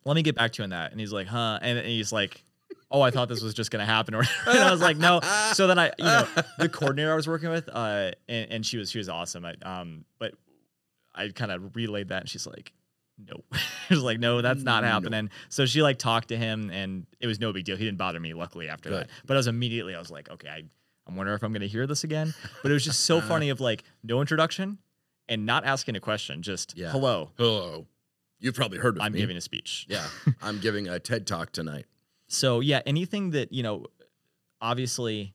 let 0.05 0.15
me 0.15 0.23
get 0.23 0.35
back 0.35 0.53
to 0.53 0.63
you 0.63 0.65
on 0.65 0.71
that." 0.71 0.91
And 0.91 1.01
he's 1.01 1.13
like, 1.13 1.27
"Huh?" 1.27 1.59
And, 1.63 1.79
and 1.79 1.87
he's 1.87 2.13
like, 2.13 2.45
"Oh, 2.93 3.01
I 3.01 3.11
thought 3.11 3.29
this 3.29 3.43
was 3.43 3.55
just 3.55 3.71
gonna 3.71 3.87
happen," 3.87 4.15
or 4.15 4.21
and 4.47 4.59
I 4.59 4.71
was 4.71 4.81
like, 4.81 4.97
"No." 4.97 5.21
So 5.55 5.67
then 5.67 5.79
I, 5.79 5.87
you 5.99 6.05
know, 6.05 6.27
the 6.59 6.69
coordinator 6.69 7.13
I 7.13 7.17
was 7.17 7.27
working 7.27 7.51
with, 7.51 7.69
uh, 7.73 8.13
and, 8.29 8.51
and 8.53 8.67
she 8.67 8.77
was 8.79 8.91
she 8.91 8.99
was 8.99 9.09
awesome. 9.09 9.45
I, 9.45 9.55
um, 9.63 10.05
but 10.19 10.35
I 11.15 11.29
kind 11.29 11.51
of 11.51 11.75
relayed 11.77 12.09
that, 12.09 12.21
and 12.23 12.29
she's 12.31 12.47
like. 12.47 12.73
No, 13.25 13.37
she 13.89 13.95
was 13.95 14.03
like, 14.03 14.19
no, 14.19 14.41
that's 14.41 14.63
not 14.63 14.83
No. 14.83 14.89
happening. 14.89 15.31
So 15.51 15.67
she 15.67 15.83
like 15.83 15.99
talked 15.99 16.29
to 16.29 16.37
him, 16.37 16.71
and 16.71 17.07
it 17.21 17.27
was 17.27 17.39
no 17.39 17.53
big 17.53 17.65
deal. 17.67 17.77
He 17.77 17.85
didn't 17.85 17.99
bother 17.99 18.19
me, 18.19 18.33
luckily 18.33 18.69
after 18.71 18.89
Good. 18.89 19.03
that. 19.03 19.11
But 19.27 19.35
I 19.35 19.37
was 19.37 19.47
immediately, 19.47 19.95
I 19.95 19.99
was 19.99 20.11
like, 20.11 20.31
okay, 20.31 20.49
I, 20.49 20.63
I'm 21.07 21.15
wondering 21.15 21.37
if 21.37 21.45
I'm 21.45 21.53
gonna 21.53 21.67
hear 21.67 21.87
this 21.87 22.05
again. 22.05 22.35
But 22.63 22.71
it 22.71 22.75
was 22.75 22.85
just 22.85 23.01
so 23.05 23.21
funny 23.21 23.51
of 23.51 23.61
like 23.61 23.85
no 24.03 24.21
introduction 24.23 24.79
and 25.29 25.45
not 25.47 25.65
asking 25.65 25.95
a 25.95 26.01
question, 26.01 26.43
just 26.43 26.75
Yeah. 26.77 26.91
hello, 26.91 27.31
Hello. 27.37 27.87
You've 28.41 28.55
probably 28.57 28.79
heard 28.79 28.97
of 28.97 29.03
I'm 29.03 29.13
me. 29.13 29.19
giving 29.21 29.37
a 29.37 29.43
speech. 29.43 29.87
yeah, 29.91 30.07
I'm 30.43 30.59
giving 30.59 30.89
a 30.89 30.99
TED 30.99 31.27
talk 31.27 31.53
tonight. 31.53 31.85
So 32.33 32.61
yeah, 32.61 32.81
anything 32.87 33.31
that 33.31 33.53
you 33.53 33.63
know, 33.63 33.87
obviously, 34.61 35.35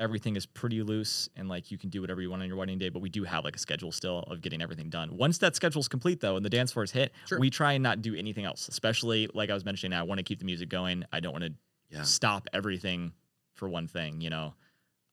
everything 0.00 0.34
is 0.34 0.46
pretty 0.46 0.82
loose 0.82 1.28
and 1.36 1.48
like 1.48 1.70
you 1.70 1.78
can 1.78 1.88
do 1.90 2.00
whatever 2.00 2.20
you 2.20 2.28
want 2.28 2.42
on 2.42 2.48
your 2.48 2.56
wedding 2.56 2.78
day. 2.78 2.88
But 2.88 3.00
we 3.02 3.08
do 3.08 3.22
have 3.24 3.44
like 3.44 3.54
a 3.54 3.58
schedule 3.60 3.92
still 3.92 4.18
of 4.20 4.40
getting 4.40 4.60
everything 4.60 4.90
done. 4.90 5.16
Once 5.16 5.38
that 5.38 5.54
schedule's 5.54 5.86
complete 5.86 6.20
though, 6.20 6.36
and 6.36 6.44
the 6.44 6.50
dance 6.50 6.72
floor 6.72 6.82
is 6.82 6.90
hit, 6.90 7.12
Sure. 7.26 7.38
we 7.38 7.50
try 7.50 7.74
and 7.74 7.82
not 7.82 8.02
do 8.02 8.14
anything 8.16 8.44
else. 8.44 8.68
Especially 8.68 9.28
like 9.32 9.50
I 9.50 9.54
was 9.54 9.64
mentioning, 9.64 9.96
I 9.96 10.02
want 10.02 10.18
to 10.18 10.24
keep 10.24 10.40
the 10.40 10.44
music 10.44 10.68
going. 10.68 11.04
I 11.12 11.20
don't 11.20 11.32
want 11.32 11.44
to 11.44 11.54
Yeah. 11.90 12.02
stop 12.02 12.48
everything 12.52 13.12
for 13.54 13.68
one 13.68 13.86
thing. 13.86 14.20
You 14.20 14.30
know, 14.30 14.54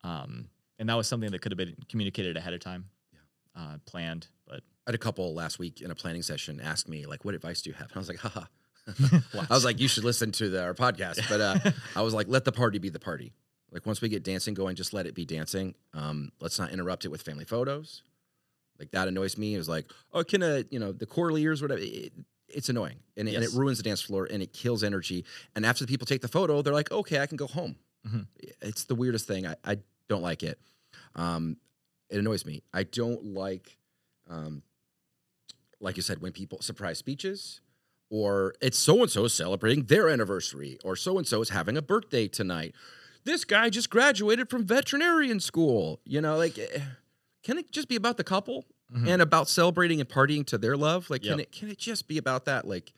um, 0.03 0.49
and 0.79 0.89
that 0.89 0.95
was 0.95 1.07
something 1.07 1.29
that 1.31 1.39
could 1.43 1.51
have 1.51 1.57
been 1.57 1.75
communicated 1.87 2.35
ahead 2.35 2.53
of 2.55 2.59
time, 2.61 2.89
Yeah. 3.13 3.19
uh, 3.61 3.77
planned. 3.85 4.27
But 4.47 4.61
I 4.87 4.91
had 4.91 4.95
a 4.95 4.97
couple 4.97 5.35
last 5.35 5.59
week 5.59 5.81
in 5.81 5.91
a 5.91 5.95
planning 5.95 6.23
session 6.23 6.59
ask 6.59 6.87
me 6.89 7.05
like, 7.05 7.23
"What 7.23 7.35
advice 7.35 7.61
do 7.61 7.69
you 7.69 7.75
have?" 7.75 7.89
And 7.91 7.97
I 7.97 7.99
was 7.99 8.09
like, 8.09 8.17
"Haha." 8.17 8.45
I 9.49 9.53
was 9.53 9.65
like, 9.65 9.79
"You 9.79 9.87
should 9.87 10.03
listen 10.03 10.31
to 10.33 10.49
the, 10.49 10.63
our 10.63 10.73
podcast," 10.73 11.19
but 11.29 11.41
uh, 11.41 11.71
I 11.95 12.01
was 12.01 12.13
like, 12.13 12.27
"Let 12.27 12.45
the 12.45 12.51
party 12.51 12.77
be 12.79 12.89
the 12.89 12.99
party." 12.99 13.33
Like 13.71 13.85
once 13.85 14.01
we 14.01 14.09
get 14.09 14.23
dancing 14.23 14.53
going, 14.53 14.75
just 14.75 14.93
let 14.93 15.05
it 15.05 15.15
be 15.15 15.25
dancing. 15.25 15.75
Um, 15.93 16.31
let's 16.41 16.59
not 16.59 16.71
interrupt 16.71 17.05
it 17.05 17.09
with 17.09 17.21
family 17.21 17.45
photos. 17.45 18.03
Like 18.79 18.91
that 18.91 19.07
annoys 19.07 19.37
me. 19.37 19.55
It 19.55 19.57
was 19.59 19.69
like, 19.69 19.85
oh, 20.13 20.23
can 20.23 20.43
a 20.43 20.65
you 20.69 20.79
know 20.79 20.91
the 20.91 21.05
corliers, 21.05 21.61
whatever. 21.61 21.79
It, 21.81 22.11
it's 22.53 22.67
annoying 22.67 22.97
and, 23.15 23.29
it- 23.29 23.35
and 23.35 23.43
it 23.45 23.51
ruins 23.53 23.77
the 23.77 23.83
dance 23.83 24.01
floor 24.01 24.27
and 24.29 24.43
it 24.43 24.51
kills 24.51 24.83
energy. 24.83 25.23
And 25.55 25.65
after 25.65 25.85
the 25.85 25.89
people 25.89 26.05
take 26.05 26.21
the 26.21 26.27
photo, 26.27 26.61
they're 26.61 26.73
like, 26.73 26.91
okay, 26.91 27.19
I 27.21 27.25
can 27.27 27.37
go 27.37 27.47
home. 27.47 27.77
Mhm. 28.05 28.27
It's 28.61 28.83
the 28.83 28.95
weirdest 28.95 29.25
thing. 29.25 29.47
I, 29.47 29.55
I 29.63 29.77
don't 30.09 30.21
like 30.21 30.43
it. 30.43 30.59
Um, 31.15 31.55
it 32.09 32.17
annoys 32.19 32.45
me. 32.45 32.61
I 32.73 32.83
don't 32.83 33.23
like, 33.23 33.77
um, 34.29 34.63
like 35.79 35.95
you 35.95 36.03
said, 36.03 36.21
when 36.21 36.31
people 36.33 36.59
surprise 36.61 36.97
speeches, 36.97 37.61
or 38.11 38.53
it's 38.61 38.77
so 38.77 39.01
and 39.01 39.09
so 39.09 39.25
celebrating 39.27 39.85
their 39.85 40.09
anniversary, 40.09 40.77
or 40.83 40.95
so 40.97 41.17
and 41.17 41.25
so 41.25 41.41
is 41.41 41.49
having 41.49 41.77
a 41.77 41.81
birthday 41.81 42.27
tonight. 42.27 42.75
This 43.23 43.45
guy 43.45 43.69
just 43.69 43.89
graduated 43.89 44.49
from 44.49 44.65
veterinarian 44.65 45.39
school. 45.39 46.01
You 46.05 46.19
know, 46.21 46.35
like, 46.37 46.59
eh, 46.59 46.81
can 47.41 47.57
it 47.57 47.71
just 47.71 47.87
be 47.87 47.95
about 47.95 48.17
the 48.17 48.23
couple 48.25 48.65
Mhm. 48.93 49.07
and 49.07 49.21
about 49.21 49.47
celebrating 49.47 50.01
and 50.01 50.09
partying 50.09 50.45
to 50.47 50.57
their 50.57 50.75
love? 50.75 51.09
Like, 51.09 51.21
can 51.21 51.39
Yep. 51.39 51.39
it 51.39 51.51
can 51.53 51.69
it 51.69 51.77
just 51.77 52.07
be 52.09 52.17
about 52.17 52.43
that? 52.45 52.67
Like, 52.67 52.91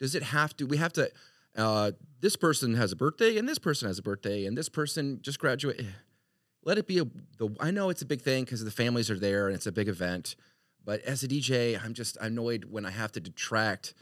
does 0.00 0.14
it 0.16 0.24
have 0.24 0.56
to? 0.56 0.66
We 0.66 0.78
have 0.78 0.92
to. 0.94 1.10
Uh, 1.54 1.92
this 2.20 2.34
person 2.36 2.74
has 2.74 2.90
a 2.90 2.96
birthday, 2.96 3.38
and 3.38 3.48
this 3.48 3.58
person 3.60 3.86
has 3.86 3.98
a 3.98 4.02
birthday, 4.02 4.44
and 4.46 4.58
this 4.58 4.68
person 4.68 5.20
just 5.22 5.38
graduated. 5.38 5.86
Let 6.64 6.76
it 6.76 6.88
be 6.88 6.98
a. 6.98 7.04
The 7.38 7.54
I 7.60 7.70
know 7.70 7.88
it's 7.90 8.02
a 8.02 8.06
big 8.06 8.20
thing 8.20 8.44
because 8.44 8.64
the 8.64 8.70
families 8.72 9.10
are 9.12 9.18
there 9.18 9.46
and 9.46 9.54
it's 9.54 9.66
a 9.68 9.72
big 9.72 9.88
event, 9.88 10.34
but 10.84 11.00
as 11.02 11.22
a 11.22 11.28
DJ, 11.28 11.76
I'm 11.76 11.94
just 11.94 12.16
annoyed 12.16 12.64
when 12.64 12.84
I 12.84 12.90
have 12.90 13.12
to 13.12 13.20
detract 13.20 13.94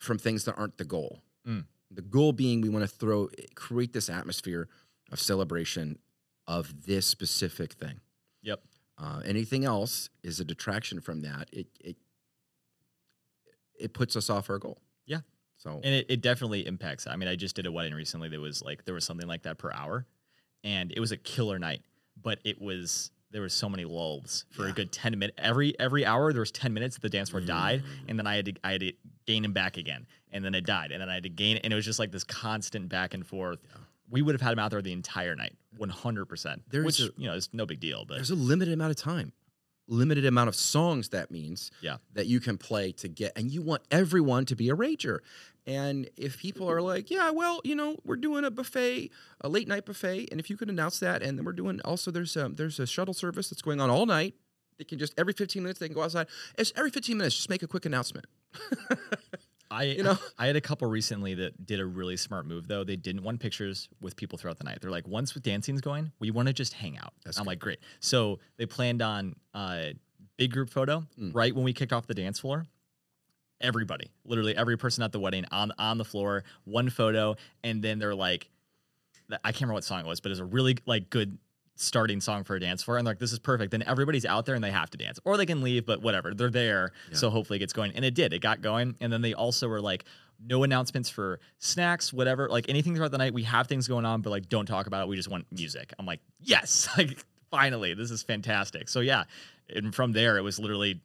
from 0.00 0.18
things 0.18 0.44
that 0.46 0.54
aren't 0.56 0.78
the 0.78 0.84
goal. 0.84 1.22
Mm. 1.46 1.66
The 1.92 2.02
goal 2.02 2.32
being 2.32 2.60
we 2.60 2.68
want 2.68 2.82
to 2.82 2.88
throw 2.88 3.28
create 3.54 3.92
this 3.92 4.08
atmosphere 4.08 4.68
of 5.12 5.20
celebration 5.20 5.98
of 6.46 6.86
this 6.86 7.06
specific 7.06 7.74
thing. 7.74 8.00
Yep. 8.42 8.60
Uh, 8.98 9.20
anything 9.24 9.64
else 9.64 10.10
is 10.22 10.40
a 10.40 10.44
detraction 10.44 11.00
from 11.00 11.22
that. 11.22 11.48
It 11.52 11.66
it 11.80 11.96
it 13.78 13.92
puts 13.92 14.16
us 14.16 14.28
off 14.28 14.50
our 14.50 14.58
goal. 14.58 14.80
Yeah. 15.06 15.20
So 15.56 15.80
and 15.84 15.94
it, 15.94 16.06
it 16.08 16.20
definitely 16.22 16.66
impacts. 16.66 17.06
I 17.06 17.16
mean, 17.16 17.28
I 17.28 17.36
just 17.36 17.54
did 17.54 17.66
a 17.66 17.72
wedding 17.72 17.94
recently 17.94 18.28
that 18.28 18.40
was 18.40 18.62
like 18.62 18.84
there 18.84 18.94
was 18.94 19.04
something 19.04 19.28
like 19.28 19.42
that 19.42 19.58
per 19.58 19.70
hour, 19.72 20.06
and 20.64 20.92
it 20.92 21.00
was 21.00 21.12
a 21.12 21.16
killer 21.16 21.58
night. 21.58 21.82
But 22.22 22.40
it 22.44 22.60
was 22.60 23.10
there 23.30 23.42
was 23.42 23.52
so 23.52 23.68
many 23.68 23.84
lulls 23.84 24.44
for 24.50 24.66
a 24.66 24.72
good 24.72 24.90
ten 24.92 25.18
minutes. 25.18 25.36
Every 25.38 25.78
every 25.78 26.04
hour 26.04 26.32
there 26.32 26.40
was 26.40 26.50
ten 26.52 26.72
minutes 26.74 26.96
that 26.96 27.02
the 27.02 27.08
dance 27.08 27.30
floor 27.30 27.40
died, 27.40 27.82
Mm. 27.82 28.08
and 28.08 28.18
then 28.18 28.26
I 28.26 28.36
had 28.36 28.44
to 28.46 28.52
I 28.64 28.72
had 28.72 28.80
to 28.80 28.92
gain 29.26 29.44
him 29.44 29.52
back 29.52 29.76
again, 29.76 30.06
and 30.32 30.44
then 30.44 30.54
it 30.54 30.66
died, 30.66 30.90
and 30.92 31.00
then 31.00 31.08
I 31.08 31.14
had 31.14 31.22
to 31.24 31.28
gain 31.28 31.56
it, 31.56 31.60
and 31.64 31.72
it 31.72 31.76
was 31.76 31.84
just 31.84 31.98
like 31.98 32.10
this 32.10 32.24
constant 32.24 32.88
back 32.88 33.14
and 33.14 33.26
forth. 33.26 33.60
We 34.08 34.22
would 34.22 34.34
have 34.34 34.40
had 34.42 34.52
him 34.52 34.58
out 34.58 34.72
there 34.72 34.82
the 34.82 34.92
entire 34.92 35.36
night, 35.36 35.56
one 35.76 35.88
hundred 35.88 36.26
percent. 36.26 36.62
There's 36.68 36.84
Which 36.84 37.00
a- 37.00 37.12
you 37.16 37.26
know 37.28 37.34
is 37.34 37.48
no 37.52 37.66
big 37.66 37.78
deal, 37.80 38.04
but 38.04 38.14
there's 38.14 38.30
a 38.30 38.34
limited 38.34 38.74
amount 38.74 38.90
of 38.90 38.96
time, 38.96 39.32
limited 39.90 40.24
amount 40.24 40.48
of 40.48 40.54
songs. 40.54 41.10
That 41.10 41.30
means 41.30 41.70
Yeah. 41.82 41.98
that 42.14 42.26
you 42.26 42.40
can 42.40 42.56
play 42.56 42.92
to 42.92 43.08
get, 43.08 43.32
and 43.36 43.50
you 43.50 43.60
want 43.60 43.82
everyone 43.90 44.46
to 44.46 44.56
be 44.56 44.70
a 44.70 44.74
rager. 44.76 45.18
And 45.66 46.08
if 46.16 46.38
people 46.38 46.68
are 46.70 46.80
like, 46.80 47.10
yeah, 47.10 47.30
well, 47.30 47.60
you 47.64 47.74
know, 47.74 47.98
we're 48.04 48.16
doing 48.16 48.44
a 48.44 48.50
buffet, 48.50 49.10
a 49.42 49.48
late 49.48 49.68
night 49.68 49.84
buffet, 49.84 50.28
and 50.30 50.40
if 50.40 50.48
you 50.48 50.56
could 50.56 50.70
announce 50.70 50.98
that, 51.00 51.22
and 51.22 51.36
then 51.38 51.44
we're 51.44 51.52
doing 51.52 51.80
also 51.84 52.10
there's 52.10 52.34
a 52.36 52.48
there's 52.48 52.80
a 52.80 52.86
shuttle 52.86 53.12
service 53.14 53.50
that's 53.50 53.62
going 53.62 53.80
on 53.80 53.90
all 53.90 54.06
night. 54.06 54.34
They 54.78 54.84
can 54.84 54.98
just 54.98 55.12
every 55.18 55.34
15 55.34 55.62
minutes 55.62 55.78
they 55.78 55.88
can 55.88 55.94
go 55.94 56.02
outside. 56.02 56.26
It's 56.56 56.72
every 56.76 56.90
15 56.90 57.18
minutes, 57.18 57.36
just 57.36 57.50
make 57.50 57.62
a 57.62 57.68
quick 57.68 57.84
announcement. 57.84 58.24
I 59.70 59.84
You 59.84 60.02
know? 60.02 60.18
I 60.38 60.46
had 60.46 60.56
a 60.56 60.60
couple 60.60 60.88
recently 60.88 61.34
that 61.34 61.64
did 61.66 61.78
a 61.80 61.86
really 61.86 62.16
smart 62.16 62.46
move 62.46 62.66
though. 62.68 62.82
They 62.84 62.96
didn't 62.96 63.22
want 63.22 63.40
pictures 63.40 63.88
with 64.00 64.16
people 64.16 64.36
throughout 64.38 64.58
the 64.58 64.64
night. 64.64 64.78
They're 64.80 64.90
like, 64.90 65.06
once 65.06 65.34
with 65.34 65.42
dancing's 65.42 65.80
going, 65.80 66.12
we 66.18 66.30
want 66.30 66.48
to 66.48 66.52
just 66.54 66.72
hang 66.74 66.98
out. 66.98 67.12
That's 67.24 67.38
I'm 67.38 67.44
good. 67.44 67.48
like, 67.50 67.58
great. 67.60 67.78
So 68.00 68.38
they 68.56 68.66
planned 68.66 69.00
on 69.02 69.36
uh, 69.54 69.90
big 70.36 70.52
group 70.52 70.70
photo 70.70 71.06
Mm. 71.18 71.34
right 71.34 71.54
when 71.54 71.64
we 71.64 71.72
kicked 71.72 71.92
off 71.92 72.06
the 72.06 72.14
dance 72.14 72.38
floor. 72.40 72.66
Everybody, 73.60 74.10
literally 74.24 74.56
every 74.56 74.78
person 74.78 75.02
at 75.04 75.12
the 75.12 75.20
wedding 75.20 75.44
on 75.52 75.70
on 75.78 75.98
the 75.98 76.04
floor, 76.04 76.44
one 76.64 76.88
photo, 76.88 77.36
and 77.62 77.82
then 77.84 77.98
they're 77.98 78.14
like, 78.14 78.48
I 79.30 79.52
can't 79.52 79.56
remember 79.60 79.74
what 79.74 79.84
song 79.84 80.00
it 80.00 80.06
was, 80.06 80.18
but 80.20 80.30
it's 80.32 80.40
a 80.40 80.44
really 80.46 80.78
like 80.86 81.10
good 81.10 81.36
starting 81.80 82.20
song 82.20 82.44
for 82.44 82.56
a 82.56 82.60
dance 82.60 82.82
floor, 82.82 82.98
and 82.98 83.06
like, 83.06 83.18
this 83.18 83.32
is 83.32 83.38
perfect. 83.38 83.70
Then 83.70 83.82
everybody's 83.86 84.24
out 84.26 84.46
there 84.46 84.54
and 84.54 84.62
they 84.62 84.70
have 84.70 84.90
to 84.90 84.98
dance, 84.98 85.18
or 85.24 85.36
they 85.36 85.46
can 85.46 85.62
leave, 85.62 85.86
but 85.86 86.02
whatever, 86.02 86.34
they're 86.34 86.50
there, 86.50 86.92
Yeah. 87.10 87.16
so 87.16 87.30
hopefully 87.30 87.56
it 87.56 87.60
gets 87.60 87.72
going, 87.72 87.92
and 87.94 88.04
it 88.04 88.14
did, 88.14 88.32
it 88.32 88.40
got 88.40 88.60
going, 88.60 88.96
and 89.00 89.12
then 89.12 89.22
they 89.22 89.34
also 89.34 89.66
were 89.68 89.80
like, 89.80 90.04
no 90.42 90.62
announcements 90.64 91.10
for 91.10 91.38
snacks, 91.58 92.12
whatever, 92.12 92.48
like 92.48 92.66
anything 92.68 92.94
throughout 92.94 93.10
the 93.10 93.18
night. 93.18 93.34
We 93.34 93.42
have 93.42 93.66
things 93.66 93.86
going 93.86 94.06
on, 94.06 94.22
but 94.22 94.30
like 94.30 94.48
don't 94.48 94.64
talk 94.66 94.86
about 94.86 95.02
it. 95.02 95.08
We 95.08 95.16
just 95.16 95.28
want 95.30 95.46
music. 95.52 95.92
I'm 95.98 96.06
like, 96.06 96.20
yes, 96.40 96.88
like 96.96 97.22
finally, 97.50 97.92
this 97.92 98.10
is 98.10 98.22
fantastic. 98.22 98.88
So 98.88 99.00
yeah, 99.00 99.24
and 99.68 99.94
from 99.94 100.12
there 100.12 100.38
it 100.38 100.42
was 100.42 100.58
literally 100.58 101.00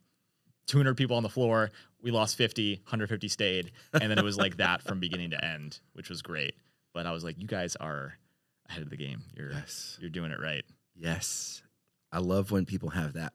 200 0.68 0.96
people 0.96 1.16
on 1.18 1.22
the 1.22 1.28
floor. 1.28 1.70
We 2.00 2.10
lost 2.12 2.36
50, 2.36 2.76
150 2.84 3.28
stayed, 3.28 3.72
and 3.92 4.10
then 4.10 4.18
it 4.18 4.24
was 4.24 4.38
like 4.38 4.56
that 4.56 4.80
from 4.82 5.00
beginning 5.00 5.30
to 5.32 5.44
end, 5.44 5.80
which 5.92 6.08
was 6.08 6.22
great. 6.22 6.54
But 6.94 7.04
I 7.04 7.12
was 7.12 7.22
like, 7.22 7.38
you 7.38 7.46
guys 7.46 7.76
are 7.76 8.14
ahead 8.68 8.82
of 8.82 8.90
the 8.90 8.96
game. 8.96 9.22
You're 9.36 9.52
Yes. 9.52 9.96
you're 10.00 10.10
doing 10.10 10.30
it 10.30 10.40
right. 10.40 10.64
Yes. 10.94 11.62
I 12.12 12.18
love 12.18 12.50
when 12.50 12.64
people 12.66 12.90
have 12.90 13.14
that 13.14 13.32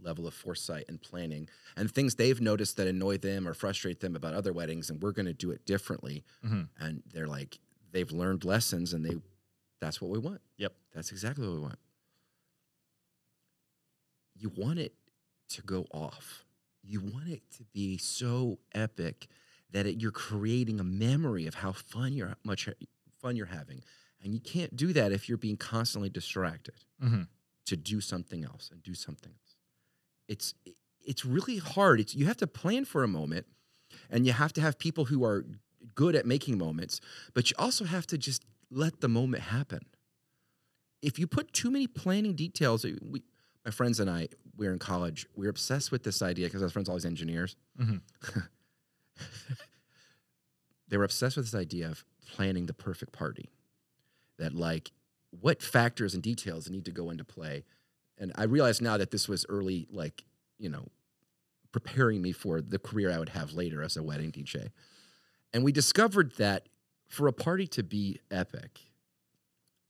level 0.00 0.26
of 0.26 0.34
foresight 0.34 0.84
and 0.88 1.00
planning 1.00 1.48
and 1.76 1.88
things 1.90 2.16
they've 2.16 2.40
noticed 2.40 2.76
that 2.76 2.88
annoy 2.88 3.18
them 3.18 3.46
or 3.46 3.54
frustrate 3.54 4.00
them 4.00 4.16
about 4.16 4.34
other 4.34 4.52
weddings 4.52 4.90
and 4.90 5.00
we're 5.00 5.12
going 5.12 5.26
to 5.26 5.32
do 5.32 5.50
it 5.52 5.64
differently 5.64 6.24
Mhm. 6.44 6.68
and 6.80 7.02
they're 7.12 7.28
like 7.28 7.58
they've 7.92 8.10
learned 8.10 8.44
lessons 8.44 8.92
and 8.94 9.04
they 9.04 9.14
that's 9.80 10.00
what 10.00 10.10
we 10.10 10.18
want 10.18 10.40
Yep. 10.56 10.74
that's 10.92 11.12
exactly 11.12 11.46
what 11.46 11.54
we 11.54 11.60
want 11.60 11.78
you 14.34 14.48
want 14.56 14.78
it 14.80 14.94
to 15.50 15.62
go 15.62 15.86
off 15.92 16.44
you 16.82 17.00
want 17.00 17.28
it 17.28 17.42
to 17.56 17.62
be 17.72 17.96
so 17.96 18.58
epic 18.74 19.28
that 19.70 19.86
it, 19.86 20.00
you're 20.00 20.10
creating 20.10 20.80
a 20.80 20.84
memory 20.84 21.46
of 21.46 21.54
how 21.54 21.70
fun 21.70 22.12
you're 22.12 22.34
much 22.44 22.68
fun 23.20 23.36
you're 23.36 23.46
having 23.46 23.82
and 24.22 24.34
you 24.34 24.40
can't 24.40 24.74
do 24.76 24.92
that 24.92 25.12
if 25.12 25.28
you're 25.28 25.38
being 25.38 25.56
constantly 25.56 26.08
distracted 26.08 26.74
Mhm. 27.02 27.28
to 27.66 27.76
do 27.76 28.00
something 28.00 28.44
else 28.44 28.70
and 28.70 28.82
do 28.82 28.94
something 28.94 29.32
else. 29.32 29.56
It's 30.28 30.54
it's 31.04 31.24
really 31.24 31.58
hard. 31.58 31.98
It's 32.00 32.14
you 32.14 32.26
have 32.26 32.36
to 32.36 32.46
plan 32.46 32.84
for 32.84 33.02
a 33.02 33.08
moment 33.08 33.46
and 34.08 34.24
you 34.24 34.32
have 34.32 34.52
to 34.52 34.60
have 34.60 34.78
people 34.78 35.06
who 35.06 35.24
are 35.24 35.44
good 35.96 36.14
at 36.14 36.24
making 36.26 36.58
moments, 36.58 37.00
but 37.34 37.50
you 37.50 37.56
also 37.58 37.84
have 37.84 38.06
to 38.06 38.16
just 38.18 38.44
let 38.70 39.00
the 39.00 39.08
moment 39.08 39.42
happen. 39.42 39.80
If 41.02 41.18
you 41.18 41.26
put 41.26 41.52
too 41.52 41.70
many 41.72 41.88
planning 41.88 42.34
details, 42.36 42.84
we, 42.84 43.22
my 43.64 43.72
friends 43.72 43.98
and 43.98 44.08
I, 44.08 44.28
we 44.56 44.66
were 44.68 44.72
in 44.72 44.78
college, 44.78 45.26
we 45.34 45.46
were 45.46 45.50
obsessed 45.50 45.90
with 45.90 46.04
this 46.04 46.22
idea 46.22 46.46
because 46.46 46.62
our 46.62 46.68
friends 46.68 46.88
are 46.88 46.92
always 46.92 47.04
engineers. 47.04 47.56
Mhm. 47.76 48.00
they 50.88 50.96
were 50.96 51.04
obsessed 51.04 51.36
with 51.36 51.46
this 51.46 51.54
idea 51.60 51.88
of 51.88 52.04
planning 52.26 52.66
the 52.66 52.74
perfect 52.74 53.12
party. 53.12 53.50
That 54.38 54.54
like 54.54 54.92
what 55.30 55.62
factors 55.62 56.14
and 56.14 56.22
details 56.22 56.68
need 56.70 56.84
to 56.84 56.90
go 56.90 57.10
into 57.10 57.24
play. 57.24 57.64
And 58.18 58.32
I 58.34 58.44
realize 58.44 58.80
now 58.80 58.96
that 58.98 59.10
this 59.10 59.28
was 59.28 59.46
early, 59.48 59.86
like, 59.90 60.24
you 60.58 60.68
know, 60.68 60.88
preparing 61.72 62.20
me 62.20 62.32
for 62.32 62.60
the 62.60 62.78
career 62.78 63.10
I 63.10 63.18
would 63.18 63.30
have 63.30 63.52
later 63.52 63.82
as 63.82 63.96
a 63.96 64.02
wedding 64.02 64.30
DJ. 64.30 64.68
And 65.54 65.64
we 65.64 65.72
discovered 65.72 66.32
that 66.36 66.68
for 67.08 67.26
a 67.28 67.32
party 67.32 67.66
to 67.68 67.82
be 67.82 68.20
epic, 68.30 68.80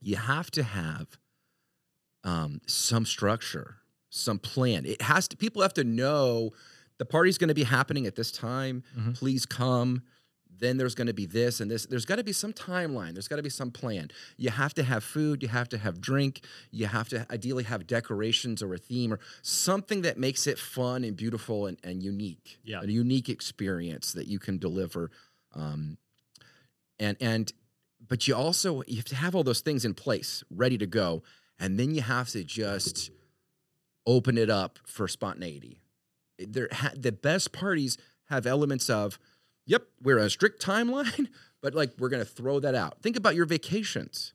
you 0.00 0.16
have 0.16 0.50
to 0.52 0.62
have 0.62 1.18
um, 2.24 2.60
some 2.66 3.04
structure, 3.04 3.76
some 4.10 4.38
plan. 4.38 4.86
It 4.86 5.02
has 5.02 5.28
to, 5.28 5.36
people 5.36 5.62
have 5.62 5.74
to 5.74 5.84
know 5.84 6.50
the 6.98 7.04
party's 7.04 7.38
going 7.38 7.48
to 7.48 7.54
be 7.54 7.64
happening 7.64 8.06
at 8.06 8.14
this 8.16 8.30
time. 8.30 8.84
Mhm. 8.96 9.14
Please 9.16 9.44
come. 9.46 10.02
Then 10.62 10.76
there's 10.76 10.94
going 10.94 11.08
to 11.08 11.12
be 11.12 11.26
this 11.26 11.58
and 11.60 11.68
this. 11.68 11.86
There's 11.86 12.04
got 12.04 12.16
to 12.16 12.22
be 12.24 12.32
some 12.32 12.52
timeline. 12.52 13.14
There's 13.14 13.26
got 13.26 13.34
to 13.34 13.42
be 13.42 13.50
some 13.50 13.72
plan. 13.72 14.12
You 14.36 14.50
have 14.50 14.72
to 14.74 14.84
have 14.84 15.02
food. 15.02 15.42
You 15.42 15.48
have 15.48 15.68
to 15.70 15.76
have 15.76 16.00
drink. 16.00 16.44
You 16.70 16.86
have 16.86 17.08
to 17.08 17.26
ideally 17.32 17.64
have 17.64 17.84
decorations 17.88 18.62
or 18.62 18.72
a 18.72 18.78
theme 18.78 19.12
or 19.12 19.18
something 19.42 20.02
that 20.02 20.18
makes 20.18 20.46
it 20.46 20.60
fun 20.60 21.02
and 21.02 21.16
beautiful 21.16 21.66
and, 21.66 21.78
and 21.82 22.00
unique. 22.00 22.60
Yeah. 22.62 22.80
A 22.80 22.86
unique 22.86 23.28
experience 23.28 24.12
that 24.12 24.28
you 24.28 24.38
can 24.38 24.58
deliver. 24.58 25.10
Um, 25.52 25.98
and 27.00 27.16
and 27.20 27.52
but 28.06 28.28
you 28.28 28.36
also 28.36 28.84
you 28.86 28.98
have 28.98 29.04
to 29.06 29.16
have 29.16 29.34
all 29.34 29.42
those 29.42 29.62
things 29.62 29.84
in 29.84 29.94
place, 29.94 30.44
ready 30.48 30.78
to 30.78 30.86
go, 30.86 31.24
and 31.58 31.76
then 31.76 31.92
you 31.92 32.02
have 32.02 32.28
to 32.30 32.44
just 32.44 33.10
open 34.06 34.38
it 34.38 34.48
up 34.48 34.78
for 34.86 35.08
spontaneity. 35.08 35.80
There, 36.38 36.68
ha- 36.70 36.92
the 36.96 37.10
best 37.10 37.50
parties 37.50 37.98
have 38.26 38.46
elements 38.46 38.88
of, 38.88 39.18
yep, 39.66 39.82
we're 40.02 40.18
on 40.18 40.26
a 40.26 40.30
strict 40.30 40.64
timeline, 40.64 41.28
but 41.62 41.74
like 41.74 41.92
we're 41.98 42.08
gonna 42.08 42.24
throw 42.24 42.60
that 42.60 42.74
out. 42.74 43.00
Think 43.02 43.16
about 43.16 43.34
your 43.34 43.46
vacations. 43.46 44.32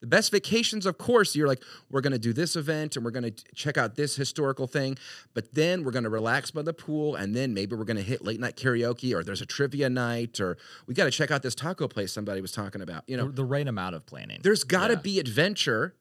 The 0.00 0.08
best 0.08 0.32
vacations, 0.32 0.84
of 0.84 0.98
course, 0.98 1.34
you're 1.34 1.48
like, 1.48 1.62
we're 1.90 2.02
going 2.02 2.12
to 2.12 2.18
do 2.18 2.34
this 2.34 2.56
event 2.56 2.94
and 2.94 3.02
we're 3.06 3.10
going 3.10 3.32
to 3.32 3.44
check 3.54 3.78
out 3.78 3.94
this 3.94 4.14
historical 4.14 4.66
thing, 4.66 4.98
but 5.32 5.54
then 5.54 5.82
we're 5.82 5.92
going 5.92 6.04
to 6.04 6.10
relax 6.10 6.50
by 6.50 6.60
the 6.60 6.74
pool 6.74 7.14
and 7.14 7.34
then 7.34 7.54
maybe 7.54 7.74
we're 7.74 7.84
going 7.86 7.96
to 7.96 8.02
hit 8.02 8.22
late 8.22 8.38
night 8.38 8.54
karaoke 8.54 9.14
or 9.14 9.24
there's 9.24 9.40
a 9.40 9.46
trivia 9.46 9.88
night 9.88 10.40
or 10.40 10.58
we 10.86 10.92
got 10.92 11.04
to 11.04 11.10
check 11.10 11.30
out 11.30 11.42
this 11.42 11.54
taco 11.54 11.88
place 11.88 12.12
somebody 12.12 12.42
was 12.42 12.52
talking 12.52 12.82
about. 12.82 13.04
You 13.06 13.16
know, 13.16 13.28
the, 13.30 13.46
right 13.46 13.66
amount 13.66 13.94
of 13.94 14.04
planning. 14.04 14.40
there's 14.42 14.62
got 14.62 14.88
to 14.88 14.94
Yeah. 14.94 15.00
be 15.00 15.18
adventure 15.20 15.94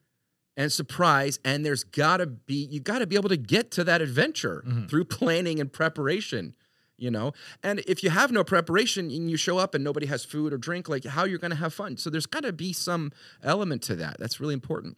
and 0.58 0.70
surprise 0.70 1.40
and 1.46 1.66
there's 1.66 1.86
got 1.86 2.18
to 2.18 2.26
be 2.26 2.56
you 2.56 2.82
got 2.82 3.00
to 3.00 3.08
be 3.08 3.16
able 3.16 3.30
to 3.30 3.38
get 3.38 3.72
to 3.72 3.86
that 3.86 4.02
adventure 4.02 4.66
Mhm. 4.68 4.90
through 4.90 5.06
planning 5.06 5.62
and 5.62 5.72
preparation 5.72 6.56
you 6.98 7.10
know 7.12 7.34
and 7.64 7.80
if 7.88 8.04
you 8.04 8.10
have 8.10 8.32
no 8.32 8.44
preparation 8.44 9.10
and 9.10 9.30
you 9.30 9.38
show 9.38 9.58
up 9.58 9.74
and 9.76 9.84
nobody 9.84 10.06
has 10.06 10.24
food 10.24 10.54
or 10.54 10.58
drink 10.58 10.88
like 10.88 11.04
how 11.06 11.26
you're 11.26 11.40
going 11.40 11.52
to 11.52 11.58
have 11.58 11.74
fun 11.74 11.98
so 11.98 12.10
there's 12.10 12.26
got 12.28 12.44
to 12.44 12.54
be 12.54 12.72
some 12.74 13.12
element 13.44 13.82
to 13.82 13.96
that 13.96 14.16
that's 14.20 14.40
really 14.40 14.54
important 14.54 14.96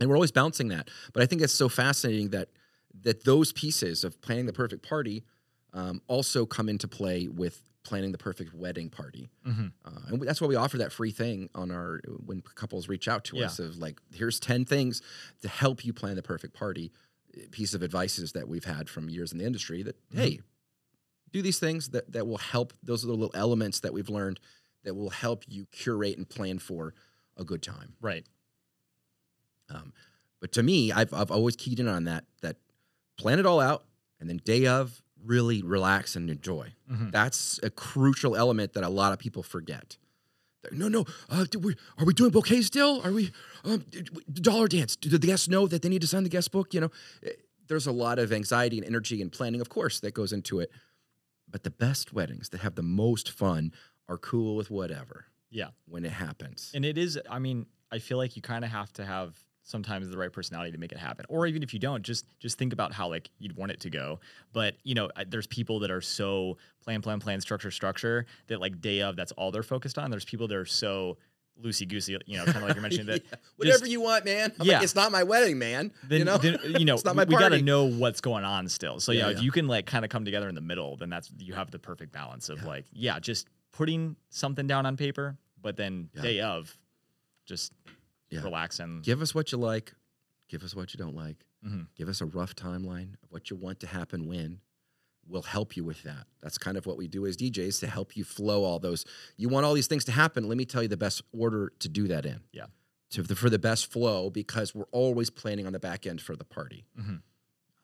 and 0.00 0.08
we're 0.08 0.16
always 0.16 0.32
bouncing 0.32 0.68
that 0.68 0.88
but 1.12 1.22
i 1.22 1.26
think 1.26 1.42
it's 1.42 1.52
so 1.52 1.68
fascinating 1.68 2.30
that 2.30 2.48
that 3.02 3.24
those 3.24 3.52
pieces 3.52 4.04
of 4.04 4.20
planning 4.20 4.46
the 4.46 4.52
perfect 4.52 4.86
party 4.88 5.24
um, 5.74 6.00
also 6.06 6.46
come 6.46 6.68
into 6.68 6.88
play 6.88 7.28
with 7.28 7.62
planning 7.82 8.10
the 8.10 8.18
perfect 8.18 8.54
wedding 8.54 8.88
party 8.88 9.28
Mhm. 9.46 9.72
uh, 9.84 9.90
and 10.08 10.22
that's 10.22 10.40
why 10.40 10.46
we 10.46 10.56
offer 10.56 10.78
that 10.78 10.92
free 10.92 11.10
thing 11.12 11.50
on 11.54 11.70
our 11.70 12.00
when 12.24 12.40
couples 12.40 12.88
reach 12.88 13.06
out 13.08 13.24
to 13.24 13.36
Yeah. 13.36 13.46
us 13.46 13.58
of 13.58 13.76
like 13.78 14.00
here's 14.14 14.40
10 14.40 14.64
things 14.64 15.02
to 15.42 15.48
help 15.48 15.84
you 15.84 15.92
plan 15.92 16.16
the 16.16 16.22
perfect 16.22 16.54
party 16.54 16.92
uh, 17.36 17.40
piece 17.50 17.74
of 17.74 17.82
advices 17.82 18.32
that 18.32 18.48
we've 18.48 18.64
had 18.64 18.88
from 18.88 19.08
years 19.10 19.32
in 19.32 19.38
the 19.38 19.44
industry 19.44 19.82
that 19.82 19.96
Mhm. 20.10 20.18
hey 20.18 20.40
do 21.32 21.42
these 21.42 21.58
things 21.58 21.88
that, 21.90 22.10
that 22.12 22.26
will 22.26 22.38
help 22.38 22.72
those 22.82 23.04
are 23.04 23.08
the 23.08 23.12
little 23.14 23.30
elements 23.34 23.80
that 23.80 23.92
we've 23.92 24.08
learned 24.08 24.40
that 24.84 24.94
will 24.94 25.10
help 25.10 25.44
you 25.48 25.66
curate 25.72 26.16
and 26.16 26.28
plan 26.28 26.58
for 26.58 26.94
a 27.36 27.44
good 27.44 27.62
time 27.62 27.94
Right. 28.00 28.24
um, 29.68 29.92
but 30.40 30.52
to 30.52 30.62
me 30.62 30.92
I've, 30.92 31.12
I've 31.12 31.30
always 31.30 31.56
keyed 31.56 31.80
in 31.80 31.88
on 31.88 32.04
that 32.04 32.24
that 32.42 32.56
plan 33.16 33.38
it 33.38 33.46
all 33.46 33.60
out 33.60 33.84
and 34.20 34.28
then 34.28 34.38
day 34.44 34.66
of 34.66 35.02
really 35.24 35.62
relax 35.62 36.14
and 36.16 36.30
enjoy 36.30 36.72
Mhm. 36.90 37.10
that's 37.10 37.58
a 37.62 37.70
crucial 37.70 38.36
element 38.36 38.72
that 38.74 38.84
a 38.84 38.88
lot 38.88 39.12
of 39.12 39.18
people 39.18 39.42
forget. 39.42 39.96
No, 40.72 40.88
no. 40.88 41.04
Uh, 41.30 41.44
we, 41.60 41.76
are 41.96 42.04
we 42.04 42.12
doing 42.12 42.30
bouquets 42.32 42.66
still? 42.66 43.00
Are 43.04 43.12
we 43.12 43.30
um, 43.64 43.84
dollar 44.32 44.66
dance? 44.66 44.96
Do 44.96 45.08
the 45.08 45.18
guests 45.18 45.46
know 45.48 45.68
that 45.68 45.82
they 45.82 45.88
need 45.88 46.00
to 46.00 46.08
sign 46.08 46.24
the 46.24 46.28
guest 46.28 46.50
book? 46.50 46.74
You 46.74 46.80
know, 46.82 46.90
eh, 47.22 47.30
there's 47.68 47.86
a 47.86 47.92
lot 47.92 48.18
of 48.18 48.32
anxiety 48.32 48.76
and 48.78 48.84
energy 48.86 49.22
and 49.22 49.30
planning, 49.30 49.60
of 49.60 49.68
course, 49.68 50.00
that 50.00 50.12
goes 50.14 50.32
into 50.32 50.58
it. 50.58 50.72
But 51.56 51.62
the 51.62 51.70
best 51.70 52.12
weddings 52.12 52.50
that 52.50 52.60
have 52.60 52.74
the 52.74 52.82
most 52.82 53.30
fun 53.30 53.72
are 54.10 54.18
cool 54.18 54.56
with 54.56 54.70
whatever 54.70 55.24
Yeah. 55.48 55.70
when 55.86 56.04
it 56.04 56.10
happens. 56.12 56.70
And 56.74 56.84
it 56.84 56.98
is, 56.98 57.18
I 57.30 57.38
mean, 57.38 57.64
I 57.90 57.98
feel 57.98 58.18
like 58.18 58.36
you 58.36 58.42
kind 58.42 58.62
of 58.62 58.70
have 58.70 58.92
to 58.92 59.06
have 59.06 59.42
sometimes 59.62 60.06
the 60.10 60.18
right 60.18 60.30
personality 60.30 60.70
to 60.72 60.76
make 60.76 60.92
it 60.92 60.98
happen. 60.98 61.24
Or 61.30 61.46
even 61.46 61.62
if 61.62 61.72
you 61.72 61.80
don't, 61.80 62.02
just 62.02 62.26
just 62.40 62.58
think 62.58 62.74
about 62.74 62.92
how 62.92 63.08
like 63.08 63.30
you'd 63.38 63.56
want 63.56 63.72
it 63.72 63.80
to 63.80 63.88
go. 63.88 64.20
But, 64.52 64.76
you 64.82 64.94
know, 64.94 65.08
there's 65.28 65.46
people 65.46 65.78
that 65.80 65.90
are 65.90 66.02
so 66.02 66.58
plan 66.82 67.00
plan 67.00 67.20
plan 67.20 67.40
structure 67.40 67.70
structure 67.70 68.26
that 68.48 68.60
like 68.60 68.82
day 68.82 69.00
of 69.00 69.16
that's 69.16 69.32
all 69.32 69.50
they're 69.50 69.62
focused 69.62 69.96
on. 69.96 70.10
There's 70.10 70.26
people 70.26 70.48
that 70.48 70.56
are 70.58 70.66
so 70.66 71.16
loosey 71.62 71.88
goosey, 71.88 72.16
you 72.26 72.36
know, 72.36 72.44
kind 72.44 72.58
of 72.58 72.62
like 72.64 72.74
you're 72.74 72.82
mentioning 72.88 73.06
that 73.06 73.22
Yeah, 73.24 73.38
whatever 73.56 73.86
you 73.86 74.00
want, 74.00 74.24
man. 74.24 74.52
I'm 74.60 74.66
like, 74.66 74.68
Yeah. 74.68 74.82
it's 74.82 74.94
not 74.94 75.10
my 75.12 75.22
wedding, 75.22 75.58
man. 75.58 75.92
then 76.06 76.18
you 76.20 76.24
know, 76.24 76.36
then, 76.38 76.58
you 76.78 76.84
know 76.84 76.94
it's 76.96 77.04
not 77.04 77.16
my 77.16 77.24
we, 77.24 77.34
got 77.36 77.48
to 77.50 77.62
know 77.62 77.84
what's 77.84 78.20
going 78.20 78.44
on 78.44 78.68
still. 78.68 79.00
So 79.00 79.12
Yeah, 79.12 79.18
yeah, 79.20 79.30
yeah. 79.30 79.36
if 79.38 79.42
you 79.42 79.50
can 79.50 79.66
like 79.66 79.86
kind 79.86 80.04
of 80.04 80.10
come 80.10 80.24
together 80.24 80.48
in 80.48 80.54
the 80.54 80.60
middle, 80.60 80.96
then 80.96 81.08
that's 81.10 81.30
you 81.38 81.54
have 81.54 81.70
the 81.70 81.78
perfect 81.78 82.12
balance 82.12 82.48
of 82.48 82.62
like 82.64 82.84
yeah, 82.92 83.18
just 83.18 83.48
putting 83.72 84.16
something 84.30 84.66
down 84.66 84.86
on 84.86 84.96
paper, 84.96 85.36
but 85.60 85.76
then 85.76 86.08
day 86.20 86.40
of 86.40 86.76
just 87.46 87.72
relax 88.32 88.78
and 88.80 89.02
Give 89.02 89.22
us 89.22 89.34
what 89.34 89.52
you 89.52 89.58
like. 89.58 89.92
Give 90.48 90.62
us 90.62 90.74
what 90.74 90.92
you 90.94 90.98
don't 90.98 91.16
like. 91.16 91.36
Mhm. 91.66 91.86
Give 91.96 92.08
us 92.08 92.20
a 92.20 92.26
rough 92.26 92.54
timeline 92.54 93.14
of 93.22 93.30
what 93.30 93.50
you 93.50 93.56
want 93.56 93.80
to 93.80 93.86
happen 93.86 94.28
when. 94.28 94.60
We'll 95.28 95.42
help 95.42 95.76
you 95.76 95.84
with 95.84 96.02
that. 96.04 96.26
That's 96.42 96.56
kind 96.58 96.76
of 96.76 96.86
what 96.86 96.96
we 96.96 97.08
do 97.08 97.26
as 97.26 97.36
DJs 97.36 97.80
to 97.80 97.86
help 97.88 98.16
you 98.16 98.24
flow 98.24 98.62
all 98.64 98.78
those. 98.78 99.04
You 99.36 99.48
want 99.48 99.66
all 99.66 99.74
these 99.74 99.86
things 99.88 100.04
to 100.06 100.12
happen. 100.12 100.48
Let 100.48 100.56
me 100.56 100.64
tell 100.64 100.82
you 100.82 100.88
the 100.88 100.96
best 100.96 101.22
order 101.32 101.72
to 101.80 101.88
do 101.88 102.06
that 102.08 102.24
in. 102.26 102.40
Yeah. 102.52 102.66
To 103.10 103.22
the, 103.22 103.34
for 103.34 103.50
the 103.50 103.58
best 103.58 103.90
flow 103.90 104.30
because 104.30 104.74
we're 104.74 104.84
always 104.92 105.30
planning 105.30 105.66
on 105.66 105.72
the 105.72 105.78
back 105.78 106.06
end 106.06 106.20
for 106.20 106.36
the 106.36 106.44
party. 106.44 106.84
Mhm. 106.98 107.22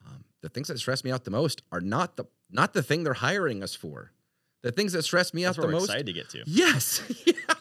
Um, 0.07 0.25
the 0.41 0.49
things 0.49 0.69
that 0.69 0.79
stress 0.79 1.05
me 1.05 1.11
out 1.13 1.25
the 1.25 1.31
most 1.31 1.63
are 1.73 1.81
not 1.81 2.17
the 2.17 2.25
not 2.51 2.75
the 2.75 2.83
thing 2.83 3.03
they're 3.05 3.15
hiring 3.15 3.63
us 3.63 3.75
for. 3.75 4.13
The 4.63 4.71
things 4.73 4.93
that 4.93 5.03
stress 5.05 5.33
me 5.33 5.45
That's 5.45 5.59
out 5.59 5.63
the 5.63 5.67
we're 5.69 5.73
most. 5.73 5.85
excited 5.85 6.07
to 6.07 6.13
get 6.13 6.29
to. 6.31 6.43
Yes. 6.47 7.01
Yeah. 7.27 7.55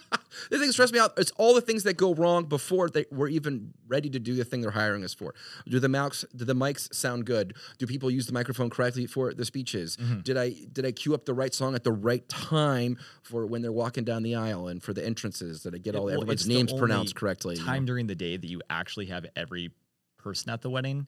The 0.50 0.58
things 0.58 0.68
that 0.68 0.74
stress 0.74 0.92
me 0.92 1.00
out. 1.00 1.14
It's 1.18 1.32
all 1.38 1.54
the 1.54 1.62
things 1.62 1.84
that 1.84 1.98
go 1.98 2.14
wrong 2.14 2.46
before 2.46 2.90
they 2.90 3.06
we're 3.12 3.30
even 3.30 3.74
ready 3.88 4.10
to 4.10 4.20
do 4.20 4.36
the 4.36 4.44
thing 4.44 4.62
they're 4.62 4.72
hiring 4.72 5.04
us 5.04 5.14
for. 5.14 5.34
Do 5.68 5.80
the 5.80 5.88
mics 5.88 6.26
do 6.36 6.46
the 6.46 6.56
mics 6.56 6.94
sound 6.94 7.26
good? 7.26 7.56
Do 7.78 7.88
people 7.88 8.10
use 8.10 8.26
the 8.26 8.34
microphone 8.34 8.70
correctly 8.70 9.06
for 9.06 9.34
the 9.34 9.46
speeches? 9.46 9.98
Mm-hmm. 9.98 10.22
Did 10.22 10.38
I 10.38 10.56
did 10.72 10.86
I 10.86 10.92
cue 10.92 11.14
up 11.14 11.26
the 11.26 11.34
right 11.34 11.54
song 11.54 11.76
at 11.76 11.84
the 11.84 11.92
right 11.92 12.28
time 12.30 12.98
for 13.22 13.46
when 13.46 13.62
they're 13.62 13.72
walking 13.72 14.04
down 14.04 14.24
the 14.24 14.36
aisle 14.36 14.68
and 14.68 14.82
for 14.82 14.94
the 14.94 15.06
entrances? 15.06 15.64
Did 15.64 15.76
I 15.76 15.78
get 15.78 15.96
all 15.96 16.06
Well, 16.06 16.16
everyone's 16.16 16.46
the 16.46 16.54
names 16.54 16.74
pronounced 16.74 17.16
correctly? 17.16 17.56
you 17.56 17.62
know? 17.62 17.68
Time 17.68 17.86
during 17.86 18.08
the 18.08 18.16
day 18.16 18.38
that 18.38 18.48
you 18.48 18.62
actually 18.70 19.08
have 19.08 19.26
every 19.36 19.72
person 20.18 20.52
at 20.52 20.62
the 20.62 20.70
wedding 20.70 21.08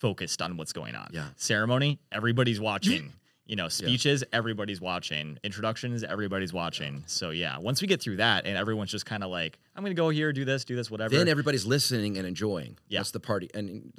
focused 0.00 0.40
on 0.42 0.56
what's 0.56 0.72
going 0.72 0.94
on. 0.94 1.10
Yeah. 1.12 1.26
Ceremony, 1.36 2.00
everybody's 2.10 2.60
watching. 2.60 3.12
You 3.46 3.56
know, 3.56 3.66
speeches, 3.68 4.22
everybody's 4.32 4.80
watching. 4.80 5.36
Introductions, 5.42 6.04
everybody's 6.04 6.52
watching. 6.52 7.02
So 7.06 7.30
yeah, 7.30 7.58
once 7.58 7.82
we 7.82 7.88
get 7.88 8.00
through 8.00 8.16
that 8.18 8.46
and 8.46 8.56
everyone's 8.56 8.92
just 8.92 9.06
kind 9.06 9.24
of 9.24 9.30
like, 9.30 9.58
I'm 9.74 9.82
gonna 9.82 9.94
go 9.94 10.08
here, 10.08 10.32
do 10.32 10.44
this, 10.44 10.64
do 10.64 10.76
this, 10.76 10.88
whatever. 10.88 11.16
Then 11.16 11.26
everybody's 11.26 11.66
listening 11.66 12.16
and 12.16 12.26
enjoying. 12.28 12.78
Yeah. 12.88 13.00
That's 13.00 13.10
the 13.10 13.18
party. 13.18 13.50
And 13.52 13.92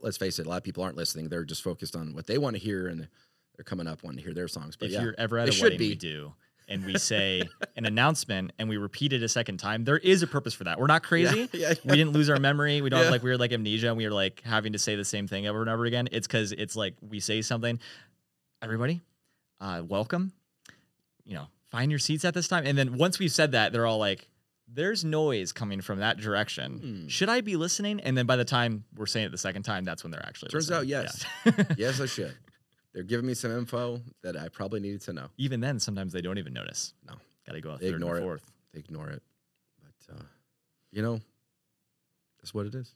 let's 0.00 0.16
face 0.16 0.40
it, 0.40 0.46
a 0.46 0.48
lot 0.48 0.56
of 0.56 0.64
people 0.64 0.82
aren't 0.82 0.96
listening. 0.96 1.28
They're 1.28 1.44
just 1.44 1.62
focused 1.62 1.94
on 1.94 2.12
what 2.12 2.26
they 2.26 2.38
want 2.38 2.56
to 2.56 2.60
hear, 2.60 2.88
and 2.88 3.06
they're 3.56 3.64
coming 3.64 3.86
up 3.86 4.02
wanting 4.02 4.18
to 4.18 4.24
hear 4.24 4.34
their 4.34 4.48
songs. 4.48 4.74
But 4.74 4.86
if 4.86 4.92
yeah, 4.94 5.02
you're 5.02 5.14
ever 5.16 5.38
at 5.38 5.48
a 5.48 5.62
wedding, 5.62 5.78
be. 5.78 5.90
we 5.90 5.94
do. 5.94 6.32
And 6.66 6.84
we 6.84 6.98
say 6.98 7.42
an 7.76 7.86
announcement 7.86 8.52
and 8.58 8.68
we 8.68 8.78
repeat 8.78 9.12
it 9.12 9.22
a 9.22 9.28
second 9.28 9.58
time. 9.58 9.84
There 9.84 9.96
is 9.98 10.22
a 10.24 10.26
purpose 10.26 10.54
for 10.54 10.64
that. 10.64 10.78
We're 10.80 10.86
not 10.88 11.02
crazy. 11.04 11.48
yeah, 11.52 11.74
We 11.84 11.96
didn't 11.96 12.12
lose 12.14 12.28
our 12.30 12.38
memory. 12.40 12.80
We 12.82 12.90
don't 12.90 12.98
Yeah. 12.98 13.04
have 13.04 13.12
like 13.12 13.22
weird 13.22 13.38
like 13.40 13.52
amnesia 13.52 13.88
and 13.88 13.96
we 13.96 14.04
are 14.06 14.10
like 14.12 14.42
having 14.44 14.72
to 14.74 14.78
say 14.78 14.96
the 14.96 15.04
same 15.04 15.26
thing 15.28 15.46
over 15.46 15.60
and 15.60 15.70
over 15.70 15.84
again. 15.86 16.08
It's 16.12 16.26
because 16.26 16.52
it's 16.52 16.76
like 16.76 16.94
we 17.00 17.20
say 17.20 17.40
something, 17.42 17.80
everybody, 18.62 19.00
uh, 19.60 19.82
welcome. 19.86 20.32
You 21.24 21.34
know, 21.34 21.46
find 21.70 21.90
your 21.90 21.98
seats 21.98 22.24
at 22.24 22.34
this 22.34 22.48
time. 22.48 22.66
And 22.66 22.76
then 22.76 22.96
once 22.96 23.18
we've 23.18 23.32
said 23.32 23.52
that, 23.52 23.72
they're 23.72 23.86
all 23.86 23.98
like, 23.98 24.28
there's 24.70 25.04
noise 25.04 25.52
coming 25.52 25.80
from 25.80 25.98
that 26.00 26.18
direction. 26.18 26.78
Hmm. 26.78 27.08
Should 27.08 27.28
I 27.28 27.40
be 27.40 27.56
listening? 27.56 28.00
And 28.00 28.16
then 28.16 28.26
by 28.26 28.36
the 28.36 28.44
time 28.44 28.84
we're 28.96 29.06
saying 29.06 29.26
it 29.26 29.32
the 29.32 29.38
second 29.38 29.62
time, 29.62 29.84
that's 29.84 30.04
when 30.04 30.10
they're 30.10 30.24
actually 30.26 30.50
Turns 30.50 30.70
listening. 30.70 30.94
out, 30.98 31.06
Yeah. 31.06 31.54
yes. 31.56 31.66
yes, 31.78 32.00
I 32.00 32.06
should. 32.14 32.34
They're 32.94 33.02
giving 33.02 33.26
me 33.26 33.34
some 33.34 33.50
info 33.50 34.00
that 34.22 34.36
I 34.36 34.48
probably 34.48 34.80
needed 34.80 35.02
to 35.02 35.12
know. 35.12 35.28
Even 35.36 35.60
then, 35.60 35.78
sometimes 35.78 36.12
they 36.12 36.20
don't 36.20 36.38
even 36.38 36.52
notice. 36.52 36.94
No. 37.06 37.14
Got 37.46 37.52
to 37.54 37.60
go 37.60 37.72
out 37.72 37.80
They 37.80 37.86
third 37.90 37.96
ignore 37.96 38.16
and 38.16 38.26
it. 38.36 38.42
They 38.74 38.80
ignore 38.80 39.08
it. 39.10 39.22
But 39.82 40.14
uh, 40.16 40.22
you 40.92 41.02
know, 41.02 41.20
that's 42.40 42.52
what 42.52 42.66
it 42.66 42.74
is. 42.74 42.94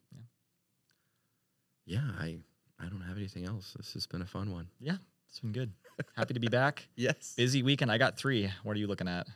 Yeah. 1.86 2.00
yeah, 2.00 2.10
I 2.18 2.38
I 2.78 2.88
don't 2.88 3.00
have 3.02 3.16
anything 3.16 3.44
else. 3.46 3.74
This 3.76 3.92
has 3.94 4.06
been 4.06 4.20
a 4.22 4.26
fun 4.26 4.50
one. 4.52 4.68
Yeah, 4.80 4.96
it's 5.32 5.40
been 5.40 5.52
good. 5.52 5.72
Happy 6.14 6.34
to 6.34 6.40
be 6.40 6.48
back. 6.48 6.88
Yes. 6.96 7.32
Busy 7.36 7.62
weekend. 7.62 7.90
I 7.90 7.96
got 7.96 8.18
three. 8.18 8.50
What 8.64 8.76
are 8.76 8.78
you 8.78 8.86
looking 8.86 9.08
at? 9.08 9.26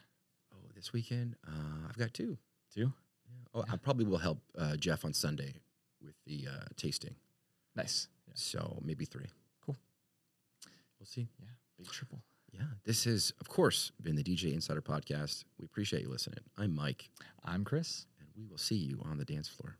Oh, 0.52 0.58
this 0.74 0.92
weekend, 0.92 1.36
uh, 1.48 1.88
I've 1.88 1.96
got 1.96 2.12
two. 2.12 2.36
Two. 2.74 2.92
Oh, 3.54 3.64
I 3.72 3.76
probably 3.76 4.04
will 4.04 4.18
help 4.18 4.38
uh, 4.58 4.76
Jeff 4.76 5.04
on 5.06 5.14
Sunday 5.14 5.54
with 6.04 6.14
the 6.26 6.46
uh, 6.50 6.64
tasting. 6.76 7.14
Nice. 7.74 8.08
Yeah. 8.26 8.32
So 8.36 8.78
maybe 8.84 9.06
three. 9.06 9.26
Cool. 9.64 9.76
We'll 11.00 11.06
see. 11.06 11.28
yeah. 11.40 11.48
Big 11.78 11.88
triple. 11.88 12.20
Yeah. 12.52 12.60
This 12.84 13.04
has, 13.04 13.32
of 13.40 13.48
course, 13.48 13.92
been 14.02 14.16
the 14.16 14.22
DJ 14.22 14.52
Insider 14.52 14.82
Podcast. 14.82 15.44
We 15.58 15.64
appreciate 15.64 16.02
you 16.02 16.10
listening. 16.10 16.40
I'm 16.58 16.74
Mike, 16.74 17.08
I'm 17.44 17.64
Chris. 17.64 18.06
and 18.20 18.28
we 18.36 18.44
will 18.46 18.58
see 18.58 18.76
you 18.76 19.00
on 19.04 19.16
the 19.18 19.24
dance 19.24 19.48
floor. 19.48 19.76